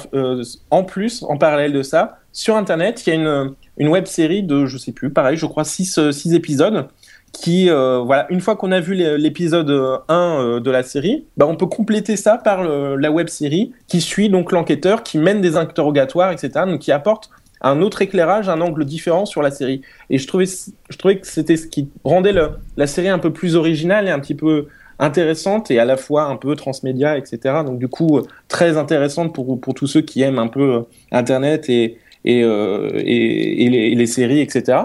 en, 0.70 0.84
plus, 0.84 1.24
en 1.24 1.36
parallèle 1.36 1.72
de 1.72 1.82
ça, 1.82 2.18
sur 2.32 2.56
Internet, 2.56 3.04
il 3.04 3.10
y 3.10 3.12
a 3.12 3.16
une, 3.16 3.54
une 3.76 3.88
web 3.88 4.06
série 4.06 4.44
de, 4.44 4.66
je 4.66 4.78
sais 4.78 4.92
plus, 4.92 5.10
pareil, 5.10 5.36
je 5.36 5.46
crois, 5.46 5.64
six, 5.64 5.98
six 6.12 6.34
épisodes 6.34 6.86
qui, 7.32 7.68
voilà, 7.68 8.26
une 8.30 8.40
fois 8.40 8.56
qu'on 8.56 8.72
a 8.72 8.80
vu 8.80 8.94
l'épisode 8.94 9.70
1 10.08 10.60
de 10.60 10.70
la 10.70 10.82
série, 10.82 11.26
bah, 11.36 11.46
on 11.46 11.56
peut 11.56 11.66
compléter 11.66 12.16
ça 12.16 12.38
par 12.38 12.64
la 12.64 13.10
web 13.10 13.28
série 13.28 13.72
qui 13.86 14.00
suit 14.00 14.28
donc 14.28 14.50
l'enquêteur, 14.52 15.02
qui 15.02 15.18
mène 15.18 15.40
des 15.40 15.56
interrogatoires, 15.56 16.32
etc. 16.32 16.50
Donc 16.66 16.80
qui 16.80 16.92
apporte 16.92 17.30
un 17.60 17.80
autre 17.82 18.02
éclairage, 18.02 18.48
un 18.48 18.60
angle 18.60 18.84
différent 18.84 19.26
sur 19.26 19.42
la 19.42 19.50
série. 19.50 19.82
Et 20.08 20.18
je 20.18 20.26
trouvais, 20.26 20.46
je 20.46 20.96
trouvais 20.96 21.18
que 21.18 21.26
c'était 21.26 21.56
ce 21.56 21.66
qui 21.66 21.88
rendait 22.04 22.32
le, 22.32 22.50
la 22.76 22.86
série 22.86 23.08
un 23.08 23.18
peu 23.18 23.32
plus 23.32 23.56
originale 23.56 24.08
et 24.08 24.10
un 24.10 24.20
petit 24.20 24.34
peu 24.34 24.66
intéressante 25.00 25.70
et 25.70 25.78
à 25.78 25.84
la 25.84 25.96
fois 25.96 26.24
un 26.24 26.36
peu 26.36 26.54
transmédia, 26.54 27.16
etc. 27.16 27.38
Donc 27.64 27.78
du 27.78 27.88
coup, 27.88 28.20
très 28.48 28.76
intéressante 28.76 29.34
pour, 29.34 29.60
pour 29.60 29.74
tous 29.74 29.86
ceux 29.86 30.02
qui 30.02 30.22
aiment 30.22 30.38
un 30.38 30.48
peu 30.48 30.74
euh, 30.74 30.80
Internet 31.10 31.68
et, 31.68 31.98
et, 32.24 32.44
euh, 32.44 32.90
et, 32.94 33.94
les, 33.94 34.06
séries, 34.06 34.40
etc. 34.40 34.78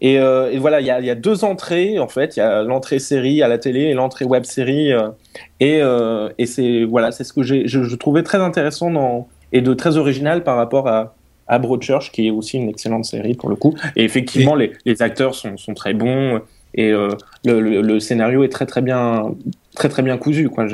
Et, 0.00 0.18
euh, 0.18 0.50
et 0.50 0.58
voilà, 0.58 0.80
il 0.80 0.86
y 0.86 0.90
a, 0.90 1.00
y 1.00 1.08
a, 1.08 1.14
deux 1.14 1.44
entrées 1.44 2.00
en 2.00 2.08
fait. 2.08 2.36
Il 2.36 2.40
y 2.40 2.42
a 2.42 2.62
l'entrée 2.64 2.98
série 2.98 3.42
à 3.42 3.48
la 3.48 3.58
télé 3.58 3.82
et 3.82 3.94
l'entrée 3.94 4.24
web 4.24 4.44
série. 4.44 4.90
Et, 5.60 5.80
et 6.38 6.46
c'est 6.46 6.84
voilà, 6.84 7.12
c'est 7.12 7.24
ce 7.24 7.32
que 7.32 7.42
je, 7.42 7.66
je, 7.66 7.94
trouvais 7.94 8.24
très 8.24 8.38
intéressant 8.38 8.90
dans, 8.90 9.28
et 9.52 9.60
de 9.60 9.72
très 9.72 9.96
original 9.96 10.42
par 10.42 10.56
rapport 10.56 10.88
à, 10.88 11.14
à 11.46 11.58
Broadchurch, 11.58 12.10
qui 12.12 12.26
est 12.26 12.30
aussi 12.30 12.56
une 12.56 12.68
excellente 12.68 13.04
série 13.04 13.34
pour 13.34 13.48
le 13.48 13.56
coup. 13.56 13.74
Et 13.96 14.04
effectivement, 14.04 14.54
Les, 14.54 14.72
les, 14.84 15.02
acteurs 15.02 15.34
sont, 15.34 15.56
sont, 15.56 15.74
très 15.74 15.94
bons 15.94 16.40
et 16.74 16.90
euh, 16.90 17.08
le, 17.44 17.60
le, 17.60 17.82
le, 17.82 18.00
scénario 18.00 18.42
est 18.42 18.48
très 18.48 18.66
très 18.66 18.82
bien 18.82 19.34
très 19.74 19.88
très 19.88 20.02
bien 20.02 20.16
cousu 20.16 20.48
quoi 20.48 20.66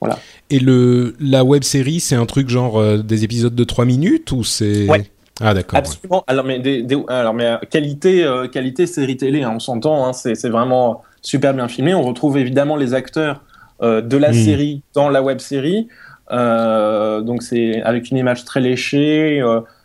voilà 0.00 0.18
et 0.50 0.58
le 0.58 1.14
la 1.20 1.44
web 1.44 1.62
série 1.62 2.00
c'est 2.00 2.14
un 2.14 2.26
truc 2.26 2.48
genre 2.48 2.78
euh, 2.78 2.98
des 2.98 3.24
épisodes 3.24 3.54
de 3.54 3.64
3 3.64 3.84
minutes 3.84 4.32
ou 4.32 4.44
c'est 4.44 4.88
ouais. 4.88 5.04
ah 5.40 5.54
d'accord 5.54 5.78
absolument 5.78 6.18
ouais. 6.18 6.24
alors 6.26 6.44
mais 6.44 6.58
des, 6.58 6.82
des, 6.82 6.96
alors 7.08 7.34
mais 7.34 7.46
euh, 7.46 7.56
qualité 7.70 8.24
euh, 8.24 8.48
qualité 8.48 8.86
série 8.86 9.16
télé 9.16 9.42
hein, 9.42 9.52
on 9.56 9.60
s'entend 9.60 10.06
hein, 10.06 10.12
c'est 10.12 10.48
vraiment 10.48 11.02
super 11.20 11.54
bien 11.54 11.68
filmé 11.68 11.94
on 11.94 12.02
retrouve 12.02 12.38
évidemment 12.38 12.76
les 12.76 12.94
acteurs 12.94 13.42
de 13.80 14.16
la 14.16 14.30
mmh. 14.30 14.34
série 14.34 14.82
dans 14.94 15.08
la 15.08 15.24
web 15.24 15.40
série 15.40 15.88
donc 16.30 17.42
c'est 17.42 17.82
avec 17.82 18.10
une 18.12 18.16
image 18.16 18.44
très 18.44 18.60
léchée 18.60 19.42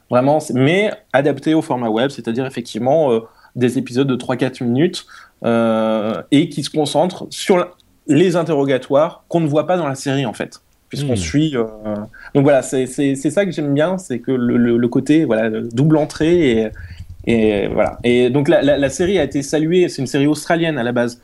Vraiment, 0.10 0.40
mais 0.54 0.92
adapté 1.14 1.54
au 1.54 1.62
format 1.62 1.90
web, 1.90 2.10
c'est-à-dire 2.10 2.46
effectivement 2.46 3.12
euh, 3.12 3.20
des 3.56 3.78
épisodes 3.78 4.08
de 4.08 4.16
3-4 4.16 4.64
minutes 4.64 5.06
euh, 5.46 6.22
et 6.32 6.50
qui 6.50 6.64
se 6.64 6.70
concentrent 6.70 7.28
sur 7.30 7.76
les 8.08 8.36
interrogatoires 8.38 9.24
qu'on 9.28 9.42
ne 9.42 9.48
voit 9.48 9.68
pas 9.68 9.76
dans 9.78 9.88
la 9.88 9.96
série 9.96 10.26
en 10.26 10.34
fait 10.34 10.62
puisqu'on 10.90 11.14
Hmm. 11.14 11.18
suit. 11.18 11.58
euh, 11.58 11.66
Donc 12.34 12.44
voilà, 12.44 12.62
c'est 12.62 12.86
ça 12.86 13.46
que 13.46 13.52
j'aime 13.52 13.74
bien, 13.74 13.98
c'est 13.98 14.20
que 14.20 14.32
le, 14.32 14.56
le- 14.56 14.78
le 14.78 14.88
côté 14.88 15.26
voilà 15.26 15.50
double 15.50 15.98
entrée 15.98 16.52
et, 16.52 16.70
et 17.26 17.68
voilà. 17.68 17.98
Et 18.06 18.30
donc 18.30 18.48
la, 18.48 18.62
la- 18.62 18.78
la 18.78 18.90
série 18.90 19.20
a 19.20 19.24
été 19.26 19.42
saluée, 19.42 19.90
c'est 19.90 20.02
une 20.02 20.08
série 20.08 20.28
australienne 20.28 20.78
à 20.78 20.84
la 20.84 20.94
base, 20.94 21.20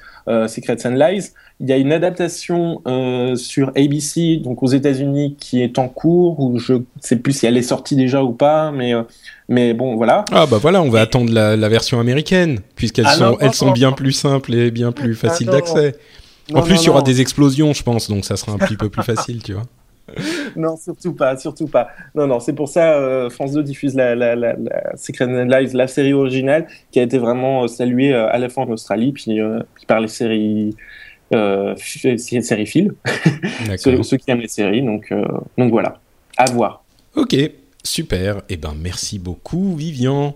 Secrets 0.47 0.85
and 0.85 0.95
Lies. 0.95 1.29
Il 1.59 1.69
y 1.69 1.71
a 1.71 1.77
une 1.77 1.91
adaptation 1.93 2.81
euh, 2.87 3.35
sur 3.35 3.69
ABC, 3.75 4.37
donc 4.37 4.63
aux 4.63 4.67
États-Unis, 4.67 5.35
qui 5.39 5.61
est 5.61 5.77
en 5.79 5.87
cours, 5.87 6.39
ou 6.39 6.59
je 6.59 6.81
sais 6.99 7.15
plus 7.15 7.31
si 7.33 7.45
elle 7.45 7.57
est 7.57 7.61
sortie 7.61 7.95
déjà 7.95 8.23
ou 8.23 8.33
pas, 8.33 8.71
mais 8.71 8.93
euh, 8.93 9.03
mais 9.47 9.73
bon 9.73 9.95
voilà. 9.95 10.25
Ah 10.31 10.45
bah 10.45 10.57
voilà, 10.59 10.81
on 10.81 10.89
va 10.89 11.01
attendre 11.01 11.31
la, 11.31 11.55
la 11.55 11.69
version 11.69 11.99
américaine, 11.99 12.59
puisqu'elles 12.75 13.05
Ah 13.07 13.15
sont, 13.15 13.23
non, 13.23 13.37
elles 13.39 13.47
non, 13.47 13.53
sont 13.53 13.65
non, 13.67 13.71
bien 13.73 13.91
plus 13.91 14.11
simples 14.13 14.53
et 14.53 14.71
bien 14.71 14.91
plus 14.91 15.13
Ah 15.23 15.27
faciles 15.27 15.47
d'accès. 15.47 15.95
En 16.51 16.55
Non, 16.57 16.61
plus, 16.63 16.81
il 16.81 16.87
y 16.87 16.89
aura 16.89 17.01
des 17.01 17.21
explosions, 17.21 17.71
je 17.73 17.83
pense, 17.83 18.09
donc 18.09 18.25
ça 18.25 18.35
sera 18.35 18.51
un 18.51 18.57
petit 18.57 18.75
peu 18.75 18.89
plus 18.89 19.03
facile, 19.03 19.41
tu 19.43 19.53
vois. 19.53 19.63
Non, 20.57 20.75
surtout 20.75 21.13
pas, 21.13 21.37
surtout 21.37 21.67
pas. 21.67 21.87
Non, 22.13 22.27
non, 22.27 22.39
c'est 22.41 22.53
pour 22.53 22.67
ça 22.67 22.95
euh, 22.95 23.29
France 23.29 23.53
2 23.53 23.63
diffuse 23.63 23.95
la, 23.95 24.15
la, 24.15 24.35
la, 24.35 24.53
la 24.53 24.97
Secret 24.97 25.27
Lies, 25.45 25.71
la 25.73 25.87
série 25.87 26.11
originale, 26.13 26.67
qui 26.91 26.99
a 26.99 27.03
été 27.03 27.17
vraiment 27.17 27.63
euh, 27.63 27.67
saluée 27.67 28.13
euh, 28.13 28.27
à 28.29 28.37
la 28.37 28.49
fois 28.49 28.65
en 28.65 28.69
Australie, 28.69 29.13
puis, 29.13 29.39
euh, 29.39 29.59
puis 29.75 29.85
par 29.85 30.01
les 30.01 30.09
séries, 30.09 30.75
euh, 31.33 31.75
séries 32.41 32.65
fil, 32.65 32.93
ceux 33.77 34.17
qui 34.17 34.31
aiment 34.31 34.41
les 34.41 34.47
séries. 34.47 34.81
Donc, 34.81 35.11
euh, 35.11 35.23
donc 35.57 35.71
voilà, 35.71 35.99
à 36.37 36.45
voir. 36.51 36.83
Ok, 37.15 37.35
super. 37.83 38.41
Eh 38.49 38.57
ben, 38.57 38.73
merci 38.79 39.19
beaucoup, 39.19 39.75
Vivian. 39.75 40.35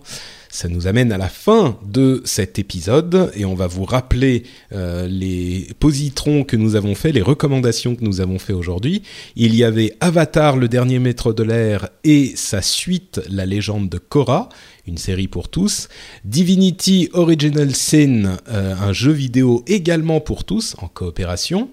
Ça 0.49 0.69
nous 0.69 0.87
amène 0.87 1.11
à 1.11 1.17
la 1.17 1.29
fin 1.29 1.77
de 1.85 2.21
cet 2.25 2.59
épisode 2.59 3.31
et 3.35 3.45
on 3.45 3.55
va 3.55 3.67
vous 3.67 3.85
rappeler 3.85 4.43
euh, 4.71 5.07
les 5.07 5.67
positrons 5.79 6.43
que 6.43 6.55
nous 6.55 6.75
avons 6.75 6.95
fait, 6.95 7.11
les 7.11 7.21
recommandations 7.21 7.95
que 7.95 8.03
nous 8.03 8.21
avons 8.21 8.39
fait 8.39 8.53
aujourd'hui. 8.53 9.03
Il 9.35 9.55
y 9.55 9.63
avait 9.63 9.95
Avatar, 9.99 10.57
le 10.57 10.67
dernier 10.67 10.99
maître 10.99 11.33
de 11.33 11.43
l'air 11.43 11.89
et 12.03 12.33
sa 12.35 12.61
suite, 12.61 13.21
La 13.29 13.45
légende 13.45 13.89
de 13.89 13.97
Korra, 13.97 14.49
une 14.87 14.97
série 14.97 15.27
pour 15.27 15.49
tous. 15.49 15.89
Divinity 16.23 17.09
Original 17.13 17.75
Sin, 17.75 18.37
euh, 18.49 18.75
un 18.75 18.93
jeu 18.93 19.11
vidéo 19.11 19.63
également 19.67 20.21
pour 20.21 20.45
tous 20.45 20.75
en 20.79 20.87
coopération. 20.87 21.69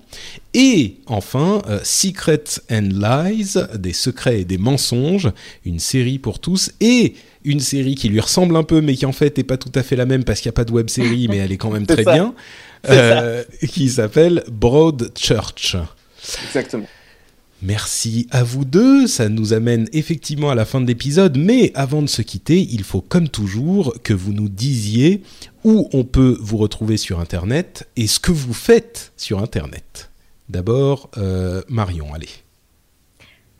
Et 0.52 0.96
enfin, 1.06 1.62
euh, 1.68 1.80
Secrets 1.84 2.60
and 2.70 2.88
Lies, 2.92 3.56
des 3.76 3.92
secrets 3.92 4.40
et 4.40 4.44
des 4.44 4.58
mensonges, 4.58 5.30
une 5.64 5.78
série 5.78 6.18
pour 6.18 6.40
tous, 6.40 6.72
et 6.80 7.14
une 7.45 7.61
série 7.61 7.95
qui 7.95 8.09
lui 8.09 8.20
ressemble 8.20 8.57
un 8.57 8.62
peu, 8.62 8.80
mais 8.80 8.95
qui 8.95 9.07
en 9.07 9.12
fait 9.12 9.36
n'est 9.36 9.45
pas 9.45 9.57
tout 9.57 9.72
à 9.74 9.82
fait 9.82 9.97
la 9.97 10.07
même 10.07 10.24
parce 10.24 10.40
qu'il 10.40 10.49
n'y 10.49 10.55
a 10.55 10.57
pas 10.57 10.64
de 10.64 10.72
web 10.72 10.88
série, 10.88 11.28
mais 11.28 11.38
elle 11.38 11.53
est 11.53 11.57
quand 11.57 11.70
même 11.70 11.86
très 11.86 12.05
ça. 12.05 12.12
bien, 12.14 12.34
euh, 12.88 13.45
qui 13.68 13.88
s'appelle 13.88 14.45
Broadchurch. 14.51 15.76
Exactement. 16.47 16.86
Merci 17.62 18.26
à 18.30 18.42
vous 18.42 18.64
deux, 18.66 19.07
ça 19.07 19.30
nous 19.30 19.55
amène 19.55 19.88
effectivement 19.95 20.51
à 20.51 20.55
la 20.55 20.66
fin 20.66 20.82
de 20.82 20.86
l'épisode, 20.86 21.38
mais 21.38 21.72
avant 21.74 22.03
de 22.03 22.09
se 22.09 22.20
quitter, 22.20 22.61
il 22.61 22.84
faut 22.84 23.01
comme 23.01 23.28
toujours 23.28 23.95
que 24.03 24.12
vous 24.12 24.34
nous 24.34 24.51
disiez 24.51 25.22
où 25.64 25.88
on 25.95 26.05
peut 26.05 26.36
vous 26.40 26.59
retrouver 26.59 26.99
sur 26.99 27.20
Internet 27.20 27.88
et 27.97 28.07
ce 28.07 28.20
que 28.20 28.32
vous 28.32 28.53
faites 28.53 29.12
sur 29.16 29.38
Internet. 29.38 30.11
D'abord, 30.51 31.11
euh, 31.16 31.62
Marion, 31.68 32.12
allez. 32.12 32.28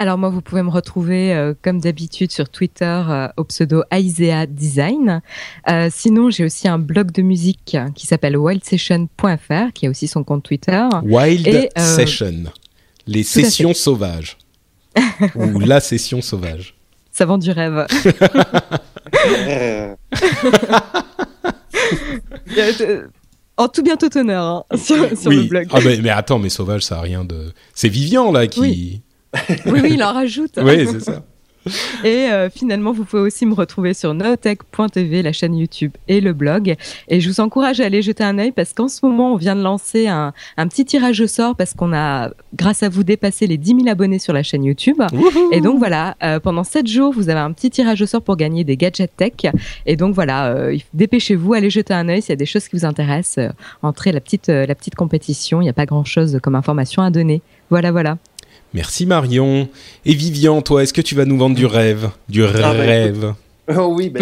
Alors 0.05 0.19
moi, 0.19 0.29
vous 0.29 0.43
pouvez 0.43 0.63
me 0.63 0.69
retrouver 0.69 1.33
euh, 1.33 1.55
comme 1.63 1.81
d'habitude 1.81 2.31
sur 2.31 2.51
Twitter 2.51 2.85
euh, 2.85 3.29
au 3.39 3.45
pseudo 3.45 3.85
Aisea 3.91 4.45
Design. 4.47 5.23
Euh, 5.71 5.89
sinon, 5.91 6.29
j'ai 6.29 6.45
aussi 6.45 6.69
un 6.69 6.79
blog 6.79 7.11
de 7.11 7.23
musique 7.23 7.79
qui 7.95 8.07
s'appelle 8.07 8.37
wildsession.fr, 8.37 9.73
qui 9.73 9.87
a 9.87 9.89
aussi 9.89 10.07
son 10.07 10.23
compte 10.23 10.43
Twitter. 10.43 10.87
Wild 11.05 11.47
Et, 11.47 11.71
Session, 11.79 12.53
les 13.07 13.23
sessions 13.23 13.73
sauvages. 13.73 14.37
Ou 15.37 15.61
la 15.61 15.81
session 15.81 16.21
sauvage. 16.21 16.75
Ça 17.11 17.25
vend 17.25 17.39
du 17.39 17.51
rêve. 17.51 17.87
En 23.57 23.69
tout 23.69 23.85
bien 23.85 23.97
tout 23.97 24.17
honneur 24.19 24.45
hein, 24.45 24.65
sur, 24.77 24.97
sur 25.17 25.31
oui. 25.31 25.37
le 25.37 25.43
blog. 25.45 25.69
Ah, 25.71 25.79
mais, 25.85 25.99
mais 25.99 26.11
attends, 26.11 26.41
mais 26.41 26.49
sauvage, 26.49 26.83
ça 26.83 26.99
a 26.99 27.01
rien 27.01 27.25
de. 27.25 27.53
C'est 27.73 27.89
Vivian 27.89 28.33
là 28.33 28.49
qui. 28.49 28.61
Oui. 28.61 29.03
Oui, 29.67 29.81
oui, 29.83 29.91
il 29.95 30.03
en 30.03 30.13
rajoute. 30.13 30.59
Oui, 30.63 30.87
c'est 30.91 31.01
ça. 31.01 31.23
Et 32.05 32.29
euh, 32.31 32.51
finalement, 32.51 32.93
vous 32.93 33.05
pouvez 33.05 33.23
aussi 33.23 33.47
me 33.47 33.55
retrouver 33.55 33.95
sur 33.95 34.15
neotech.tv, 34.15 35.23
la 35.23 35.33
chaîne 35.33 35.55
YouTube 35.55 35.93
et 36.09 36.21
le 36.21 36.33
blog. 36.33 36.75
Et 37.09 37.21
je 37.21 37.29
vous 37.29 37.41
encourage 37.41 37.81
à 37.81 37.87
aller 37.87 38.03
jeter 38.03 38.25
un 38.25 38.39
œil 38.39 38.53
parce 38.53 38.73
qu'en 38.73 38.89
ce 38.89 39.05
moment, 39.05 39.33
on 39.33 39.37
vient 39.37 39.57
de 39.57 39.63
lancer 39.63 40.07
un, 40.09 40.33
un 40.57 40.69
petit 40.69 40.85
tirage 40.85 41.21
au 41.21 41.27
sort 41.27 41.57
parce 41.57 41.75
qu'on 41.75 41.93
a, 41.93 42.31
grâce 42.55 42.83
à 42.83 42.89
vous, 42.89 43.05
dépassé 43.05 43.47
les 43.47 43.57
10 43.57 43.77
000 43.77 43.89
abonnés 43.89 44.19
sur 44.19 44.33
la 44.33 44.43
chaîne 44.43 44.65
YouTube. 44.65 45.01
Et 45.53 45.61
donc 45.61 45.79
voilà, 45.79 46.17
euh, 46.23 46.41
pendant 46.41 46.65
7 46.65 46.87
jours, 46.87 47.13
vous 47.13 47.29
avez 47.29 47.41
un 47.41 47.53
petit 47.53 47.71
tirage 47.71 48.03
au 48.03 48.07
sort 48.07 48.23
pour 48.23 48.37
gagner 48.37 48.65
des 48.65 48.77
gadgets 48.77 49.17
tech. 49.17 49.53
Et 49.87 49.97
donc 49.97 50.15
voilà, 50.15 50.47
euh, 50.49 50.77
dépêchez-vous, 50.93 51.55
allez 51.55 51.71
jeter 51.71 51.95
un 51.95 52.09
œil 52.09 52.23
s'il 52.23 52.31
y 52.31 52.33
a 52.33 52.37
des 52.37 52.47
choses 52.47 52.69
qui 52.69 52.77
vous 52.77 52.85
intéressent. 52.85 53.51
entrez 53.83 54.13
la 54.13 54.21
petite, 54.21 54.49
la 54.49 54.75
petite 54.75 54.95
compétition, 54.95 55.61
il 55.61 55.65
n'y 55.65 55.71
a 55.71 55.75
pas 55.75 55.87
grand-chose 55.87 56.39
comme 56.43 56.55
information 56.55 57.03
à 57.03 57.11
donner. 57.11 57.43
Voilà, 57.71 57.91
voilà. 57.91 58.19
Merci 58.75 59.07
Marion. 59.07 59.69
Et 60.05 60.13
Vivian, 60.15 60.61
toi, 60.61 60.83
est-ce 60.83 60.93
que 60.93 61.01
tu 61.01 61.15
vas 61.15 61.25
nous 61.25 61.39
vendre 61.39 61.55
du 61.55 61.65
rêve? 61.65 62.11
Du 62.29 62.43
bah, 62.43 62.73
rêve 62.73 63.33
Oh 63.79 63.95
oui, 63.97 64.11
bah, 64.11 64.21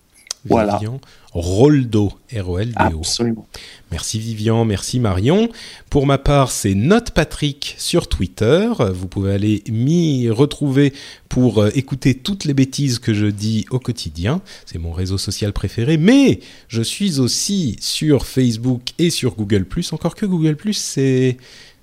Voilà. 0.49 0.77
Vivian 0.77 0.99
Roldo, 1.33 2.13
R-O-L-D-O. 2.35 2.99
Absolument. 2.99 3.47
Merci 3.91 4.19
Vivian, 4.19 4.65
merci 4.65 4.99
Marion. 4.99 5.49
Pour 5.89 6.07
ma 6.07 6.17
part, 6.17 6.51
c'est 6.51 6.73
Note 6.73 7.11
Patrick 7.11 7.75
sur 7.77 8.07
Twitter. 8.07 8.69
Vous 8.93 9.07
pouvez 9.07 9.33
aller 9.33 9.63
m'y 9.69 10.29
retrouver 10.29 10.93
pour 11.29 11.59
euh, 11.59 11.69
écouter 11.75 12.15
toutes 12.15 12.45
les 12.45 12.53
bêtises 12.53 12.97
que 12.97 13.13
je 13.13 13.27
dis 13.27 13.65
au 13.69 13.79
quotidien. 13.79 14.41
C'est 14.65 14.79
mon 14.79 14.91
réseau 14.91 15.17
social 15.17 15.53
préféré. 15.53 15.97
Mais 15.97 16.39
je 16.69 16.81
suis 16.81 17.19
aussi 17.19 17.75
sur 17.79 18.25
Facebook 18.25 18.81
et 18.97 19.09
sur 19.09 19.35
Google+. 19.35 19.65
Encore 19.91 20.15
que 20.15 20.25
Google+, 20.25 20.57
c'est... 20.73 21.37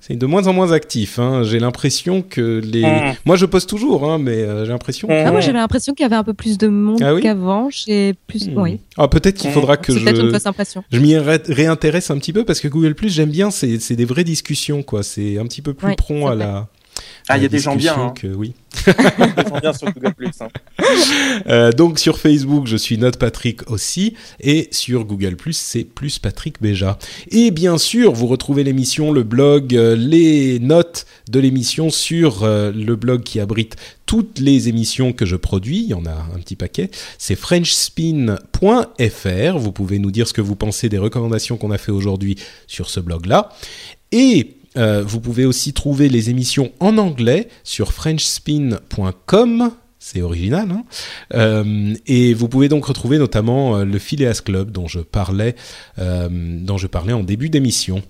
C'est 0.06 0.16
de 0.16 0.26
moins 0.26 0.46
en 0.48 0.52
moins 0.52 0.72
actif. 0.72 1.18
Hein. 1.18 1.44
J'ai 1.44 1.58
l'impression 1.58 2.20
que 2.20 2.60
les. 2.62 2.82
Mm. 2.82 3.14
Moi, 3.24 3.36
je 3.36 3.46
poste 3.46 3.70
toujours, 3.70 4.10
hein, 4.10 4.18
mais 4.18 4.32
euh, 4.42 4.64
j'ai 4.66 4.70
l'impression. 4.72 5.08
Mm. 5.08 5.12
Ah, 5.26 5.32
moi, 5.32 5.40
j'avais 5.40 5.58
l'impression 5.58 5.94
qu'il 5.94 6.04
y 6.04 6.06
avait 6.06 6.16
un 6.16 6.24
peu 6.24 6.34
plus 6.34 6.58
de 6.58 6.68
monde 6.68 7.02
Ah 7.02 7.14
oui 7.14 7.22
qu'avant. 7.22 7.68
J'ai 7.70 8.14
plus. 8.26 8.48
Hmm. 8.48 8.58
Oui. 8.58 8.80
Ah, 8.98 9.08
peut-être 9.08 9.36
qu'il 9.38 9.48
Mm. 9.50 9.54
faudra 9.54 9.76
que 9.78 9.92
C'est 9.92 9.98
je. 10.00 10.04
peut-être 10.04 10.20
une 10.20 10.30
fausse 10.32 10.46
impression. 10.46 10.84
Je 10.92 10.98
m'y 10.98 11.16
ré- 11.16 11.40
réintéresse 11.48 12.10
un 12.10 12.18
petit 12.18 12.32
peu 12.34 12.44
parce 12.44 12.60
que 12.60 12.68
Google 12.68 12.94
Plus, 12.94 13.08
j'aime 13.14 13.30
bien, 13.30 13.50
c'est 13.50 13.78
c'est 13.80 13.96
des 13.96 14.04
vraies 14.04 14.24
discussions, 14.24 14.82
quoi. 14.82 15.02
C'est 15.02 15.38
un 15.38 15.46
petit 15.46 15.62
peu 15.62 15.72
plus 15.72 15.86
Ouais, 15.88 15.96
prompt 15.96 16.26
à 16.26 16.34
la. 16.34 16.68
Ah, 17.28 17.38
il 17.38 17.42
y 17.42 17.46
a 17.46 17.48
des 17.48 17.58
gens 17.58 17.74
bien, 17.74 17.94
hein. 17.94 18.12
Que, 18.14 18.26
oui. 18.26 18.52
Des 18.86 19.48
gens 19.48 19.60
bien 19.60 19.72
sur 19.72 19.90
Google+. 19.92 20.12
Hein. 20.40 20.48
Euh, 21.46 21.72
donc 21.72 21.98
sur 21.98 22.18
Facebook, 22.18 22.66
je 22.66 22.76
suis 22.76 22.98
Note 22.98 23.18
Patrick 23.18 23.70
aussi, 23.70 24.14
et 24.40 24.68
sur 24.72 25.04
Google 25.04 25.36
Plus, 25.36 25.56
c'est 25.56 25.84
plus 25.84 26.18
Patrick 26.18 26.60
Béja. 26.60 26.98
Et 27.30 27.50
bien 27.50 27.78
sûr, 27.78 28.12
vous 28.12 28.26
retrouvez 28.26 28.62
l'émission, 28.62 29.10
le 29.10 29.22
blog, 29.22 29.74
euh, 29.74 29.96
les 29.96 30.58
notes 30.58 31.06
de 31.30 31.40
l'émission 31.40 31.88
sur 31.88 32.42
euh, 32.42 32.72
le 32.72 32.96
blog 32.96 33.22
qui 33.22 33.40
abrite 33.40 33.76
toutes 34.04 34.38
les 34.38 34.68
émissions 34.68 35.14
que 35.14 35.24
je 35.24 35.36
produis. 35.36 35.78
Il 35.78 35.88
y 35.88 35.94
en 35.94 36.04
a 36.04 36.26
un 36.34 36.38
petit 36.40 36.56
paquet. 36.56 36.90
C'est 37.16 37.36
frenchspin.fr. 37.36 39.58
Vous 39.58 39.72
pouvez 39.72 39.98
nous 39.98 40.10
dire 40.10 40.28
ce 40.28 40.34
que 40.34 40.42
vous 40.42 40.56
pensez 40.56 40.90
des 40.90 40.98
recommandations 40.98 41.56
qu'on 41.56 41.70
a 41.70 41.78
fait 41.78 41.92
aujourd'hui 41.92 42.36
sur 42.66 42.90
ce 42.90 43.00
blog-là. 43.00 43.48
Et 44.12 44.58
euh, 44.76 45.02
vous 45.04 45.20
pouvez 45.20 45.44
aussi 45.44 45.72
trouver 45.72 46.08
les 46.08 46.30
émissions 46.30 46.72
en 46.80 46.98
anglais 46.98 47.48
sur 47.62 47.92
frenchspin.com. 47.92 49.70
C'est 50.04 50.20
original. 50.20 50.70
Hein 50.70 50.84
Euh, 51.32 51.94
et 52.06 52.34
vous 52.34 52.46
pouvez 52.46 52.68
donc 52.68 52.84
retrouver 52.84 53.16
notamment 53.16 53.78
euh, 53.78 53.84
le 53.86 53.98
Phileas 53.98 54.42
Club 54.44 54.70
dont 54.70 54.86
je 54.86 55.00
parlais, 55.00 55.56
euh, 55.98 56.28
dont 56.30 56.76
je 56.76 56.86
parlais 56.86 57.14
en 57.14 57.22
début 57.22 57.48
d'émission. 57.48 58.02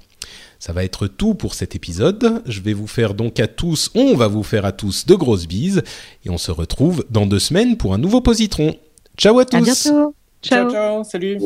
Ça 0.58 0.72
va 0.72 0.82
être 0.82 1.06
tout 1.06 1.34
pour 1.34 1.54
cet 1.54 1.76
épisode. 1.76 2.42
Je 2.46 2.60
vais 2.62 2.72
vous 2.72 2.88
faire 2.88 3.14
donc 3.14 3.38
à 3.38 3.46
tous, 3.46 3.92
on 3.94 4.16
va 4.16 4.26
vous 4.26 4.42
faire 4.42 4.64
à 4.64 4.72
tous 4.72 5.06
de 5.06 5.14
grosses 5.14 5.46
bises 5.46 5.82
et 6.24 6.30
on 6.30 6.38
se 6.38 6.50
retrouve 6.50 7.04
dans 7.10 7.26
deux 7.26 7.38
semaines 7.38 7.76
pour 7.76 7.94
un 7.94 7.98
nouveau 7.98 8.20
positron. 8.20 8.74
Ciao 9.16 9.38
à 9.38 9.44
tous. 9.44 9.56
À 9.56 9.60
bientôt. 9.60 10.14
Ciao, 10.45 11.03
salut. 11.05 11.40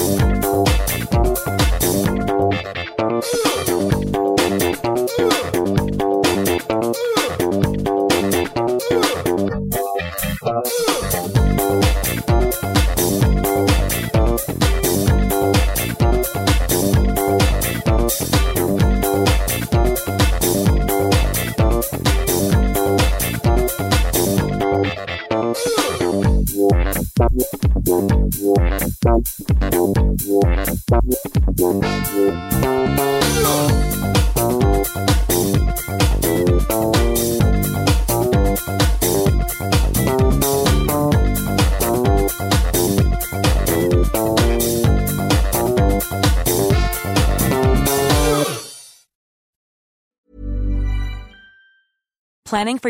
Thank 3.21 3.45
you. 3.45 3.50